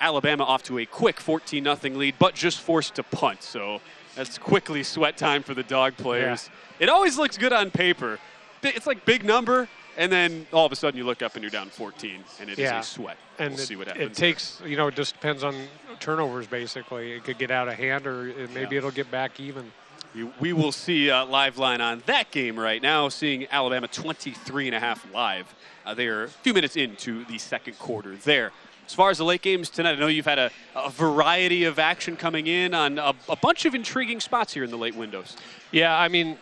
Alabama 0.00 0.44
off 0.44 0.62
to 0.62 0.78
a 0.78 0.86
quick 0.86 1.20
14 1.20 1.64
0 1.64 1.94
lead, 1.96 2.14
but 2.18 2.34
just 2.34 2.60
forced 2.60 2.94
to 2.94 3.02
punt. 3.02 3.42
So 3.42 3.78
that's 4.16 4.38
quickly 4.38 4.84
sweat 4.84 5.18
time 5.18 5.42
for 5.42 5.52
the 5.52 5.62
dog 5.64 5.98
players. 5.98 6.48
It 6.80 6.88
always 6.88 7.18
looks 7.18 7.36
good 7.36 7.52
on 7.52 7.70
paper. 7.70 8.18
It's 8.62 8.86
like 8.86 9.04
big 9.04 9.22
number, 9.22 9.68
and 9.96 10.10
then 10.10 10.46
all 10.52 10.66
of 10.66 10.72
a 10.72 10.76
sudden 10.76 10.96
you 10.98 11.04
look 11.04 11.22
up 11.22 11.34
and 11.34 11.42
you're 11.42 11.50
down 11.50 11.68
14, 11.68 12.24
and 12.40 12.48
it 12.50 12.54
is 12.54 12.58
Yeah. 12.58 12.80
a 12.80 12.82
sweat. 12.82 13.16
And 13.38 13.52
we'll 13.54 13.60
it, 13.60 13.66
see 13.66 13.76
what 13.76 13.86
happens. 13.88 14.10
it 14.10 14.14
takes, 14.14 14.60
you 14.64 14.76
know, 14.76 14.88
it 14.88 14.94
just 14.96 15.14
depends 15.14 15.42
on 15.44 15.54
turnovers, 16.00 16.46
basically. 16.46 17.12
It 17.12 17.24
could 17.24 17.38
get 17.38 17.50
out 17.50 17.68
of 17.68 17.74
hand, 17.74 18.06
or 18.06 18.28
it, 18.28 18.50
maybe 18.52 18.74
Yeah. 18.76 18.78
it'll 18.78 18.90
get 18.90 19.10
back 19.10 19.38
even. 19.40 19.72
You- 20.14 20.32
We 20.38 20.52
will 20.52 20.70
see 20.72 21.10
uh, 21.10 21.24
live 21.26 21.58
line 21.58 21.80
on 21.80 22.02
that 22.06 22.30
game 22.30 22.58
right 22.58 22.80
now, 22.80 23.08
seeing 23.08 23.46
Alabama 23.50 23.88
23 23.88 24.66
and 24.68 24.74
a 24.76 24.80
half 24.80 25.04
live. 25.12 25.52
Uh, 25.84 25.92
they 25.94 26.06
are 26.06 26.24
a 26.24 26.28
few 26.28 26.54
minutes 26.54 26.76
into 26.76 27.24
the 27.24 27.38
second 27.38 27.78
quarter 27.78 28.14
there. 28.16 28.52
As 28.86 28.92
far 28.94 29.10
as 29.10 29.18
the 29.18 29.24
late 29.24 29.42
games 29.42 29.70
tonight, 29.70 29.92
I 29.92 29.96
know 29.96 30.06
you've 30.08 30.26
had 30.26 30.38
a, 30.38 30.50
a 30.74 30.90
variety 30.90 31.64
of 31.64 31.78
action 31.78 32.16
coming 32.16 32.46
in 32.46 32.74
on 32.74 32.98
a, 32.98 33.14
a 33.28 33.36
bunch 33.36 33.64
of 33.64 33.74
intriguing 33.74 34.20
spots 34.20 34.52
here 34.52 34.62
in 34.64 34.70
the 34.70 34.76
late 34.76 34.94
windows. 34.94 35.36
Yeah, 35.72 35.96
I 35.96 36.08
mean, 36.08 36.36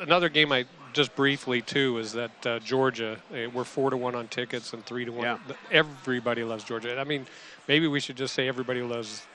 another 0.00 0.28
game 0.28 0.50
I 0.50 0.64
just 0.94 1.14
briefly 1.14 1.60
too 1.60 1.98
is 1.98 2.12
that 2.12 2.46
uh, 2.46 2.58
Georgia. 2.60 3.18
uh, 3.32 3.50
We're 3.52 3.64
four 3.64 3.90
to 3.90 3.96
one 3.96 4.14
on 4.14 4.28
tickets 4.28 4.72
and 4.72 4.84
three 4.86 5.04
to 5.04 5.10
one. 5.10 5.24
Yeah. 5.24 5.38
Everybody 5.70 6.42
loves 6.44 6.64
Georgia. 6.64 6.98
I 6.98 7.04
mean, 7.04 7.26
maybe 7.68 7.86
we 7.86 8.00
should 8.00 8.16
just 8.16 8.34
say 8.34 8.48
everybody 8.48 8.80
loves 8.80 9.26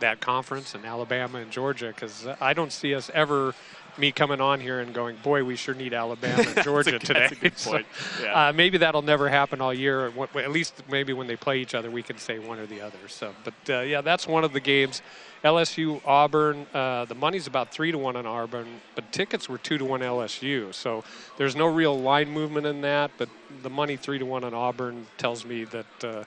that 0.00 0.20
conference 0.20 0.74
and 0.74 0.84
Alabama 0.84 1.38
and 1.38 1.50
Georgia 1.50 1.86
because 1.88 2.26
I 2.40 2.52
don't 2.52 2.70
see 2.72 2.94
us 2.94 3.10
ever 3.14 3.54
me 3.98 4.12
coming 4.12 4.40
on 4.40 4.60
here 4.60 4.80
and 4.80 4.92
going, 4.94 5.16
boy, 5.22 5.44
we 5.44 5.56
sure 5.56 5.74
need 5.74 5.94
Alabama 5.94 6.42
and 6.46 6.56
Georgia 6.64 6.96
a- 6.96 6.98
today. 6.98 7.20
that's 7.20 7.32
a 7.32 7.36
good 7.36 7.58
So, 7.58 7.70
point. 7.72 7.86
Yeah. 8.22 8.48
uh, 8.48 8.52
maybe 8.52 8.78
that'll 8.78 9.02
never 9.02 9.28
happen 9.28 9.60
all 9.60 9.72
year. 9.72 10.12
At 10.36 10.50
least 10.50 10.74
maybe 10.90 11.12
when 11.12 11.26
they 11.26 11.36
play 11.36 11.58
each 11.60 11.74
other, 11.74 11.90
we 11.90 12.02
can 12.02 12.18
say 12.18 12.38
one 12.38 12.58
or 12.58 12.66
the 12.66 12.80
other. 12.80 12.98
So, 13.08 13.34
but 13.44 13.54
uh, 13.68 13.80
yeah, 13.80 14.00
that's 14.00 14.26
one 14.26 14.44
of 14.44 14.52
the 14.52 14.60
games. 14.60 15.02
LSU 15.44 16.00
Auburn. 16.04 16.66
Uh, 16.74 17.04
the 17.04 17.14
money's 17.14 17.46
about 17.46 17.70
three 17.70 17.92
to 17.92 17.98
one 17.98 18.16
on 18.16 18.26
Auburn, 18.26 18.66
but 18.94 19.12
tickets 19.12 19.48
were 19.48 19.58
two 19.58 19.78
to 19.78 19.84
one 19.84 20.00
LSU. 20.00 20.74
So 20.74 21.04
there's 21.36 21.54
no 21.54 21.66
real 21.66 21.98
line 21.98 22.30
movement 22.30 22.66
in 22.66 22.80
that. 22.80 23.12
But 23.16 23.28
the 23.62 23.70
money 23.70 23.96
three 23.96 24.18
to 24.18 24.26
one 24.26 24.44
on 24.44 24.54
Auburn 24.54 25.06
tells 25.18 25.44
me 25.44 25.64
that 25.64 25.86
uh, 26.04 26.24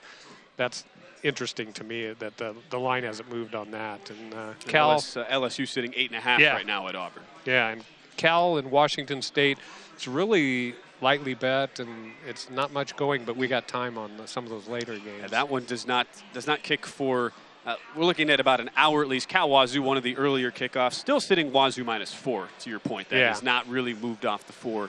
that's 0.56 0.84
interesting 1.22 1.72
to 1.74 1.84
me 1.84 2.12
that 2.14 2.36
the, 2.36 2.54
the 2.70 2.78
line 2.78 3.02
hasn't 3.04 3.30
moved 3.30 3.54
on 3.54 3.70
that. 3.72 4.10
And 4.10 4.34
uh, 4.34 4.52
Cal. 4.66 4.92
LS, 4.92 5.16
uh, 5.16 5.24
LSU 5.26 5.66
sitting 5.66 5.92
eight 5.96 6.10
and 6.10 6.16
a 6.16 6.20
half 6.20 6.40
Yeah. 6.40 6.54
right 6.54 6.66
now 6.66 6.88
at 6.88 6.94
Auburn. 6.96 7.22
Yeah, 7.44 7.68
and 7.68 7.84
Cal 8.16 8.56
and 8.58 8.70
Washington 8.70 9.22
State, 9.22 9.58
it's 9.94 10.06
really 10.08 10.74
lightly 11.00 11.34
bet, 11.34 11.80
and 11.80 12.12
it's 12.28 12.50
not 12.50 12.72
much 12.72 12.94
going, 12.96 13.24
but 13.24 13.36
we 13.36 13.48
got 13.48 13.66
time 13.66 13.96
on 13.96 14.16
the, 14.18 14.26
some 14.26 14.44
of 14.44 14.50
those 14.50 14.68
later 14.68 14.92
games. 14.94 15.20
Yeah, 15.22 15.26
that 15.28 15.48
one 15.48 15.64
does 15.64 15.86
not 15.86 16.06
does 16.32 16.46
not 16.46 16.62
kick 16.62 16.84
for. 16.86 17.32
Uh, 17.66 17.76
we're 17.94 18.04
looking 18.04 18.30
at 18.30 18.40
about 18.40 18.58
an 18.60 18.70
hour 18.76 19.02
at 19.02 19.08
least. 19.08 19.28
Cal 19.28 19.48
Wazoo, 19.48 19.82
one 19.82 19.96
of 19.98 20.02
the 20.02 20.16
earlier 20.16 20.50
kickoffs, 20.50 20.94
still 20.94 21.20
sitting 21.20 21.52
Wazoo 21.52 21.84
minus 21.84 22.12
four. 22.12 22.48
To 22.60 22.70
your 22.70 22.78
point, 22.78 23.08
that 23.10 23.18
Yeah. 23.18 23.28
has 23.28 23.42
not 23.42 23.66
really 23.68 23.92
moved 23.94 24.24
off 24.26 24.46
the 24.46 24.52
four 24.52 24.88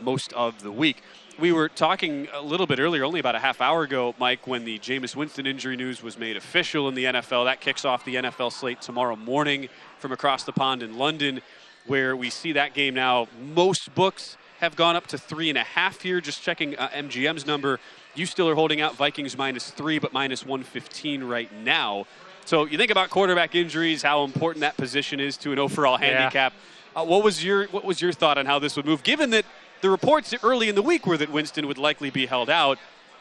most 0.00 0.32
of 0.32 0.62
the 0.62 0.70
week. 0.72 1.02
We 1.38 1.50
were 1.52 1.68
talking 1.68 2.28
a 2.32 2.42
little 2.42 2.66
bit 2.66 2.78
earlier, 2.78 3.04
only 3.04 3.18
about 3.18 3.34
a 3.34 3.38
half 3.38 3.60
hour 3.60 3.82
ago, 3.84 4.14
Mike, 4.18 4.46
when 4.46 4.64
the 4.64 4.78
Jameis 4.78 5.16
Winston 5.16 5.46
injury 5.46 5.76
news 5.76 6.02
was 6.02 6.18
made 6.18 6.36
official 6.36 6.88
in 6.88 6.94
the 6.94 7.04
NFL. 7.04 7.46
That 7.46 7.60
kicks 7.60 7.84
off 7.84 8.04
the 8.04 8.16
NFL 8.16 8.52
slate 8.52 8.82
tomorrow 8.82 9.16
morning 9.16 9.68
from 9.98 10.12
across 10.12 10.44
the 10.44 10.52
pond 10.52 10.82
in 10.82 10.98
London, 10.98 11.40
where 11.86 12.14
we 12.16 12.28
see 12.28 12.52
that 12.52 12.74
game 12.74 12.94
now. 12.94 13.28
Most 13.54 13.94
books 13.94 14.36
have 14.60 14.76
gone 14.76 14.94
up 14.94 15.06
to 15.08 15.18
three 15.18 15.48
and 15.48 15.56
a 15.58 15.62
half 15.64 16.02
here. 16.02 16.20
Just 16.20 16.42
checking 16.42 16.76
uh, 16.78 16.88
MGM's 16.88 17.46
number. 17.46 17.80
You 18.14 18.26
still 18.26 18.48
are 18.48 18.54
holding 18.54 18.80
out 18.82 18.94
Vikings 18.96 19.36
minus 19.36 19.70
three, 19.70 19.98
but 19.98 20.12
minus 20.12 20.44
115 20.44 21.24
right 21.24 21.50
now. 21.64 22.06
So 22.44 22.66
you 22.66 22.76
think 22.76 22.90
about 22.90 23.08
quarterback 23.08 23.54
injuries, 23.54 24.02
how 24.02 24.22
important 24.24 24.60
that 24.60 24.76
position 24.76 25.18
is 25.18 25.36
to 25.38 25.52
an 25.52 25.58
overall 25.58 25.98
Yeah. 25.98 26.08
handicap. 26.18 26.52
Uh, 26.94 27.04
what 27.06 27.24
was 27.24 27.42
your 27.42 27.66
what 27.68 27.84
was 27.84 28.02
your 28.02 28.12
thought 28.12 28.36
on 28.36 28.44
how 28.44 28.58
this 28.58 28.76
would 28.76 28.84
move? 28.84 29.02
Given 29.02 29.30
that 29.30 29.46
the 29.82 29.90
reports 29.90 30.34
early 30.42 30.68
in 30.68 30.74
the 30.74 30.82
week 30.82 31.06
were 31.06 31.16
that 31.18 31.30
Winston 31.30 31.66
would 31.66 31.78
likely 31.78 32.10
be 32.10 32.26
held 32.26 32.48
out. 32.48 32.78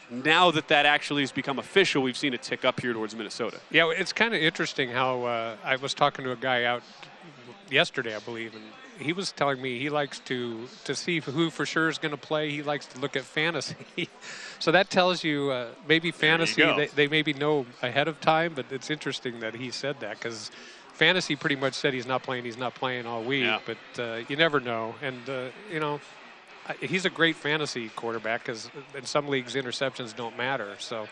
Now 0.09 0.51
that 0.51 0.68
that 0.70 0.86
actually 0.86 1.22
has 1.24 1.32
become 1.32 1.57
official, 1.59 2.03
we've 2.03 2.18
seen 2.18 2.34
it 2.34 2.41
tick 2.41 2.66
up 2.66 2.80
here 2.82 2.91
towards 2.93 3.16
Minnesota. 3.16 3.59
Yeah, 3.72 3.91
it's 3.95 4.12
kind 4.14 4.34
of 4.34 4.41
interesting 4.41 4.89
how 4.91 5.24
uh, 5.24 5.55
I 5.64 5.78
was 5.78 5.93
talking 5.93 6.26
to 6.26 6.32
a 6.32 6.36
guy 6.36 6.66
out 6.66 6.84
yesterday, 7.70 8.16
I 8.16 8.20
believe, 8.20 8.53
and 8.53 8.64
he 8.99 9.14
was 9.14 9.32
telling 9.32 9.62
me 9.62 9.80
he 9.80 9.89
likes 9.89 10.20
to 10.22 10.68
to 10.84 10.95
see 10.95 11.20
who 11.22 11.49
for 11.49 11.66
sure 11.66 11.88
is 11.89 11.97
going 11.97 12.12
to 12.12 12.18
play. 12.18 12.51
He 12.51 12.62
likes 12.62 12.86
to 12.88 12.99
look 12.99 13.16
at 13.16 13.24
fantasy, 13.24 13.76
so 14.59 14.72
that 14.74 14.89
tells 14.89 15.24
you 15.24 15.49
uh, 15.49 15.68
maybe 15.88 16.12
fantasy 16.12 16.62
go. 16.62 16.76
they, 16.76 16.88
they 16.88 17.07
maybe 17.07 17.34
know 17.34 17.66
ahead 17.82 18.07
of 18.09 18.20
time. 18.20 18.53
But 18.53 18.66
it's 18.70 18.89
interesting 18.89 19.39
that 19.39 19.55
he 19.55 19.72
said 19.72 20.01
that 20.01 20.20
because 20.20 20.51
fantasy 20.93 21.36
pretty 21.38 21.55
much 21.55 21.74
said 21.74 21.93
he's 21.93 22.05
not 22.05 22.22
playing. 22.22 22.43
He's 22.43 22.57
not 22.57 22.76
playing 22.76 23.05
all 23.05 23.24
week, 23.24 23.43
Yeah. 23.45 23.59
but 23.66 23.78
uh, 24.01 24.20
you 24.28 24.36
never 24.36 24.59
know. 24.59 24.93
And 25.01 25.28
uh, 25.30 25.45
you 25.72 25.80
know, 25.80 26.01
he's 26.80 27.05
a 27.05 27.09
great 27.09 27.36
fantasy 27.36 27.89
quarterback 27.89 28.41
because 28.45 28.70
in 28.95 29.05
some 29.05 29.28
leagues 29.28 29.55
interceptions 29.55 30.16
don't 30.16 30.38
matter. 30.38 30.76
So 30.80 31.07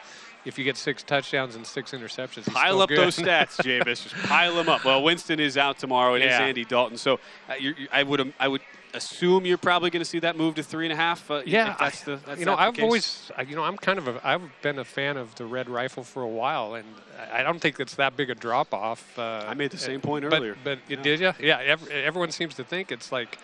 if 0.46 0.58
you 0.58 0.64
get 0.64 0.78
six 0.78 1.04
touchdowns 1.04 1.56
and 1.56 1.66
six 1.68 1.92
interceptions, 1.92 2.46
he's 2.46 2.54
Pile 2.54 2.82
up 2.82 2.90
good. 2.90 2.98
those 3.00 3.18
stats, 3.18 3.58
Jameis. 3.62 4.04
Just 4.04 4.16
pile 4.28 4.56
them 4.56 4.70
up. 4.70 4.86
Well, 4.86 5.04
Winston 5.04 5.40
is 5.40 5.58
out 5.58 5.78
tomorrow. 5.80 6.14
It 6.16 6.22
is 6.22 6.28
Yeah. 6.30 6.42
Andy 6.44 6.66
Dalton. 6.66 6.98
So 6.98 7.20
uh, 7.50 7.54
you 7.60 7.74
I 7.92 8.04
would 8.04 8.34
I 8.40 8.48
would 8.48 8.62
assume 8.96 9.46
you're 9.46 9.58
probably 9.60 9.92
going 9.92 10.00
to 10.02 10.10
see 10.10 10.18
that 10.18 10.36
move 10.36 10.56
to 10.56 10.64
three 10.64 10.86
and 10.86 10.94
a 10.94 10.96
half. 10.96 11.30
Uh, 11.30 11.44
Yeah, 11.46 11.76
that's 11.80 12.02
the 12.02 12.20
that's 12.26 12.40
you 12.40 12.46
know, 12.48 12.56
I've 12.56 12.80
always, 12.82 13.32
you 13.48 13.56
know, 13.56 13.64
I'm 13.64 13.78
kind 13.78 14.00
of 14.00 14.08
a, 14.08 14.20
I've 14.28 14.42
been 14.64 14.80
a 14.80 14.84
fan 14.86 15.16
of 15.16 15.36
the 15.36 15.46
red 15.46 15.70
rifle 15.70 16.04
for 16.04 16.24
a 16.24 16.28
while, 16.28 16.74
and 16.74 16.88
I 17.32 17.44
don't 17.44 17.60
think 17.60 17.80
it's 17.80 17.94
that 17.96 18.16
big 18.18 18.32
a 18.32 18.36
drop 18.36 18.74
off. 18.74 19.20
Uh, 19.20 19.46
I 19.48 19.54
made 19.54 19.70
the 19.70 19.78
same 19.78 20.02
point 20.02 20.28
but, 20.28 20.38
earlier. 20.38 20.56
But 20.64 20.80
Yeah. 20.88 21.02
did 21.04 21.20
you? 21.20 21.34
Yeah, 21.40 21.60
ev- 21.60 21.88
everyone 21.90 22.32
seems 22.32 22.56
to 22.56 22.64
think 22.64 22.92
it's 22.92 23.12
like 23.12 23.38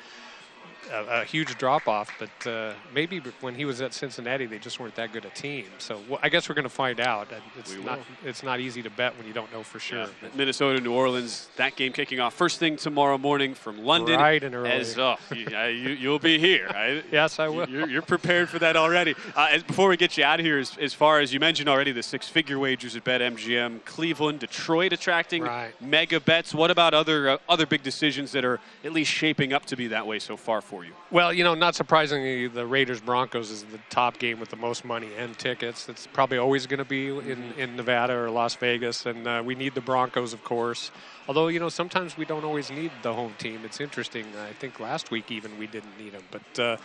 a, 0.91 1.21
a 1.21 1.23
huge 1.25 1.57
drop 1.57 1.87
off, 1.87 2.09
but 2.19 2.47
uh, 2.47 2.73
maybe 2.93 3.21
when 3.41 3.55
he 3.55 3.65
was 3.65 3.81
at 3.81 3.93
Cincinnati, 3.93 4.45
they 4.45 4.59
just 4.59 4.79
weren't 4.79 4.95
that 4.95 5.11
good 5.13 5.25
a 5.25 5.29
team. 5.29 5.65
So 5.77 5.99
well, 6.09 6.19
I 6.21 6.29
guess 6.29 6.49
we're 6.49 6.55
going 6.55 6.63
to 6.63 6.69
find 6.69 6.99
out. 6.99 7.27
It's 7.57 7.75
not, 7.77 7.97
will. 7.97 8.05
it's 8.23 8.43
not 8.43 8.59
easy 8.59 8.81
to 8.81 8.89
bet 8.89 9.17
when 9.17 9.27
you 9.27 9.33
don't 9.33 9.51
know 9.51 9.63
for 9.63 9.79
sure. 9.79 10.07
Yeah. 10.21 10.29
Minnesota, 10.35 10.79
New 10.81 10.93
Orleans. 10.93 11.47
That 11.55 11.75
game 11.75 11.93
kicking 11.93 12.19
off 12.19 12.33
first 12.33 12.59
thing 12.59 12.75
tomorrow 12.77 13.17
morning 13.17 13.53
from 13.53 13.83
London. 13.83 14.17
Bright 14.17 14.43
and 14.43 14.55
early. 14.55 14.71
As 14.71 14.97
oh, 14.97 15.17
you, 15.33 15.89
you'll 15.91 16.19
be 16.19 16.37
here. 16.39 16.67
Right? 16.67 17.03
Yes, 17.15 17.39
I 17.39 17.47
will. 17.47 17.69
You're, 17.69 17.87
you're 17.87 18.01
prepared 18.01 18.49
for 18.49 18.59
that 18.59 18.75
already. 18.75 19.15
Uh, 19.35 19.47
as, 19.51 19.63
before 19.63 19.87
we 19.87 19.95
get 19.95 20.17
you 20.17 20.23
out 20.25 20.39
of 20.39 20.45
here, 20.45 20.57
as, 20.57 20.75
as 20.77 20.93
far 20.93 21.21
as 21.21 21.33
you 21.33 21.39
mentioned 21.39 21.69
already, 21.69 21.93
the 21.93 22.03
six-figure 22.03 22.59
wagers 22.59 22.95
at 22.95 23.05
BetMGM, 23.05 23.85
Cleveland, 23.85 24.39
Detroit 24.39 24.91
attracting 24.91 25.43
Right. 25.43 25.79
mega 25.81 26.19
bets. 26.19 26.53
What 26.53 26.71
about 26.71 26.93
other 26.93 27.29
uh, 27.29 27.37
other 27.47 27.65
big 27.65 27.83
decisions 27.83 28.31
that 28.31 28.43
are 28.43 28.59
at 28.83 28.91
least 28.91 29.11
shaping 29.11 29.53
up 29.53 29.65
to 29.67 29.75
be 29.75 29.87
that 29.87 30.05
way 30.05 30.19
so 30.19 30.35
far 30.35 30.61
for 30.61 30.74
you? 30.83 30.93
Well, 31.11 31.31
you 31.31 31.43
know, 31.43 31.53
not 31.53 31.75
surprisingly, 31.75 32.47
the 32.47 32.65
Raiders 32.65 32.99
Broncos 32.99 33.51
is 33.51 33.63
the 33.63 33.79
top 33.89 34.17
game 34.17 34.39
with 34.39 34.49
the 34.49 34.55
most 34.55 34.83
money 34.83 35.09
and 35.17 35.37
tickets. 35.37 35.87
It's 35.87 36.07
probably 36.07 36.37
always 36.37 36.65
going 36.67 36.79
to 36.79 36.85
be 36.85 37.07
in, 37.07 37.53
in 37.57 37.75
Nevada 37.75 38.13
or 38.13 38.29
Las 38.29 38.55
Vegas, 38.55 39.05
and 39.05 39.27
uh, 39.27 39.41
we 39.45 39.55
need 39.55 39.75
the 39.75 39.81
Broncos, 39.81 40.33
of 40.33 40.43
course. 40.43 40.91
Although, 41.27 41.47
you 41.47 41.59
know, 41.59 41.69
sometimes 41.69 42.17
we 42.17 42.25
don't 42.25 42.43
always 42.43 42.69
need 42.69 42.91
the 43.01 43.13
home 43.13 43.33
team. 43.37 43.61
It's 43.63 43.79
interesting. 43.79 44.25
I 44.49 44.53
think 44.53 44.79
last 44.79 45.11
week 45.11 45.31
even 45.31 45.57
we 45.57 45.67
didn't 45.67 45.97
need 45.97 46.13
them. 46.13 46.23
But 46.31 46.59
uh, 46.59 46.77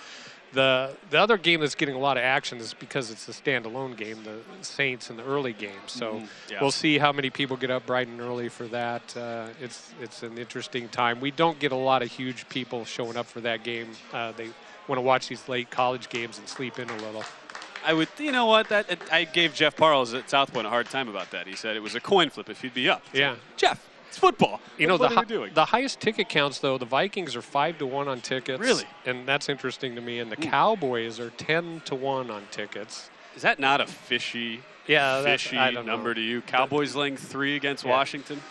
the 0.53 0.96
the 1.11 1.18
other 1.20 1.36
game 1.36 1.61
that's 1.61 1.74
getting 1.74 1.94
a 1.94 1.98
lot 1.98 2.16
of 2.16 2.22
action 2.24 2.59
is 2.59 2.74
because 2.74 3.11
it's 3.11 3.28
a 3.28 3.32
standalone 3.32 3.96
game, 3.96 4.24
the 4.24 4.38
Saints 4.62 5.09
in 5.11 5.16
the 5.16 5.24
early 5.24 5.53
game. 5.53 5.80
So 5.86 6.14
Mhm. 6.14 6.28
Yeah. 6.51 6.59
we'll 6.61 6.70
see 6.72 6.98
how 6.98 7.12
many 7.12 7.30
people 7.30 7.57
get 7.57 7.70
up 7.70 7.86
bright 7.86 8.09
and 8.09 8.20
early 8.20 8.48
for 8.48 8.66
that. 8.68 9.16
Uh, 9.16 9.48
it's 9.61 9.92
it's 10.01 10.22
an 10.22 10.38
interesting 10.38 10.88
time. 10.88 11.20
We 11.20 11.30
don't 11.30 11.59
get 11.59 11.72
a 11.72 11.76
lot 11.76 12.03
of 12.03 12.11
huge 12.11 12.48
people 12.48 12.84
showing 12.84 13.16
up 13.16 13.26
for 13.26 13.40
that 13.42 13.62
game. 13.62 13.92
Uh, 14.12 14.32
they 14.32 14.48
want 14.88 14.96
to 14.98 15.03
watch 15.03 15.28
these 15.28 15.48
late 15.48 15.70
college 15.70 16.09
games 16.09 16.38
and 16.38 16.48
sleep 16.48 16.78
in 16.78 16.90
a 16.90 16.96
little. 16.96 17.24
I 17.86 17.94
would, 17.94 18.09
you 18.18 18.30
know 18.32 18.44
what? 18.44 18.68
That 18.68 18.98
I 19.11 19.24
gave 19.24 19.55
Jeff 19.55 19.74
Parles 19.76 20.12
at 20.12 20.28
South 20.28 20.53
Point 20.53 20.66
a 20.66 20.70
hard 20.70 20.90
time 20.90 21.09
about 21.09 21.30
that. 21.30 21.46
He 21.46 21.57
said 21.57 21.76
it 21.76 21.80
was 21.82 21.94
a 21.94 22.01
coin 22.01 22.28
flip 22.28 22.51
if 22.51 22.61
he'd 22.61 22.74
be 22.74 22.90
up. 22.90 23.03
Yeah. 23.12 23.36
Jeff, 23.57 23.86
it's 24.11 24.18
football. 24.18 24.61
You 24.76 24.88
know, 24.88 24.96
what, 24.96 25.08
the, 25.11 25.14
are 25.14 25.18
hi- 25.20 25.24
doing? 25.24 25.54
the 25.54 25.64
highest 25.64 26.00
ticket 26.00 26.28
counts, 26.28 26.58
though, 26.58 26.76
the 26.78 26.84
Vikings 26.84 27.36
are 27.36 27.42
5 27.42 27.78
to 27.78 27.86
1 27.86 28.08
on 28.08 28.20
tickets. 28.20 28.61
Really? 28.61 28.84
And 29.06 29.26
that's 29.26 29.48
interesting 29.48 29.94
to 29.94 30.00
me. 30.00 30.18
And 30.18 30.30
the 30.30 30.36
Hmm. 30.36 30.42
Cowboys 30.50 31.20
are 31.20 31.30
10 31.30 31.82
to 31.86 31.94
1 31.94 32.30
on 32.30 32.42
tickets. 32.50 33.08
Is 33.36 33.42
that 33.42 33.61
not 33.61 33.80
a 33.80 33.86
fishy, 33.86 34.62
Yeah, 34.88 35.22
fishy 35.22 35.56
I 35.56 35.70
don't 35.70 35.86
know. 35.86 35.92
number 35.92 36.12
to 36.12 36.20
you? 36.20 36.40
Cowboys 36.42 36.96
laying 36.96 37.16
three 37.16 37.54
against 37.54 37.84
Yeah. 37.84 37.90
Washington. 37.92 38.42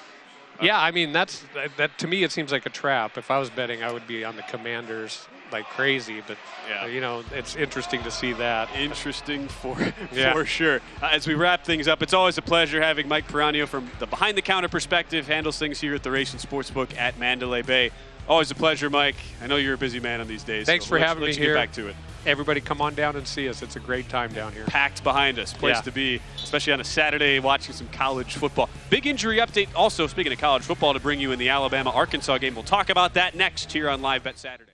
Yeah, 0.62 0.80
I 0.80 0.92
mean, 0.92 1.12
that's 1.14 1.44
that, 1.54 1.76
that 1.78 1.98
to 2.00 2.08
me, 2.08 2.24
it 2.24 2.32
seems 2.32 2.52
like 2.52 2.66
a 2.66 2.70
trap. 2.70 3.18
If 3.18 3.30
I 3.32 3.38
was 3.40 3.50
betting, 3.50 3.84
I 3.84 3.92
would 3.92 4.08
be 4.08 4.24
on 4.26 4.36
the 4.38 4.42
Commanders 4.44 5.28
like 5.52 5.66
crazy. 5.66 6.22
But, 6.26 6.38
Yeah. 6.70 6.86
you 6.86 7.02
know, 7.02 7.24
it's 7.34 7.56
interesting 7.56 8.04
to 8.04 8.12
see 8.12 8.34
that. 8.34 8.70
Interesting 8.76 9.48
for 9.48 9.76
Yeah. 10.12 10.34
for 10.34 10.46
sure. 10.46 10.82
Uh, 11.02 11.08
as 11.12 11.28
we 11.28 11.34
wrap 11.36 11.66
things 11.66 11.88
up, 11.88 12.02
it's 12.04 12.14
always 12.14 12.38
a 12.38 12.42
pleasure 12.42 12.82
having 12.82 13.08
Mike 13.08 13.28
Piranio 13.28 13.68
from 13.68 13.90
the 14.00 14.08
behind 14.08 14.38
the 14.38 14.42
counter 14.42 14.70
perspective 14.70 15.28
handles 15.28 15.58
things 15.58 15.80
here 15.80 15.96
at 15.96 16.04
the 16.04 16.12
Racing 16.12 16.40
Sportsbook 16.40 16.96
at 16.98 17.18
Mandalay 17.18 17.62
Bay. 17.62 17.92
Always 18.28 18.52
a 18.52 18.56
pleasure, 18.56 18.92
Mike. 18.92 19.16
I 19.42 19.48
know 19.48 19.56
you're 19.56 19.74
a 19.74 19.78
busy 19.78 20.00
man 20.00 20.22
on 20.22 20.28
these 20.28 20.44
days. 20.44 20.68
Thanks 20.68 20.86
so 20.86 20.90
for 20.90 21.00
let's, 21.00 21.08
having 21.08 21.24
let's 21.24 21.38
me 21.38 21.44
here. 21.44 21.54
Get 21.56 21.60
back 21.60 21.72
to 21.74 21.88
it. 21.88 21.96
Everybody, 22.28 22.62
come 22.62 22.80
on 22.80 22.94
down 22.94 23.16
and 23.16 23.28
see 23.28 23.50
us. 23.50 23.64
It's 23.64 23.76
a 23.76 23.80
great 23.80 24.08
time 24.08 24.32
down 24.34 24.52
here. 24.54 24.66
Packed 24.66 25.04
behind 25.04 25.40
us, 25.40 25.52
place 25.54 25.78
Yeah. 25.78 25.82
to 25.82 25.92
be, 25.92 26.22
especially 26.36 26.74
on 26.74 26.80
a 26.80 26.84
Saturday 26.84 27.40
watching 27.40 27.74
some 27.74 27.88
college 27.88 28.36
football. 28.36 28.70
Big 28.92 29.08
injury 29.08 29.38
update. 29.38 29.70
Also, 29.74 30.06
speaking 30.06 30.32
of 30.32 30.38
college 30.38 30.62
football, 30.64 30.94
to 30.94 31.00
bring 31.00 31.20
you 31.20 31.32
in 31.32 31.40
the 31.40 31.50
Alabama 31.50 31.90
Arkansas 31.90 32.38
game. 32.38 32.54
We'll 32.54 32.64
talk 32.66 32.90
about 32.92 33.16
that 33.16 33.34
next 33.36 33.72
here 33.72 33.90
on 33.90 34.02
Live 34.04 34.24
Bet 34.24 34.38
Saturday. 34.38 34.74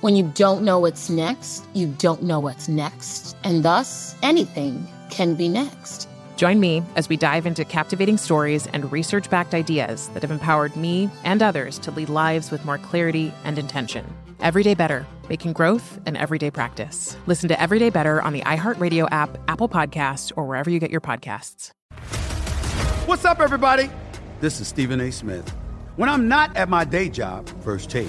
When 0.00 0.16
you 0.16 0.32
don't 0.34 0.62
know 0.62 0.78
what's 0.78 1.10
next, 1.10 1.62
you 1.74 1.86
don't 1.86 2.22
know 2.22 2.40
what's 2.40 2.68
next. 2.68 3.36
And 3.44 3.62
thus, 3.62 4.14
anything 4.22 4.88
can 5.10 5.34
be 5.34 5.46
next. 5.46 6.08
Join 6.36 6.58
me 6.58 6.82
as 6.96 7.10
we 7.10 7.18
dive 7.18 7.44
into 7.44 7.66
captivating 7.66 8.16
stories 8.16 8.66
and 8.68 8.90
research 8.90 9.28
backed 9.28 9.54
ideas 9.54 10.08
that 10.14 10.22
have 10.22 10.30
empowered 10.30 10.74
me 10.74 11.10
and 11.22 11.42
others 11.42 11.78
to 11.80 11.90
lead 11.90 12.08
lives 12.08 12.50
with 12.50 12.64
more 12.64 12.78
clarity 12.78 13.30
and 13.44 13.58
intention. 13.58 14.06
Everyday 14.40 14.72
Better, 14.72 15.04
making 15.28 15.52
growth 15.52 16.00
an 16.06 16.16
everyday 16.16 16.50
practice. 16.50 17.14
Listen 17.26 17.50
to 17.50 17.60
Everyday 17.60 17.90
Better 17.90 18.22
on 18.22 18.32
the 18.32 18.40
iHeartRadio 18.40 19.06
app, 19.10 19.36
Apple 19.48 19.68
Podcasts, 19.68 20.32
or 20.34 20.46
wherever 20.46 20.70
you 20.70 20.78
get 20.78 20.90
your 20.90 21.02
podcasts. 21.02 21.72
What's 23.04 23.26
up, 23.26 23.38
everybody? 23.40 23.90
This 24.40 24.62
is 24.62 24.68
Stephen 24.68 24.98
A. 25.02 25.12
Smith. 25.12 25.46
When 25.96 26.08
I'm 26.08 26.26
not 26.26 26.56
at 26.56 26.70
my 26.70 26.84
day 26.84 27.10
job, 27.10 27.46
First 27.62 27.90
Take, 27.90 28.08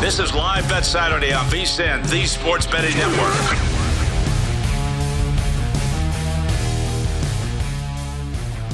This 0.00 0.18
is 0.18 0.32
Live 0.32 0.66
Bet 0.66 0.86
Saturday 0.86 1.34
on 1.34 1.44
VSIN, 1.50 2.08
the 2.08 2.24
Sports 2.24 2.66
Betting 2.66 2.96
Network. 2.96 3.34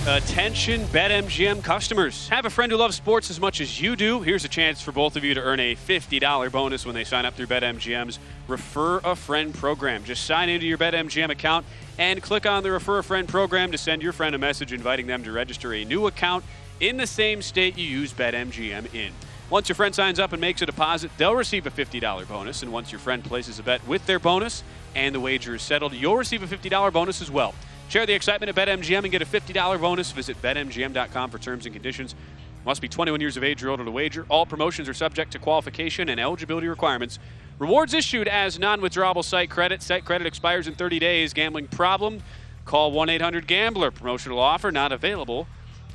Attention 0.07 0.85
BetMGM 0.85 1.65
customers. 1.65 2.29
Have 2.29 2.45
a 2.45 2.51
friend 2.51 2.71
who 2.71 2.79
loves 2.79 2.95
sports 2.95 3.29
as 3.29 3.41
much 3.41 3.61
as 3.61 3.81
you 3.81 3.97
do. 3.97 4.21
Here's 4.21 4.45
a 4.45 4.49
chance 4.49 4.81
for 4.81 4.93
both 4.93 5.17
of 5.17 5.25
you 5.25 5.35
to 5.35 5.41
earn 5.43 5.59
a 5.59 5.75
$50 5.75 6.53
bonus 6.53 6.87
when 6.87 6.95
they 6.95 7.03
sign 7.03 7.27
up 7.27 7.35
through 7.35 7.49
BetMGM's 7.49 8.21
Refer 8.47 8.99
a 8.99 9.17
Friend 9.17 9.53
program. 9.53 10.05
Just 10.05 10.27
sign 10.27 10.49
into 10.49 10.65
your 10.65 10.79
BetMGM 10.79 11.31
account 11.31 11.67
and 11.99 12.23
click 12.23 12.47
on 12.47 12.63
the 12.63 12.71
Refer 12.71 13.01
a 13.01 13.03
Friend 13.03 13.29
program 13.29 13.73
to 13.73 13.79
send 13.79 14.01
your 14.01 14.13
friend 14.13 14.37
a 14.37 14.39
message 14.39 14.73
inviting 14.73 15.09
them 15.09 15.25
to 15.25 15.33
register 15.33 15.75
a 15.75 15.85
new 15.85 16.07
account 16.07 16.45
in 16.79 16.97
the 16.97 17.07
same 17.07 17.43
state 17.43 17.77
you 17.77 17.85
use 17.85 18.13
BetMGM 18.13 18.95
in. 18.95 19.13
Once 19.49 19.69
your 19.69 19.77
friend 19.77 19.95
signs 19.95 20.19
up 20.19 20.33
and 20.33 20.41
makes 20.41 20.61
a 20.61 20.67
deposit, 20.67 21.11
they'll 21.19 21.37
receive 21.37 21.67
a 21.67 21.71
$50 21.71 22.27
bonus. 22.27 22.63
And 22.63 22.73
once 22.73 22.91
your 22.91 22.99
friend 22.99 23.23
places 23.23 23.61
a 23.61 23.63
bet 23.63 23.87
with 23.87 24.05
their 24.07 24.19
bonus 24.19 24.65
and 24.97 25.15
the 25.15 25.21
wager 25.21 25.55
is 25.55 25.63
settled, 25.63 25.93
you'll 25.93 26.17
receive 26.17 26.43
a 26.43 26.47
$50 26.47 26.93
bonus 26.93 27.23
as 27.23 27.31
well. 27.31 27.55
Share 27.89 28.07
the 28.07 28.13
excitement 28.13 28.57
at 28.57 28.57
BetMGM 28.57 29.05
and 29.05 29.13
get 29.13 29.23
a 29.23 29.27
$50 29.27 29.81
bonus. 29.81 30.11
Visit 30.11 30.41
BetMGM.com 30.43 31.31
for 31.31 31.39
terms 31.39 31.65
and 31.65 31.73
conditions. 31.73 32.17
Must 32.65 32.83
be 32.83 32.89
21 32.89 33.21
years 33.21 33.37
of 33.37 33.45
age 33.45 33.63
or 33.63 33.71
older 33.71 33.85
to 33.85 33.91
wager. 33.93 34.27
All 34.29 34.45
promotions 34.45 34.89
are 34.89 34.95
subject 34.95 35.31
to 35.33 35.39
qualification 35.39 36.09
and 36.09 36.19
eligibility 36.19 36.67
requirements. 36.67 37.21
Rewards 37.61 37.95
issued 37.95 38.27
as 38.27 38.59
non 38.59 38.81
withdrawable 38.81 39.23
site 39.23 39.49
credit. 39.49 39.81
Site 39.81 40.05
credit 40.05 40.27
expires 40.27 40.67
in 40.67 40.75
30 40.75 40.99
days. 40.99 41.33
Gambling 41.33 41.69
problem? 41.69 42.21
Call 42.65 42.91
1 42.91 43.09
800 43.09 43.47
Gambler. 43.47 43.93
Promotional 43.93 44.41
offer 44.41 44.73
not 44.73 44.91
available 44.91 45.47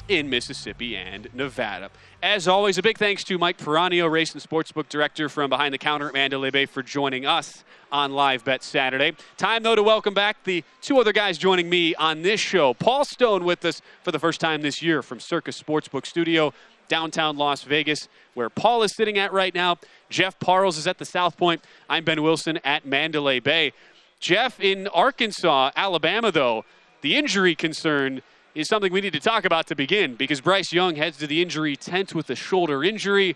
in 0.07 0.29
Mississippi 0.29 0.95
and 0.95 1.27
Nevada. 1.33 1.89
As 2.23 2.47
always, 2.47 2.77
a 2.77 2.81
big 2.81 2.97
thanks 2.97 3.23
to 3.25 3.37
Mike 3.37 3.57
Piranio, 3.57 4.09
race 4.09 4.33
and 4.33 4.41
sportsbook 4.41 4.89
director 4.89 5.29
from 5.29 5.49
behind 5.49 5.73
the 5.73 5.77
counter 5.77 6.07
at 6.07 6.13
Mandalay 6.13 6.51
Bay, 6.51 6.65
for 6.65 6.83
joining 6.83 7.25
us 7.25 7.63
on 7.91 8.11
Live 8.11 8.43
Bet 8.45 8.63
Saturday. 8.63 9.13
Time, 9.37 9.63
though, 9.63 9.75
to 9.75 9.83
welcome 9.83 10.13
back 10.13 10.43
the 10.43 10.63
two 10.81 10.99
other 10.99 11.11
guys 11.11 11.37
joining 11.37 11.69
me 11.69 11.95
on 11.95 12.21
this 12.21 12.39
show. 12.39 12.73
Paul 12.73 13.05
Stone 13.05 13.43
with 13.43 13.65
us 13.65 13.81
for 14.03 14.11
the 14.11 14.19
first 14.19 14.39
time 14.39 14.61
this 14.61 14.81
year 14.81 15.01
from 15.01 15.19
Circus 15.19 15.61
Sportsbook 15.61 16.05
Studio, 16.05 16.53
downtown 16.87 17.37
Las 17.37 17.63
Vegas, 17.63 18.09
where 18.33 18.49
Paul 18.49 18.83
is 18.83 18.95
sitting 18.95 19.17
at 19.17 19.31
right 19.31 19.55
now. 19.55 19.77
Jeff 20.09 20.39
Parles 20.39 20.77
is 20.77 20.87
at 20.87 20.97
the 20.97 21.05
South 21.05 21.37
Point. 21.37 21.63
I'm 21.89 22.03
Ben 22.03 22.21
Wilson 22.21 22.59
at 22.63 22.85
Mandalay 22.85 23.39
Bay. 23.39 23.73
Jeff, 24.19 24.59
in 24.59 24.87
Arkansas, 24.89 25.71
Alabama, 25.75 26.31
though, 26.31 26.65
the 27.01 27.15
injury 27.15 27.55
concern 27.55 28.21
is 28.55 28.67
something 28.67 28.91
we 28.91 29.01
need 29.01 29.13
to 29.13 29.19
talk 29.19 29.45
about 29.45 29.67
to 29.67 29.75
begin 29.75 30.15
because 30.15 30.41
Bryce 30.41 30.73
Young 30.73 30.95
heads 30.95 31.17
to 31.17 31.27
the 31.27 31.41
injury 31.41 31.75
tent 31.75 32.13
with 32.13 32.29
a 32.29 32.35
shoulder 32.35 32.83
injury. 32.83 33.35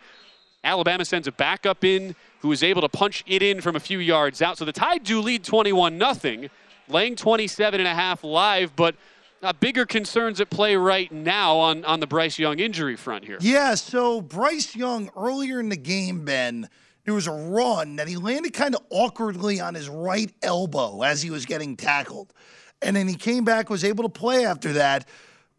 Alabama 0.63 1.05
sends 1.05 1.27
a 1.27 1.31
backup 1.31 1.83
in 1.83 2.15
who 2.39 2.51
is 2.51 2.63
able 2.63 2.81
to 2.81 2.89
punch 2.89 3.23
it 3.27 3.41
in 3.41 3.61
from 3.61 3.75
a 3.75 3.79
few 3.79 3.99
yards 3.99 4.41
out. 4.41 4.57
So 4.57 4.65
the 4.65 4.73
Tide 4.73 5.03
do 5.03 5.21
lead 5.21 5.43
21 5.43 5.99
0, 6.15 6.49
laying 6.89 7.15
27 7.15 7.79
and 7.79 7.87
a 7.87 7.93
half 7.93 8.23
live, 8.23 8.75
but 8.75 8.95
uh, 9.43 9.53
bigger 9.53 9.85
concerns 9.85 10.41
at 10.41 10.49
play 10.49 10.75
right 10.75 11.11
now 11.11 11.55
on, 11.57 11.85
on 11.85 11.99
the 11.99 12.07
Bryce 12.07 12.39
Young 12.39 12.59
injury 12.59 12.95
front 12.95 13.25
here. 13.25 13.37
Yeah, 13.41 13.75
so 13.75 14.21
Bryce 14.21 14.75
Young 14.75 15.11
earlier 15.15 15.59
in 15.59 15.69
the 15.69 15.77
game, 15.77 16.25
Ben, 16.25 16.67
there 17.05 17.13
was 17.13 17.27
a 17.27 17.31
run 17.31 17.97
that 17.97 18.07
he 18.07 18.17
landed 18.17 18.53
kind 18.53 18.73
of 18.73 18.81
awkwardly 18.89 19.59
on 19.59 19.75
his 19.75 19.87
right 19.87 20.33
elbow 20.41 21.03
as 21.03 21.21
he 21.21 21.29
was 21.29 21.45
getting 21.45 21.77
tackled 21.77 22.33
and 22.81 22.95
then 22.95 23.07
he 23.07 23.15
came 23.15 23.43
back, 23.43 23.69
was 23.69 23.83
able 23.83 24.03
to 24.03 24.09
play 24.09 24.45
after 24.45 24.73
that. 24.73 25.07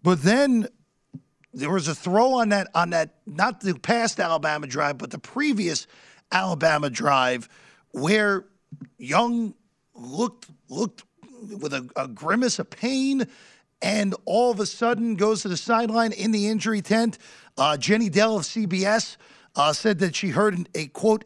But 0.02 0.22
then 0.22 0.68
there 1.52 1.70
was 1.70 1.88
a 1.88 1.94
throw 1.94 2.34
on 2.34 2.50
that 2.50 2.68
on 2.74 2.90
that 2.90 3.14
not 3.26 3.60
the 3.60 3.74
past 3.74 4.20
Alabama 4.20 4.66
drive, 4.66 4.98
but 4.98 5.10
the 5.10 5.18
previous 5.18 5.86
Alabama 6.30 6.90
drive 6.90 7.48
where 7.92 8.44
Young 8.98 9.54
looked 9.94 10.48
looked 10.68 11.04
with 11.60 11.72
a, 11.72 11.88
a 11.96 12.08
grimace 12.08 12.58
of 12.58 12.68
pain 12.70 13.26
and 13.82 14.14
all 14.24 14.50
of 14.50 14.60
a 14.60 14.66
sudden 14.66 15.16
goes 15.16 15.42
to 15.42 15.48
the 15.48 15.56
sideline 15.56 16.12
in 16.12 16.30
the 16.30 16.48
injury 16.48 16.82
tent. 16.82 17.18
Uh, 17.56 17.76
Jenny 17.76 18.08
Dell 18.08 18.36
of 18.36 18.42
CBS 18.42 19.16
uh, 19.54 19.72
said 19.72 19.98
that 20.00 20.14
she 20.14 20.28
heard 20.28 20.68
a 20.74 20.86
quote, 20.88 21.24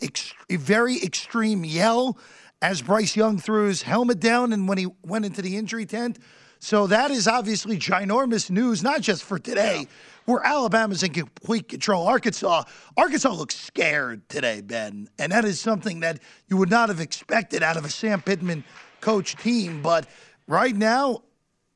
a 0.48 0.56
very 0.56 1.02
extreme 1.02 1.64
yell 1.64 2.18
as 2.62 2.82
Bryce 2.82 3.16
Young 3.16 3.38
threw 3.38 3.66
his 3.66 3.82
helmet 3.82 4.20
down 4.20 4.52
and 4.52 4.68
when 4.68 4.78
he 4.78 4.86
went 5.02 5.24
into 5.24 5.42
the 5.42 5.56
injury 5.56 5.86
tent. 5.86 6.18
So 6.58 6.86
that 6.88 7.10
is 7.10 7.26
obviously 7.26 7.78
ginormous 7.78 8.50
news, 8.50 8.82
not 8.82 9.00
just 9.00 9.24
for 9.24 9.38
today, 9.38 9.78
yeah. 9.80 9.86
where 10.26 10.44
Alabama's 10.44 11.02
in 11.02 11.12
complete 11.12 11.68
control. 11.68 12.06
Arkansas, 12.06 12.64
Arkansas 12.98 13.32
looks 13.32 13.56
scared 13.56 14.28
today, 14.28 14.60
Ben, 14.60 15.08
and 15.18 15.32
that 15.32 15.46
is 15.46 15.58
something 15.58 16.00
that 16.00 16.20
you 16.48 16.58
would 16.58 16.68
not 16.68 16.90
have 16.90 17.00
expected 17.00 17.62
out 17.62 17.78
of 17.78 17.86
a 17.86 17.88
Sam 17.88 18.20
Pittman 18.20 18.62
coach 19.00 19.36
team. 19.36 19.80
But 19.80 20.06
right 20.46 20.76
now, 20.76 21.22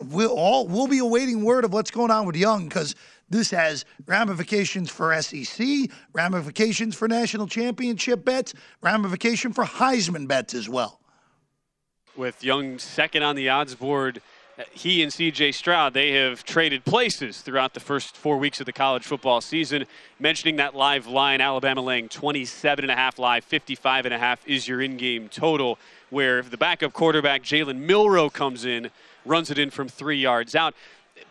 we'll 0.03 0.29
all 0.29 0.69
we'll 0.69 0.87
be 0.87 0.99
awaiting 0.99 1.45
word 1.45 1.65
of 1.65 1.73
what's 1.73 1.91
going 1.91 2.11
on 2.11 2.27
with 2.27 2.37
Young 2.37 2.69
because 2.69 2.95
this 3.29 3.51
has 3.51 3.85
ramifications 4.07 4.91
for 4.91 5.21
SEC, 5.21 5.67
ramifications 6.13 6.95
for 6.95 7.09
national 7.09 7.47
championship 7.47 8.25
bets, 8.25 8.55
ramification 8.83 9.53
for 9.53 9.65
Heisman 9.65 10.29
bets 10.29 10.55
as 10.55 10.69
well. 10.69 11.01
With 12.17 12.45
Young 12.45 12.79
second 12.79 13.23
on 13.23 13.35
the 13.35 13.49
odds 13.49 13.75
board, 13.75 14.21
he 14.73 15.03
and 15.03 15.11
CJ 15.11 15.53
Stroud, 15.55 15.95
they 15.95 16.13
have 16.13 16.45
traded 16.45 16.85
places 16.85 17.41
throughout 17.41 17.75
the 17.75 17.81
first 17.81 18.17
four 18.17 18.39
weeks 18.39 18.61
of 18.61 18.67
the 18.67 18.73
college 18.73 19.03
football 19.03 19.41
season. 19.41 19.85
Mentioning 20.21 20.57
that 20.57 20.77
live 20.77 21.07
line, 21.07 21.41
Alabama 21.41 21.81
laying 21.81 22.09
27 22.09 22.85
and 22.85 22.91
a 22.91 22.95
half 22.95 23.19
live, 23.19 23.43
55 23.45 24.05
and 24.05 24.15
a 24.15 24.19
half 24.19 24.47
is 24.47 24.69
your 24.69 24.81
in-game 24.81 25.29
total. 25.29 25.79
Where 26.11 26.39
if 26.39 26.51
the 26.51 26.57
backup 26.57 26.93
quarterback 26.93 27.43
Jalen 27.43 27.79
Milroe 27.79 28.31
comes 28.31 28.65
in, 28.65 28.91
runs 29.25 29.51
it 29.51 29.59
in 29.59 29.71
from 29.71 29.89
three 29.89 30.19
yards 30.19 30.55
out. 30.55 30.75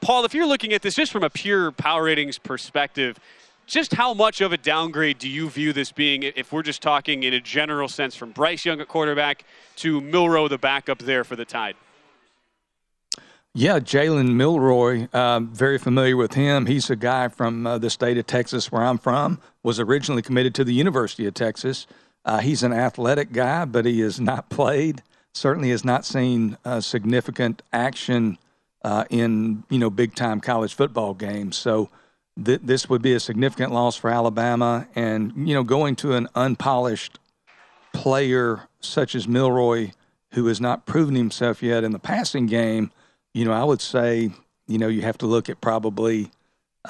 Paul, 0.03 0.25
if 0.25 0.33
you're 0.33 0.45
looking 0.45 0.73
at 0.73 0.81
this 0.81 0.95
just 0.95 1.13
from 1.13 1.23
a 1.23 1.29
pure 1.29 1.71
power 1.71 2.03
ratings 2.03 2.37
perspective, 2.37 3.17
just 3.65 3.93
how 3.93 4.13
much 4.13 4.41
of 4.41 4.51
a 4.51 4.57
downgrade 4.57 5.17
do 5.17 5.29
you 5.29 5.49
view 5.49 5.71
this 5.71 5.93
being 5.93 6.23
if 6.23 6.51
we're 6.51 6.61
just 6.61 6.81
talking 6.81 7.23
in 7.23 7.33
a 7.33 7.39
general 7.39 7.87
sense 7.87 8.13
from 8.13 8.31
Bryce 8.31 8.65
Young 8.65 8.81
at 8.81 8.89
quarterback 8.89 9.45
to 9.77 10.01
Milroe, 10.01 10.49
the 10.49 10.57
backup 10.57 10.99
there 10.99 11.23
for 11.23 11.37
the 11.37 11.45
Tide? 11.45 11.77
Yeah, 13.53 13.79
Jalen 13.79 14.33
Milroe, 14.33 15.07
uh, 15.13 15.39
very 15.39 15.77
familiar 15.77 16.17
with 16.17 16.33
him. 16.33 16.65
He's 16.65 16.89
a 16.89 16.97
guy 16.97 17.29
from 17.29 17.65
uh, 17.65 17.77
the 17.77 17.89
state 17.89 18.17
of 18.17 18.27
Texas, 18.27 18.73
where 18.73 18.83
I'm 18.83 18.97
from. 18.97 19.39
Was 19.61 19.79
originally 19.79 20.21
committed 20.21 20.53
to 20.55 20.65
the 20.65 20.73
University 20.73 21.25
of 21.27 21.33
Texas. 21.33 21.87
Uh, 22.25 22.39
he's 22.39 22.61
an 22.61 22.73
athletic 22.73 23.31
guy, 23.31 23.63
but 23.63 23.85
he 23.85 24.01
has 24.01 24.19
not 24.19 24.49
played. 24.49 25.01
Certainly 25.33 25.69
has 25.69 25.85
not 25.85 26.03
seen 26.03 26.57
uh, 26.65 26.81
significant 26.81 27.61
action 27.71 28.37
uh, 28.83 29.05
in 29.09 29.63
you 29.69 29.79
know 29.79 29.89
big 29.89 30.15
time 30.15 30.39
college 30.39 30.73
football 30.73 31.13
games. 31.13 31.55
So 31.55 31.89
th- 32.43 32.61
this 32.63 32.89
would 32.89 33.01
be 33.01 33.13
a 33.13 33.19
significant 33.19 33.71
loss 33.71 33.95
for 33.95 34.09
Alabama, 34.09 34.87
and 34.95 35.47
you 35.47 35.53
know 35.53 35.63
going 35.63 35.95
to 35.97 36.13
an 36.13 36.27
unpolished 36.35 37.19
player 37.93 38.67
such 38.79 39.15
as 39.15 39.27
Milroe, 39.27 39.87
who 40.33 40.47
has 40.47 40.59
not 40.59 40.85
proven 40.85 41.15
himself 41.15 41.63
yet 41.63 41.83
in 41.83 41.91
the 41.91 41.99
passing 41.99 42.45
game. 42.45 42.91
You 43.33 43.45
know, 43.45 43.53
I 43.53 43.63
would 43.63 43.81
say 43.81 44.31
you 44.67 44.77
know 44.77 44.87
you 44.87 45.01
have 45.01 45.17
to 45.19 45.25
look 45.25 45.49
at 45.49 45.61
probably. 45.61 46.31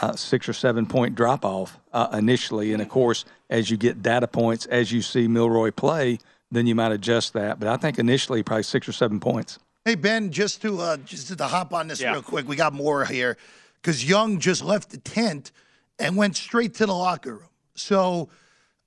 Uh, 0.02 0.16
six 0.16 0.50
or 0.50 0.54
seven 0.54 0.88
point 0.88 1.14
drop 1.14 1.46
off 1.46 1.80
uh, 1.94 2.08
initially. 2.14 2.74
And 2.74 2.82
of 2.82 2.89
course, 2.89 3.26
as 3.48 3.70
you 3.70 3.78
get 3.78 4.02
data 4.02 4.28
points, 4.28 4.66
as 4.66 4.91
you 4.91 5.04
see 5.04 5.28
Milroe 5.28 5.70
play, 5.70 6.18
then 6.50 6.66
you 6.66 6.74
might 6.74 6.91
adjust 6.91 7.34
that. 7.34 7.60
But 7.60 7.68
I 7.68 7.78
think 7.78 8.00
initially, 8.00 8.41
probably 8.41 8.64
six 8.64 8.89
or 8.89 8.91
seven 8.91 9.20
points. 9.20 9.60
Hey 9.86 9.95
Ben, 9.95 10.31
just 10.31 10.61
to 10.61 10.79
uh, 10.79 10.97
just 10.97 11.38
to 11.38 11.43
hop 11.43 11.73
on 11.73 11.89
this 11.89 11.99
yeah. 11.99 12.13
real 12.13 12.21
quick, 12.21 12.47
we 12.47 12.55
got 12.55 12.71
more 12.71 13.03
here 13.03 13.36
because 13.81 14.07
Young 14.07 14.39
just 14.39 14.63
left 14.63 14.91
the 14.91 14.97
tent 14.97 15.51
and 15.99 16.15
went 16.15 16.38
straight 16.38 16.75
to 16.75 16.86
the 16.86 16.93
locker 16.93 17.34
room. 17.34 17.49
So, 17.75 18.29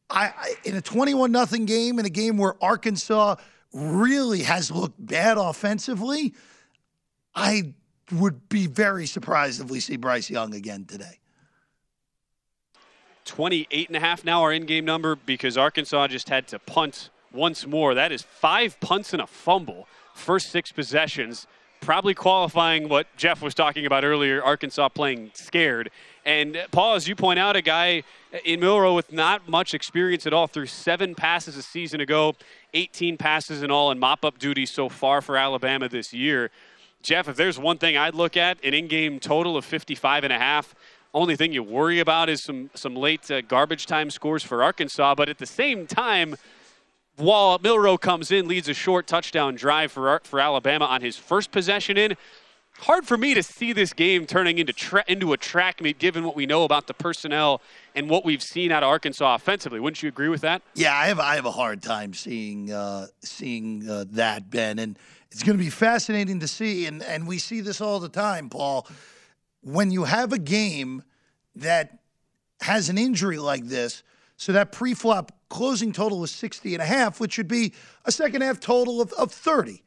I, 0.08 0.32
I 0.34 0.54
in 0.64 0.74
a 0.74 0.80
twenty-one 0.80 1.30
nothing 1.30 1.66
game, 1.66 1.98
in 1.98 2.06
a 2.06 2.10
game 2.10 2.38
where 2.38 2.54
Arkansas 2.64 3.36
really 3.74 4.42
has 4.44 4.70
looked 4.70 5.04
bad 5.04 5.36
offensively, 5.36 6.32
I 7.34 7.74
would 8.12 8.48
be 8.48 8.66
very 8.66 9.04
surprised 9.04 9.60
if 9.60 9.70
we 9.70 9.80
see 9.80 9.96
Bryce 9.96 10.30
Young 10.30 10.54
again 10.54 10.86
today. 10.86 11.18
28 13.26 13.88
and 13.88 13.96
a 13.96 14.00
half 14.00 14.24
now 14.24 14.40
our 14.40 14.52
in-game 14.52 14.84
number 14.84 15.16
because 15.16 15.58
Arkansas 15.58 16.06
just 16.06 16.28
had 16.28 16.46
to 16.46 16.60
punt 16.60 17.10
once 17.32 17.66
more. 17.66 17.92
That 17.92 18.12
is 18.12 18.22
five 18.22 18.78
punts 18.78 19.12
and 19.12 19.20
a 19.20 19.26
fumble 19.26 19.88
first 20.16 20.50
six 20.50 20.72
possessions, 20.72 21.46
probably 21.80 22.14
qualifying 22.14 22.88
what 22.88 23.06
Jeff 23.16 23.42
was 23.42 23.54
talking 23.54 23.86
about 23.86 24.04
earlier, 24.04 24.42
Arkansas 24.42 24.88
playing 24.88 25.30
scared. 25.34 25.90
And 26.24 26.56
uh, 26.56 26.66
Paul, 26.72 26.94
as 26.94 27.06
you 27.06 27.14
point 27.14 27.38
out, 27.38 27.54
a 27.54 27.62
guy 27.62 28.02
in 28.44 28.60
Milroe 28.60 28.94
with 28.94 29.12
not 29.12 29.48
much 29.48 29.74
experience 29.74 30.26
at 30.26 30.32
all 30.32 30.46
through 30.46 30.66
seven 30.66 31.14
passes 31.14 31.56
a 31.56 31.62
season 31.62 32.00
ago, 32.00 32.34
18 32.74 33.16
passes 33.16 33.62
in 33.62 33.70
all 33.70 33.90
in 33.90 33.98
mop-up 33.98 34.38
duty 34.38 34.66
so 34.66 34.88
far 34.88 35.20
for 35.20 35.36
Alabama 35.36 35.88
this 35.88 36.12
year. 36.12 36.50
Jeff, 37.02 37.28
if 37.28 37.36
there's 37.36 37.58
one 37.58 37.78
thing 37.78 37.96
I'd 37.96 38.14
look 38.14 38.36
at, 38.36 38.58
an 38.64 38.74
in-game 38.74 39.20
total 39.20 39.56
of 39.56 39.64
55 39.64 40.24
and 40.24 40.32
a 40.32 40.38
half, 40.38 40.74
only 41.14 41.36
thing 41.36 41.52
you 41.52 41.62
worry 41.62 42.00
about 42.00 42.28
is 42.28 42.42
some 42.42 42.68
some 42.74 42.94
late 42.94 43.30
uh, 43.30 43.40
garbage 43.40 43.86
time 43.86 44.10
scores 44.10 44.42
for 44.42 44.62
Arkansas, 44.62 45.14
but 45.14 45.28
at 45.28 45.38
the 45.38 45.46
same 45.46 45.86
time– 45.86 46.36
while 47.16 47.58
Milroe 47.58 47.98
comes 47.98 48.30
in, 48.30 48.46
leads 48.46 48.68
a 48.68 48.74
short 48.74 49.06
touchdown 49.06 49.54
drive 49.54 49.92
for 49.92 50.20
for 50.24 50.40
Alabama 50.40 50.84
on 50.84 51.00
his 51.00 51.16
first 51.16 51.50
possession 51.50 51.96
in. 51.96 52.16
Hard 52.80 53.06
for 53.06 53.16
me 53.16 53.32
to 53.32 53.42
see 53.42 53.72
this 53.72 53.94
game 53.94 54.26
turning 54.26 54.58
into 54.58 54.72
tra- 54.74 55.04
into 55.08 55.32
a 55.32 55.38
track 55.38 55.80
meet, 55.80 55.98
given 55.98 56.24
what 56.24 56.36
we 56.36 56.44
know 56.44 56.64
about 56.64 56.86
the 56.86 56.92
personnel 56.92 57.62
and 57.94 58.10
what 58.10 58.22
we've 58.22 58.42
seen 58.42 58.70
out 58.70 58.82
of 58.82 58.90
Arkansas 58.90 59.34
offensively. 59.34 59.80
Wouldn't 59.80 60.02
you 60.02 60.10
agree 60.10 60.28
with 60.28 60.42
that? 60.42 60.60
Yeah, 60.74 60.94
I 60.94 61.06
have 61.06 61.18
I 61.18 61.36
have 61.36 61.46
a 61.46 61.50
hard 61.50 61.82
time 61.82 62.12
seeing 62.12 62.70
uh, 62.70 63.06
seeing 63.20 63.88
uh, 63.88 64.04
that 64.10 64.50
Ben, 64.50 64.78
and 64.78 64.98
it's 65.30 65.42
going 65.42 65.56
to 65.56 65.64
be 65.64 65.70
fascinating 65.70 66.40
to 66.40 66.48
see. 66.48 66.84
And 66.86 67.02
and 67.02 67.26
we 67.26 67.38
see 67.38 67.62
this 67.62 67.80
all 67.80 67.98
the 67.98 68.10
time, 68.10 68.50
Paul. 68.50 68.86
When 69.62 69.90
you 69.90 70.04
have 70.04 70.34
a 70.34 70.38
game 70.38 71.02
that 71.56 71.98
has 72.60 72.90
an 72.90 72.98
injury 72.98 73.38
like 73.38 73.64
this, 73.64 74.02
so 74.36 74.52
that 74.52 74.70
pre-flop 74.70 75.32
closing 75.48 75.92
total 75.92 76.18
was 76.20 76.30
60 76.30 76.74
and 76.74 76.82
a 76.82 76.86
half, 76.86 77.20
which 77.20 77.38
would 77.38 77.48
be 77.48 77.72
a 78.04 78.12
second 78.12 78.42
half 78.42 78.60
total 78.60 79.00
of, 79.00 79.12
of 79.14 79.32
30. 79.32 79.82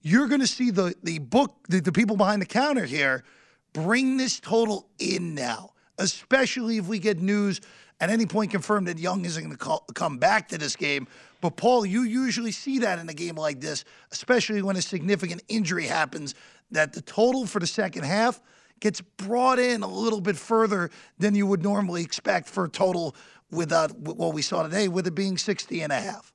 You're 0.00 0.28
going 0.28 0.40
to 0.40 0.46
see 0.46 0.70
the, 0.70 0.94
the 1.02 1.18
book, 1.18 1.54
the, 1.68 1.80
the 1.80 1.92
people 1.92 2.16
behind 2.16 2.42
the 2.42 2.46
counter 2.46 2.84
here 2.84 3.24
bring 3.72 4.16
this 4.16 4.40
total 4.40 4.88
in 4.98 5.34
now, 5.34 5.70
especially 5.98 6.76
if 6.76 6.86
we 6.86 6.98
get 6.98 7.20
news 7.20 7.60
at 8.00 8.10
any 8.10 8.26
point 8.26 8.50
confirmed 8.50 8.88
that 8.88 8.98
Young 8.98 9.24
isn't 9.24 9.44
going 9.44 9.56
to 9.56 9.92
come 9.94 10.18
back 10.18 10.48
to 10.48 10.58
this 10.58 10.74
game. 10.74 11.06
But 11.40 11.56
Paul, 11.56 11.86
you 11.86 12.02
usually 12.02 12.50
see 12.50 12.80
that 12.80 12.98
in 12.98 13.08
a 13.08 13.14
game 13.14 13.36
like 13.36 13.60
this, 13.60 13.84
especially 14.10 14.60
when 14.60 14.76
a 14.76 14.82
significant 14.82 15.42
injury 15.48 15.86
happens, 15.86 16.34
that 16.72 16.92
the 16.92 17.02
total 17.02 17.46
for 17.46 17.60
the 17.60 17.66
second 17.66 18.04
half 18.04 18.40
gets 18.82 19.00
brought 19.00 19.60
in 19.60 19.82
a 19.84 19.86
little 19.86 20.20
bit 20.20 20.36
further 20.36 20.90
than 21.16 21.36
you 21.36 21.46
would 21.46 21.62
normally 21.62 22.02
expect 22.02 22.48
for 22.48 22.64
a 22.64 22.68
total 22.68 23.14
without 23.50 23.96
what 23.96 24.34
we 24.34 24.42
saw 24.42 24.64
today, 24.64 24.88
with 24.88 25.06
it 25.06 25.14
being 25.14 25.38
60 25.38 25.80
and 25.82 25.92
a 25.92 26.00
half. 26.00 26.32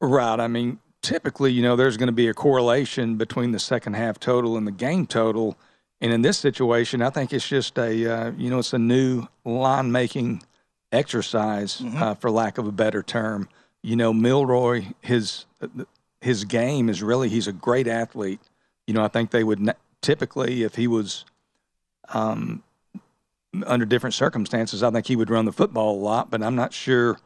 Right. 0.00 0.40
I 0.40 0.48
mean, 0.48 0.78
typically, 1.02 1.52
you 1.52 1.60
know, 1.62 1.76
there's 1.76 1.98
going 1.98 2.06
to 2.08 2.14
be 2.14 2.28
a 2.28 2.34
correlation 2.34 3.16
between 3.16 3.52
the 3.52 3.58
second 3.58 3.92
half 3.92 4.18
total 4.18 4.56
and 4.56 4.66
the 4.66 4.72
game 4.72 5.06
total. 5.06 5.58
And 6.00 6.14
in 6.14 6.22
this 6.22 6.38
situation, 6.38 7.02
I 7.02 7.10
think 7.10 7.32
it's 7.34 7.46
just 7.46 7.76
a, 7.76 8.10
uh, 8.10 8.30
you 8.38 8.48
know, 8.48 8.60
it's 8.60 8.72
a 8.72 8.78
new 8.78 9.26
line 9.44 9.92
making 9.92 10.42
exercise, 10.92 11.78
mm-hmm. 11.78 12.02
uh, 12.02 12.14
for 12.14 12.30
lack 12.30 12.56
of 12.56 12.66
a 12.66 12.72
better 12.72 13.02
term. 13.02 13.50
You 13.82 13.96
know, 13.96 14.14
Milroe 14.14 14.82
his 15.02 15.44
his 16.20 16.44
game 16.44 16.88
is 16.88 17.02
really 17.02 17.28
he's 17.28 17.48
a 17.48 17.52
great 17.52 17.86
athlete. 17.86 18.40
You 18.86 18.94
know, 18.94 19.04
I 19.04 19.08
think 19.08 19.30
they 19.30 19.44
would 19.44 19.74
typically, 20.02 20.62
if 20.62 20.76
he 20.76 20.86
was 20.86 21.24
um, 22.12 22.62
under 23.66 23.86
different 23.86 24.14
circumstances, 24.14 24.82
I 24.82 24.90
think 24.90 25.06
he 25.06 25.16
would 25.16 25.30
run 25.30 25.44
the 25.44 25.52
football 25.52 25.96
a 25.96 26.00
lot. 26.00 26.30
But 26.30 26.42
I'm 26.42 26.56
not 26.56 26.72
sure 26.72 27.18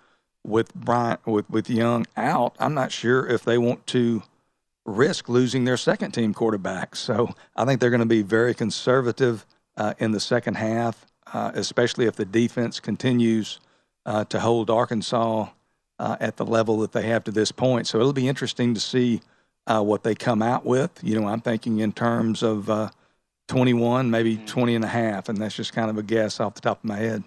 with 0.44 0.74
Bryant 0.74 1.26
with 1.26 1.48
with 1.50 1.70
Young 1.70 2.06
out. 2.16 2.56
I'm 2.58 2.74
not 2.74 2.92
sure 2.92 3.26
if 3.26 3.44
they 3.44 3.58
want 3.58 3.86
to 3.88 4.22
risk 4.84 5.28
losing 5.28 5.64
their 5.64 5.76
second 5.76 6.12
team 6.12 6.34
quarterback. 6.34 6.96
So 6.96 7.34
I 7.54 7.64
think 7.64 7.80
they're 7.80 7.90
going 7.90 8.00
to 8.00 8.06
be 8.06 8.22
very 8.22 8.54
conservative 8.54 9.46
uh, 9.76 9.94
in 9.98 10.12
the 10.12 10.20
second 10.20 10.56
half, 10.56 11.06
uh, 11.32 11.52
especially 11.54 12.06
if 12.06 12.16
the 12.16 12.24
defense 12.24 12.80
continues 12.80 13.60
uh, 14.04 14.24
to 14.24 14.40
hold 14.40 14.70
Arkansas 14.70 15.48
uh, 15.98 16.16
at 16.20 16.36
the 16.36 16.44
level 16.44 16.78
that 16.78 16.92
they 16.92 17.02
have 17.02 17.24
to 17.24 17.30
this 17.30 17.52
point. 17.52 17.86
So 17.86 18.00
it'll 18.00 18.12
be 18.12 18.28
interesting 18.28 18.74
to 18.74 18.80
see 18.80 19.20
uh, 19.66 19.82
what 19.82 20.02
they 20.02 20.14
come 20.14 20.42
out 20.42 20.64
with. 20.64 20.90
You 21.02 21.20
know, 21.20 21.26
I'm 21.26 21.40
thinking 21.40 21.78
in 21.80 21.92
terms 21.92 22.42
of 22.42 22.68
uh, 22.68 22.90
21, 23.48 24.10
maybe 24.10 24.36
mm-hmm. 24.36 24.46
20 24.46 24.74
and 24.76 24.84
a 24.84 24.88
half, 24.88 25.28
and 25.28 25.38
that's 25.38 25.54
just 25.54 25.72
kind 25.72 25.90
of 25.90 25.98
a 25.98 26.02
guess 26.02 26.40
off 26.40 26.54
the 26.54 26.60
top 26.60 26.78
of 26.78 26.84
my 26.84 26.96
head. 26.96 27.24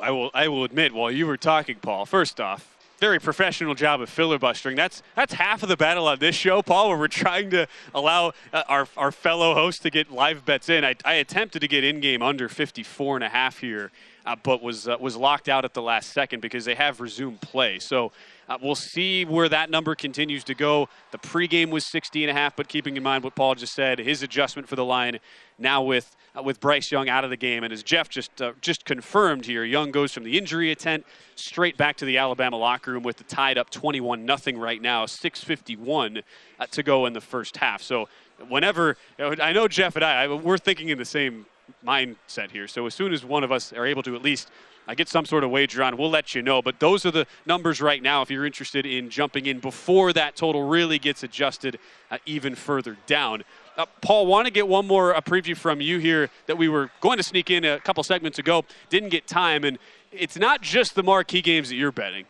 I 0.00 0.10
will, 0.10 0.30
I 0.34 0.48
will 0.48 0.64
admit, 0.64 0.94
while 0.94 1.10
you 1.10 1.26
were 1.26 1.36
talking, 1.36 1.76
Paul, 1.76 2.06
first 2.06 2.40
off, 2.40 2.76
very 2.98 3.18
professional 3.18 3.74
job 3.74 4.00
of 4.00 4.08
filibustering. 4.08 4.76
That's 4.76 5.02
that's 5.14 5.34
half 5.34 5.62
of 5.62 5.68
the 5.68 5.76
battle 5.76 6.08
on 6.08 6.18
this 6.18 6.34
show, 6.34 6.62
Paul, 6.62 6.88
where 6.88 6.98
we're 6.98 7.08
trying 7.08 7.50
to 7.50 7.66
allow 7.94 8.32
uh, 8.52 8.62
our, 8.68 8.88
our 8.96 9.12
fellow 9.12 9.54
hosts 9.54 9.82
to 9.82 9.90
get 9.90 10.10
live 10.10 10.44
bets 10.44 10.68
in. 10.68 10.84
I, 10.84 10.94
I 11.04 11.14
attempted 11.14 11.60
to 11.60 11.68
get 11.68 11.84
in-game 11.84 12.22
under 12.22 12.48
54 12.48 13.16
and 13.16 13.24
a 13.24 13.28
half 13.28 13.58
here, 13.58 13.90
uh, 14.24 14.36
but 14.42 14.62
was 14.62 14.88
uh, 14.88 14.96
was 14.98 15.16
locked 15.16 15.48
out 15.48 15.64
at 15.64 15.74
the 15.74 15.82
last 15.82 16.12
second 16.12 16.40
because 16.40 16.64
they 16.64 16.74
have 16.74 17.00
resumed 17.00 17.40
play. 17.40 17.78
So 17.78 18.12
uh, 18.48 18.58
we'll 18.62 18.74
see 18.74 19.24
where 19.24 19.48
that 19.48 19.70
number 19.70 19.94
continues 19.94 20.44
to 20.44 20.54
go. 20.54 20.88
The 21.10 21.18
pregame 21.18 21.70
was 21.70 21.84
60 21.84 22.22
and 22.24 22.30
a 22.30 22.34
half, 22.34 22.54
but 22.54 22.68
keeping 22.68 22.96
in 22.96 23.02
mind 23.02 23.24
what 23.24 23.34
Paul 23.34 23.54
just 23.54 23.74
said, 23.74 23.98
his 23.98 24.22
adjustment 24.22 24.68
for 24.68 24.76
the 24.76 24.84
line 24.84 25.18
now 25.58 25.82
with 25.82 26.16
uh, 26.36 26.42
with 26.42 26.60
Bryce 26.60 26.92
Young 26.92 27.08
out 27.08 27.24
of 27.24 27.30
the 27.30 27.36
game, 27.36 27.64
and 27.64 27.72
as 27.72 27.82
Jeff 27.82 28.08
just 28.08 28.42
uh, 28.42 28.52
just 28.60 28.84
confirmed 28.84 29.46
here, 29.46 29.64
Young 29.64 29.90
goes 29.90 30.12
from 30.12 30.22
the 30.22 30.36
injury 30.36 30.70
attempt 30.70 31.08
straight 31.34 31.76
back 31.76 31.96
to 31.96 32.04
the 32.04 32.18
Alabama 32.18 32.56
locker 32.56 32.92
room 32.92 33.02
with 33.02 33.16
the 33.16 33.24
Tide 33.24 33.56
up 33.58 33.70
21 33.70 34.24
nothing 34.24 34.58
right 34.58 34.80
now, 34.80 35.06
6:51 35.06 36.22
uh, 36.60 36.66
to 36.66 36.82
go 36.82 37.06
in 37.06 37.14
the 37.14 37.20
first 37.20 37.56
half. 37.56 37.82
So 37.82 38.08
whenever 38.48 38.96
I 39.18 39.52
know 39.52 39.66
Jeff 39.66 39.96
and 39.96 40.04
I, 40.04 40.26
we're 40.28 40.58
thinking 40.58 40.90
in 40.90 40.98
the 40.98 41.04
same 41.04 41.46
mindset 41.84 42.50
here. 42.50 42.68
So 42.68 42.86
as 42.86 42.94
soon 42.94 43.12
as 43.12 43.24
one 43.24 43.44
of 43.44 43.52
us 43.52 43.72
are 43.72 43.86
able 43.86 44.02
to 44.04 44.14
at 44.16 44.22
least 44.22 44.50
I 44.88 44.94
get 44.94 45.08
some 45.08 45.24
sort 45.24 45.42
of 45.42 45.50
wager 45.50 45.82
on, 45.82 45.96
we'll 45.96 46.10
let 46.10 46.34
you 46.34 46.42
know. 46.42 46.62
But 46.62 46.78
those 46.78 47.04
are 47.04 47.10
the 47.10 47.26
numbers 47.44 47.80
right 47.80 48.00
now 48.00 48.22
if 48.22 48.30
you're 48.30 48.46
interested 48.46 48.86
in 48.86 49.10
jumping 49.10 49.46
in 49.46 49.58
before 49.58 50.12
that 50.12 50.36
total 50.36 50.62
really 50.62 50.98
gets 50.98 51.24
adjusted 51.24 51.78
uh, 52.10 52.18
even 52.24 52.54
further 52.54 52.96
down. 53.06 53.42
Uh, 53.76 53.86
Paul, 54.00 54.26
want 54.26 54.46
to 54.46 54.52
get 54.52 54.68
one 54.68 54.86
more 54.86 55.12
a 55.12 55.20
preview 55.20 55.56
from 55.56 55.80
you 55.80 55.98
here 55.98 56.30
that 56.46 56.56
we 56.56 56.68
were 56.68 56.90
going 57.00 57.16
to 57.16 57.24
sneak 57.24 57.50
in 57.50 57.64
a 57.64 57.80
couple 57.80 58.02
segments 58.04 58.38
ago, 58.38 58.64
didn't 58.88 59.08
get 59.08 59.26
time. 59.26 59.64
And 59.64 59.78
it's 60.12 60.36
not 60.36 60.62
just 60.62 60.94
the 60.94 61.02
marquee 61.02 61.42
games 61.42 61.68
that 61.68 61.74
you're 61.74 61.92
betting. 61.92 62.24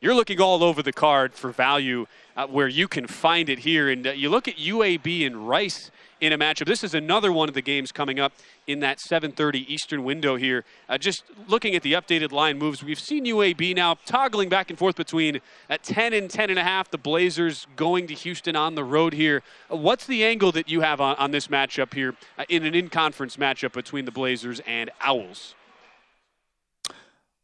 You're 0.00 0.14
looking 0.14 0.40
all 0.40 0.62
over 0.62 0.80
the 0.80 0.92
card 0.92 1.34
for 1.34 1.50
value 1.50 2.06
uh, 2.36 2.46
where 2.46 2.68
you 2.68 2.86
can 2.86 3.08
find 3.08 3.48
it 3.48 3.58
here. 3.58 3.90
And 3.90 4.06
uh, 4.06 4.10
you 4.12 4.30
look 4.30 4.46
at 4.46 4.54
UAB 4.54 5.26
and 5.26 5.48
Rice 5.48 5.90
in 6.20 6.32
a 6.32 6.38
matchup. 6.38 6.66
This 6.66 6.84
is 6.84 6.94
another 6.94 7.32
one 7.32 7.48
of 7.48 7.54
the 7.56 7.62
games 7.62 7.90
coming 7.90 8.20
up 8.20 8.32
in 8.68 8.78
that 8.78 8.98
7:30 8.98 9.68
Eastern 9.68 10.04
window 10.04 10.36
here. 10.36 10.64
Uh, 10.88 10.98
just 10.98 11.24
looking 11.48 11.74
at 11.74 11.82
the 11.82 11.94
updated 11.94 12.30
line 12.30 12.60
moves, 12.60 12.84
we've 12.84 13.00
seen 13.00 13.24
UAB 13.24 13.74
now 13.74 13.96
toggling 14.04 14.48
back 14.48 14.70
and 14.70 14.78
forth 14.78 14.94
between 14.94 15.40
at 15.68 15.82
10 15.82 16.12
and 16.12 16.30
10 16.30 16.50
and 16.50 16.60
a 16.60 16.64
half. 16.64 16.88
The 16.92 16.98
Blazers 16.98 17.66
going 17.74 18.06
to 18.06 18.14
Houston 18.14 18.54
on 18.54 18.76
the 18.76 18.84
road 18.84 19.14
here. 19.14 19.42
Uh, 19.68 19.78
what's 19.78 20.06
the 20.06 20.22
angle 20.22 20.52
that 20.52 20.68
you 20.68 20.80
have 20.82 21.00
on, 21.00 21.16
on 21.16 21.32
this 21.32 21.48
matchup 21.48 21.92
here 21.92 22.14
uh, 22.38 22.44
in 22.48 22.64
an 22.64 22.76
in-conference 22.76 23.36
matchup 23.36 23.72
between 23.72 24.04
the 24.04 24.12
Blazers 24.12 24.60
and 24.60 24.92
Owls? 25.00 25.56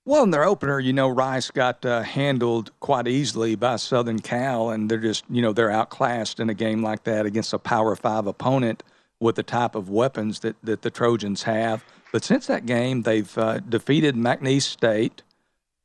Well, 0.06 0.22
in 0.22 0.30
their 0.30 0.44
opener, 0.44 0.78
you 0.80 0.92
know, 0.92 1.08
Rice 1.08 1.50
got 1.50 1.86
uh, 1.86 2.02
handled 2.02 2.78
quite 2.78 3.08
easily 3.08 3.54
by 3.54 3.76
Southern 3.76 4.18
Cal, 4.18 4.68
and 4.68 4.90
they're 4.90 4.98
just, 4.98 5.24
you 5.30 5.40
know, 5.40 5.54
they're 5.54 5.70
outclassed 5.70 6.40
in 6.40 6.50
a 6.50 6.54
game 6.54 6.82
like 6.82 7.04
that 7.04 7.24
against 7.24 7.54
a 7.54 7.58
Power 7.58 7.96
Five 7.96 8.26
opponent 8.26 8.82
with 9.18 9.36
the 9.36 9.42
type 9.42 9.74
of 9.74 9.88
weapons 9.88 10.40
that, 10.40 10.56
that 10.62 10.82
the 10.82 10.90
Trojans 10.90 11.44
have. 11.44 11.82
But 12.12 12.22
since 12.22 12.46
that 12.48 12.66
game, 12.66 13.02
they've 13.02 13.38
uh, 13.38 13.60
defeated 13.60 14.14
McNeese 14.14 14.64
State. 14.64 15.22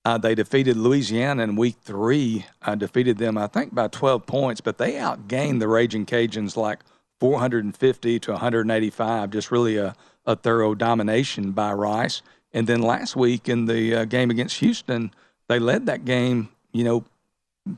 Uh, 0.03 0.17
they 0.17 0.36
defeated 0.36 0.76
Louisiana 0.76 1.43
in 1.43 1.55
week 1.55 1.78
three, 1.82 2.45
uh, 2.61 2.76
defeated 2.76 3.20
them, 3.20 3.38
I 3.38 3.47
think, 3.47 3.74
by 3.74 3.88
12 3.88 4.26
points, 4.26 4.59
but 4.59 4.78
they 4.78 4.93
outgained 4.93 5.61
the 5.61 5.70
Raging 5.70 6.05
Cajuns 6.05 6.57
like 6.57 6.80
450 7.22 8.20
to 8.20 8.32
185, 8.32 9.30
just 9.30 9.49
really 9.49 9.78
a, 9.78 9.95
a 10.26 10.36
thorough 10.36 10.76
domination 10.76 11.51
by 11.51 11.72
Rice. 11.72 12.22
And 12.53 12.67
then 12.67 12.81
last 12.81 13.15
week 13.15 13.47
in 13.47 13.65
the 13.65 13.95
uh, 13.95 14.05
game 14.05 14.31
against 14.31 14.57
Houston, 14.59 15.11
they 15.47 15.59
led 15.59 15.85
that 15.85 16.05
game, 16.05 16.49
you 16.71 16.83
know, 16.83 17.05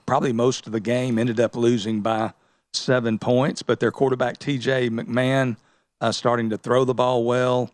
probably 0.06 0.34
most 0.34 0.66
of 0.66 0.74
the 0.74 0.80
game, 0.80 1.20
ended 1.20 1.40
up 1.40 1.56
losing 1.56 2.02
by 2.02 2.34
seven 2.74 3.20
points. 3.20 3.62
But 3.62 3.80
their 3.80 3.92
quarterback, 3.92 4.38
TJ 4.38 4.90
McMahon, 4.90 5.58
uh, 6.00 6.12
starting 6.12 6.50
to 6.50 6.58
throw 6.58 6.86
the 6.86 6.94
ball 6.94 7.24
well. 7.24 7.72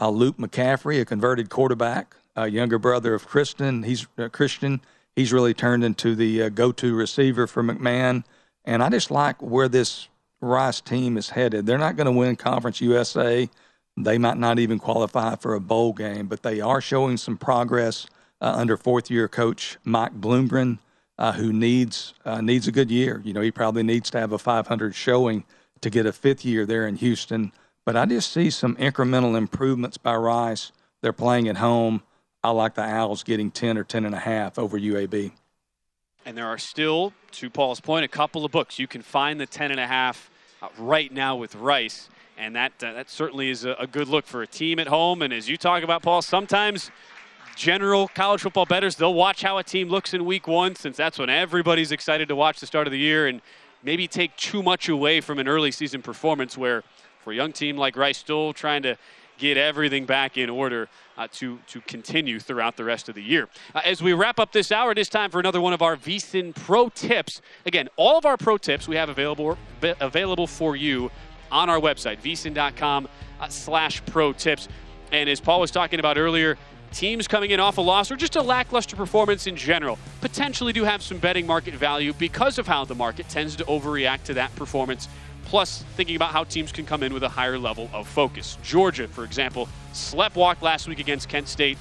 Uh, 0.00 0.10
Luke 0.10 0.38
McCaffrey, 0.38 1.00
a 1.00 1.04
converted 1.04 1.50
quarterback, 1.50 2.16
a 2.34 2.48
younger 2.48 2.78
brother 2.78 3.14
of 3.14 3.26
Christian, 3.26 3.82
he's 3.82 4.06
uh, 4.18 4.28
Christian. 4.28 4.80
He's 5.16 5.32
really 5.32 5.52
turned 5.52 5.84
into 5.84 6.14
the 6.14 6.44
uh, 6.44 6.48
go-to 6.48 6.94
receiver 6.94 7.46
for 7.46 7.62
McMahon. 7.62 8.24
And 8.64 8.82
I 8.82 8.88
just 8.88 9.10
like 9.10 9.42
where 9.42 9.68
this 9.68 10.08
Rice 10.40 10.80
team 10.80 11.18
is 11.18 11.30
headed. 11.30 11.66
They're 11.66 11.76
not 11.76 11.96
going 11.96 12.06
to 12.06 12.12
win 12.12 12.36
Conference 12.36 12.80
USA. 12.80 13.50
They 14.04 14.18
might 14.18 14.38
not 14.38 14.58
even 14.58 14.78
qualify 14.78 15.36
for 15.36 15.54
a 15.54 15.60
bowl 15.60 15.92
game, 15.92 16.26
but 16.26 16.42
they 16.42 16.60
are 16.60 16.80
showing 16.80 17.16
some 17.16 17.36
progress 17.36 18.06
uh, 18.40 18.52
under 18.56 18.76
fourth 18.76 19.10
year 19.10 19.28
coach 19.28 19.78
Mike 19.84 20.20
Bloomgren, 20.20 20.78
uh, 21.18 21.32
who 21.32 21.52
needs 21.52 22.14
uh, 22.24 22.40
needs 22.40 22.66
a 22.66 22.72
good 22.72 22.90
year. 22.90 23.20
You 23.24 23.32
know, 23.32 23.40
he 23.40 23.50
probably 23.50 23.82
needs 23.82 24.10
to 24.10 24.20
have 24.20 24.32
a 24.32 24.38
500 24.38 24.94
showing 24.94 25.44
to 25.80 25.90
get 25.90 26.06
a 26.06 26.12
fifth 26.12 26.44
year 26.44 26.66
there 26.66 26.86
in 26.86 26.96
Houston. 26.96 27.52
But 27.84 27.96
I 27.96 28.06
just 28.06 28.32
see 28.32 28.50
some 28.50 28.76
incremental 28.76 29.36
improvements 29.36 29.96
by 29.96 30.14
Rice. 30.14 30.72
They're 31.00 31.12
playing 31.12 31.48
at 31.48 31.56
home. 31.56 32.02
I 32.42 32.50
like 32.50 32.74
the 32.74 32.82
Owls 32.82 33.22
getting 33.22 33.50
10 33.50 33.76
or 33.78 33.84
10 33.84 34.04
and 34.04 34.14
a 34.14 34.18
half 34.18 34.58
over 34.58 34.78
UAB. 34.78 35.32
And 36.24 36.36
there 36.36 36.46
are 36.46 36.58
still, 36.58 37.12
to 37.32 37.50
Paul's 37.50 37.80
point, 37.80 38.04
a 38.04 38.08
couple 38.08 38.44
of 38.44 38.52
books. 38.52 38.78
You 38.78 38.86
can 38.86 39.02
find 39.02 39.40
the 39.40 39.46
10 39.46 39.70
and 39.70 39.80
a 39.80 39.86
half 39.86 40.30
right 40.78 41.12
now 41.12 41.36
with 41.36 41.54
Rice 41.54 42.08
and 42.40 42.56
that 42.56 42.72
uh, 42.82 42.92
that 42.94 43.10
certainly 43.10 43.50
is 43.50 43.64
a, 43.64 43.74
a, 43.74 43.86
good 43.86 44.08
look 44.08 44.26
for 44.26 44.42
a 44.42 44.46
team 44.46 44.78
at 44.78 44.88
home. 44.88 45.22
And 45.22 45.32
as 45.32 45.48
you 45.48 45.56
talk 45.56 45.82
about, 45.82 46.02
Paul, 46.02 46.22
sometimes 46.22 46.90
general 47.54 48.08
college 48.08 48.40
football 48.40 48.64
bettors 48.64 48.96
they'll 48.96 49.12
watch 49.12 49.42
how 49.42 49.58
a 49.58 49.62
team 49.62 49.88
looks 49.88 50.14
in 50.14 50.24
week 50.24 50.48
one, 50.48 50.74
since 50.74 50.96
that's 50.96 51.18
when 51.18 51.28
everybody's 51.28 51.92
excited 51.92 52.28
to 52.28 52.36
watch 52.36 52.58
the 52.58 52.66
start 52.66 52.86
of 52.86 52.92
the 52.92 52.98
year, 52.98 53.26
and 53.28 53.42
maybe 53.82 54.08
take 54.08 54.34
too 54.36 54.62
much 54.62 54.88
away 54.88 55.20
from 55.20 55.38
an 55.38 55.46
early 55.46 55.70
season 55.70 56.00
performance 56.00 56.56
where, 56.56 56.82
for 57.22 57.32
a 57.32 57.36
young 57.36 57.52
team 57.52 57.76
like 57.76 57.96
Rice, 57.96 58.18
still 58.18 58.54
trying 58.54 58.82
to 58.82 58.96
get 59.36 59.58
everything 59.58 60.06
back 60.06 60.38
in 60.38 60.48
order 60.48 60.88
uh, 61.20 61.28
to, 61.32 61.58
to 61.66 61.82
continue 61.82 62.40
throughout 62.40 62.78
the 62.78 62.84
rest 62.84 63.10
of 63.10 63.14
the 63.14 63.22
year. 63.22 63.46
Uh, 63.74 63.82
as 63.84 64.02
we 64.02 64.14
wrap 64.14 64.40
up 64.40 64.52
this 64.52 64.72
hour, 64.72 64.90
it 64.90 64.98
is 64.98 65.10
time 65.10 65.30
for 65.30 65.38
another 65.38 65.60
one 65.60 65.74
of 65.74 65.82
our 65.82 65.94
VSIN 65.94 66.54
Pro 66.54 66.88
Tips. 66.88 67.42
Again, 67.66 67.90
all 67.96 68.16
of 68.16 68.24
our 68.24 68.38
pro 68.38 68.56
tips 68.56 68.88
we 68.88 68.96
have 68.96 69.10
available, 69.10 69.58
available 69.82 70.46
for 70.46 70.76
you 70.76 71.10
on 71.52 71.68
our 71.68 71.78
website, 71.78 72.22
vsin.com 72.22 73.06
uh, 73.38 73.48
slash 73.48 74.02
pro 74.06 74.32
tips. 74.32 74.66
And 75.12 75.28
as 75.28 75.40
Paul 75.40 75.60
was 75.60 75.70
talking 75.70 76.00
about 76.00 76.16
earlier, 76.16 76.56
teams 76.90 77.28
coming 77.28 77.50
in 77.50 77.60
off 77.60 77.76
a 77.76 77.82
loss 77.82 78.10
or 78.10 78.16
just 78.16 78.36
a 78.36 78.42
lackluster 78.42 78.96
performance 78.96 79.46
in 79.46 79.56
general 79.56 79.98
potentially 80.22 80.72
do 80.72 80.84
have 80.84 81.02
some 81.02 81.18
betting 81.18 81.46
market 81.46 81.74
value 81.74 82.14
because 82.14 82.58
of 82.58 82.66
how 82.66 82.84
the 82.84 82.94
market 82.94 83.28
tends 83.28 83.56
to 83.56 83.64
overreact 83.64 84.24
to 84.24 84.34
that 84.34 84.54
performance. 84.56 85.06
Plus, 85.50 85.82
thinking 85.96 86.14
about 86.14 86.30
how 86.30 86.44
teams 86.44 86.70
can 86.70 86.86
come 86.86 87.02
in 87.02 87.12
with 87.12 87.24
a 87.24 87.28
higher 87.28 87.58
level 87.58 87.90
of 87.92 88.06
focus. 88.06 88.56
Georgia, 88.62 89.08
for 89.08 89.24
example, 89.24 89.68
slept 89.92 90.36
walk 90.36 90.62
last 90.62 90.86
week 90.86 91.00
against 91.00 91.28
Kent 91.28 91.48
State. 91.48 91.76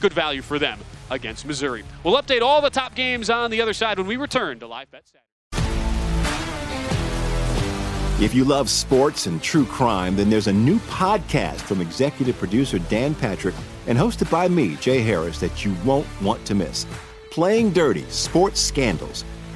Good 0.00 0.12
value 0.12 0.42
for 0.42 0.58
them 0.58 0.80
against 1.08 1.46
Missouri. 1.46 1.84
We'll 2.02 2.20
update 2.20 2.42
all 2.42 2.60
the 2.60 2.68
top 2.68 2.96
games 2.96 3.30
on 3.30 3.52
the 3.52 3.60
other 3.60 3.74
side 3.74 3.98
when 3.98 4.08
we 4.08 4.16
return 4.16 4.58
to 4.58 4.66
Live 4.66 4.90
Bet 4.90 5.04
Saturday. 5.06 5.28
If 8.20 8.34
you 8.34 8.44
love 8.44 8.68
sports 8.68 9.26
and 9.26 9.40
true 9.40 9.66
crime, 9.66 10.16
then 10.16 10.28
there's 10.28 10.48
a 10.48 10.52
new 10.52 10.80
podcast 10.80 11.60
from 11.60 11.80
executive 11.80 12.36
producer 12.38 12.80
Dan 12.80 13.14
Patrick 13.14 13.54
and 13.86 13.96
hosted 13.96 14.30
by 14.32 14.48
me, 14.48 14.74
Jay 14.76 15.00
Harris, 15.00 15.38
that 15.38 15.64
you 15.64 15.76
won't 15.84 16.08
want 16.20 16.44
to 16.46 16.56
miss. 16.56 16.86
Playing 17.30 17.70
Dirty 17.70 18.04
Sports 18.10 18.60
Scandals. 18.60 19.24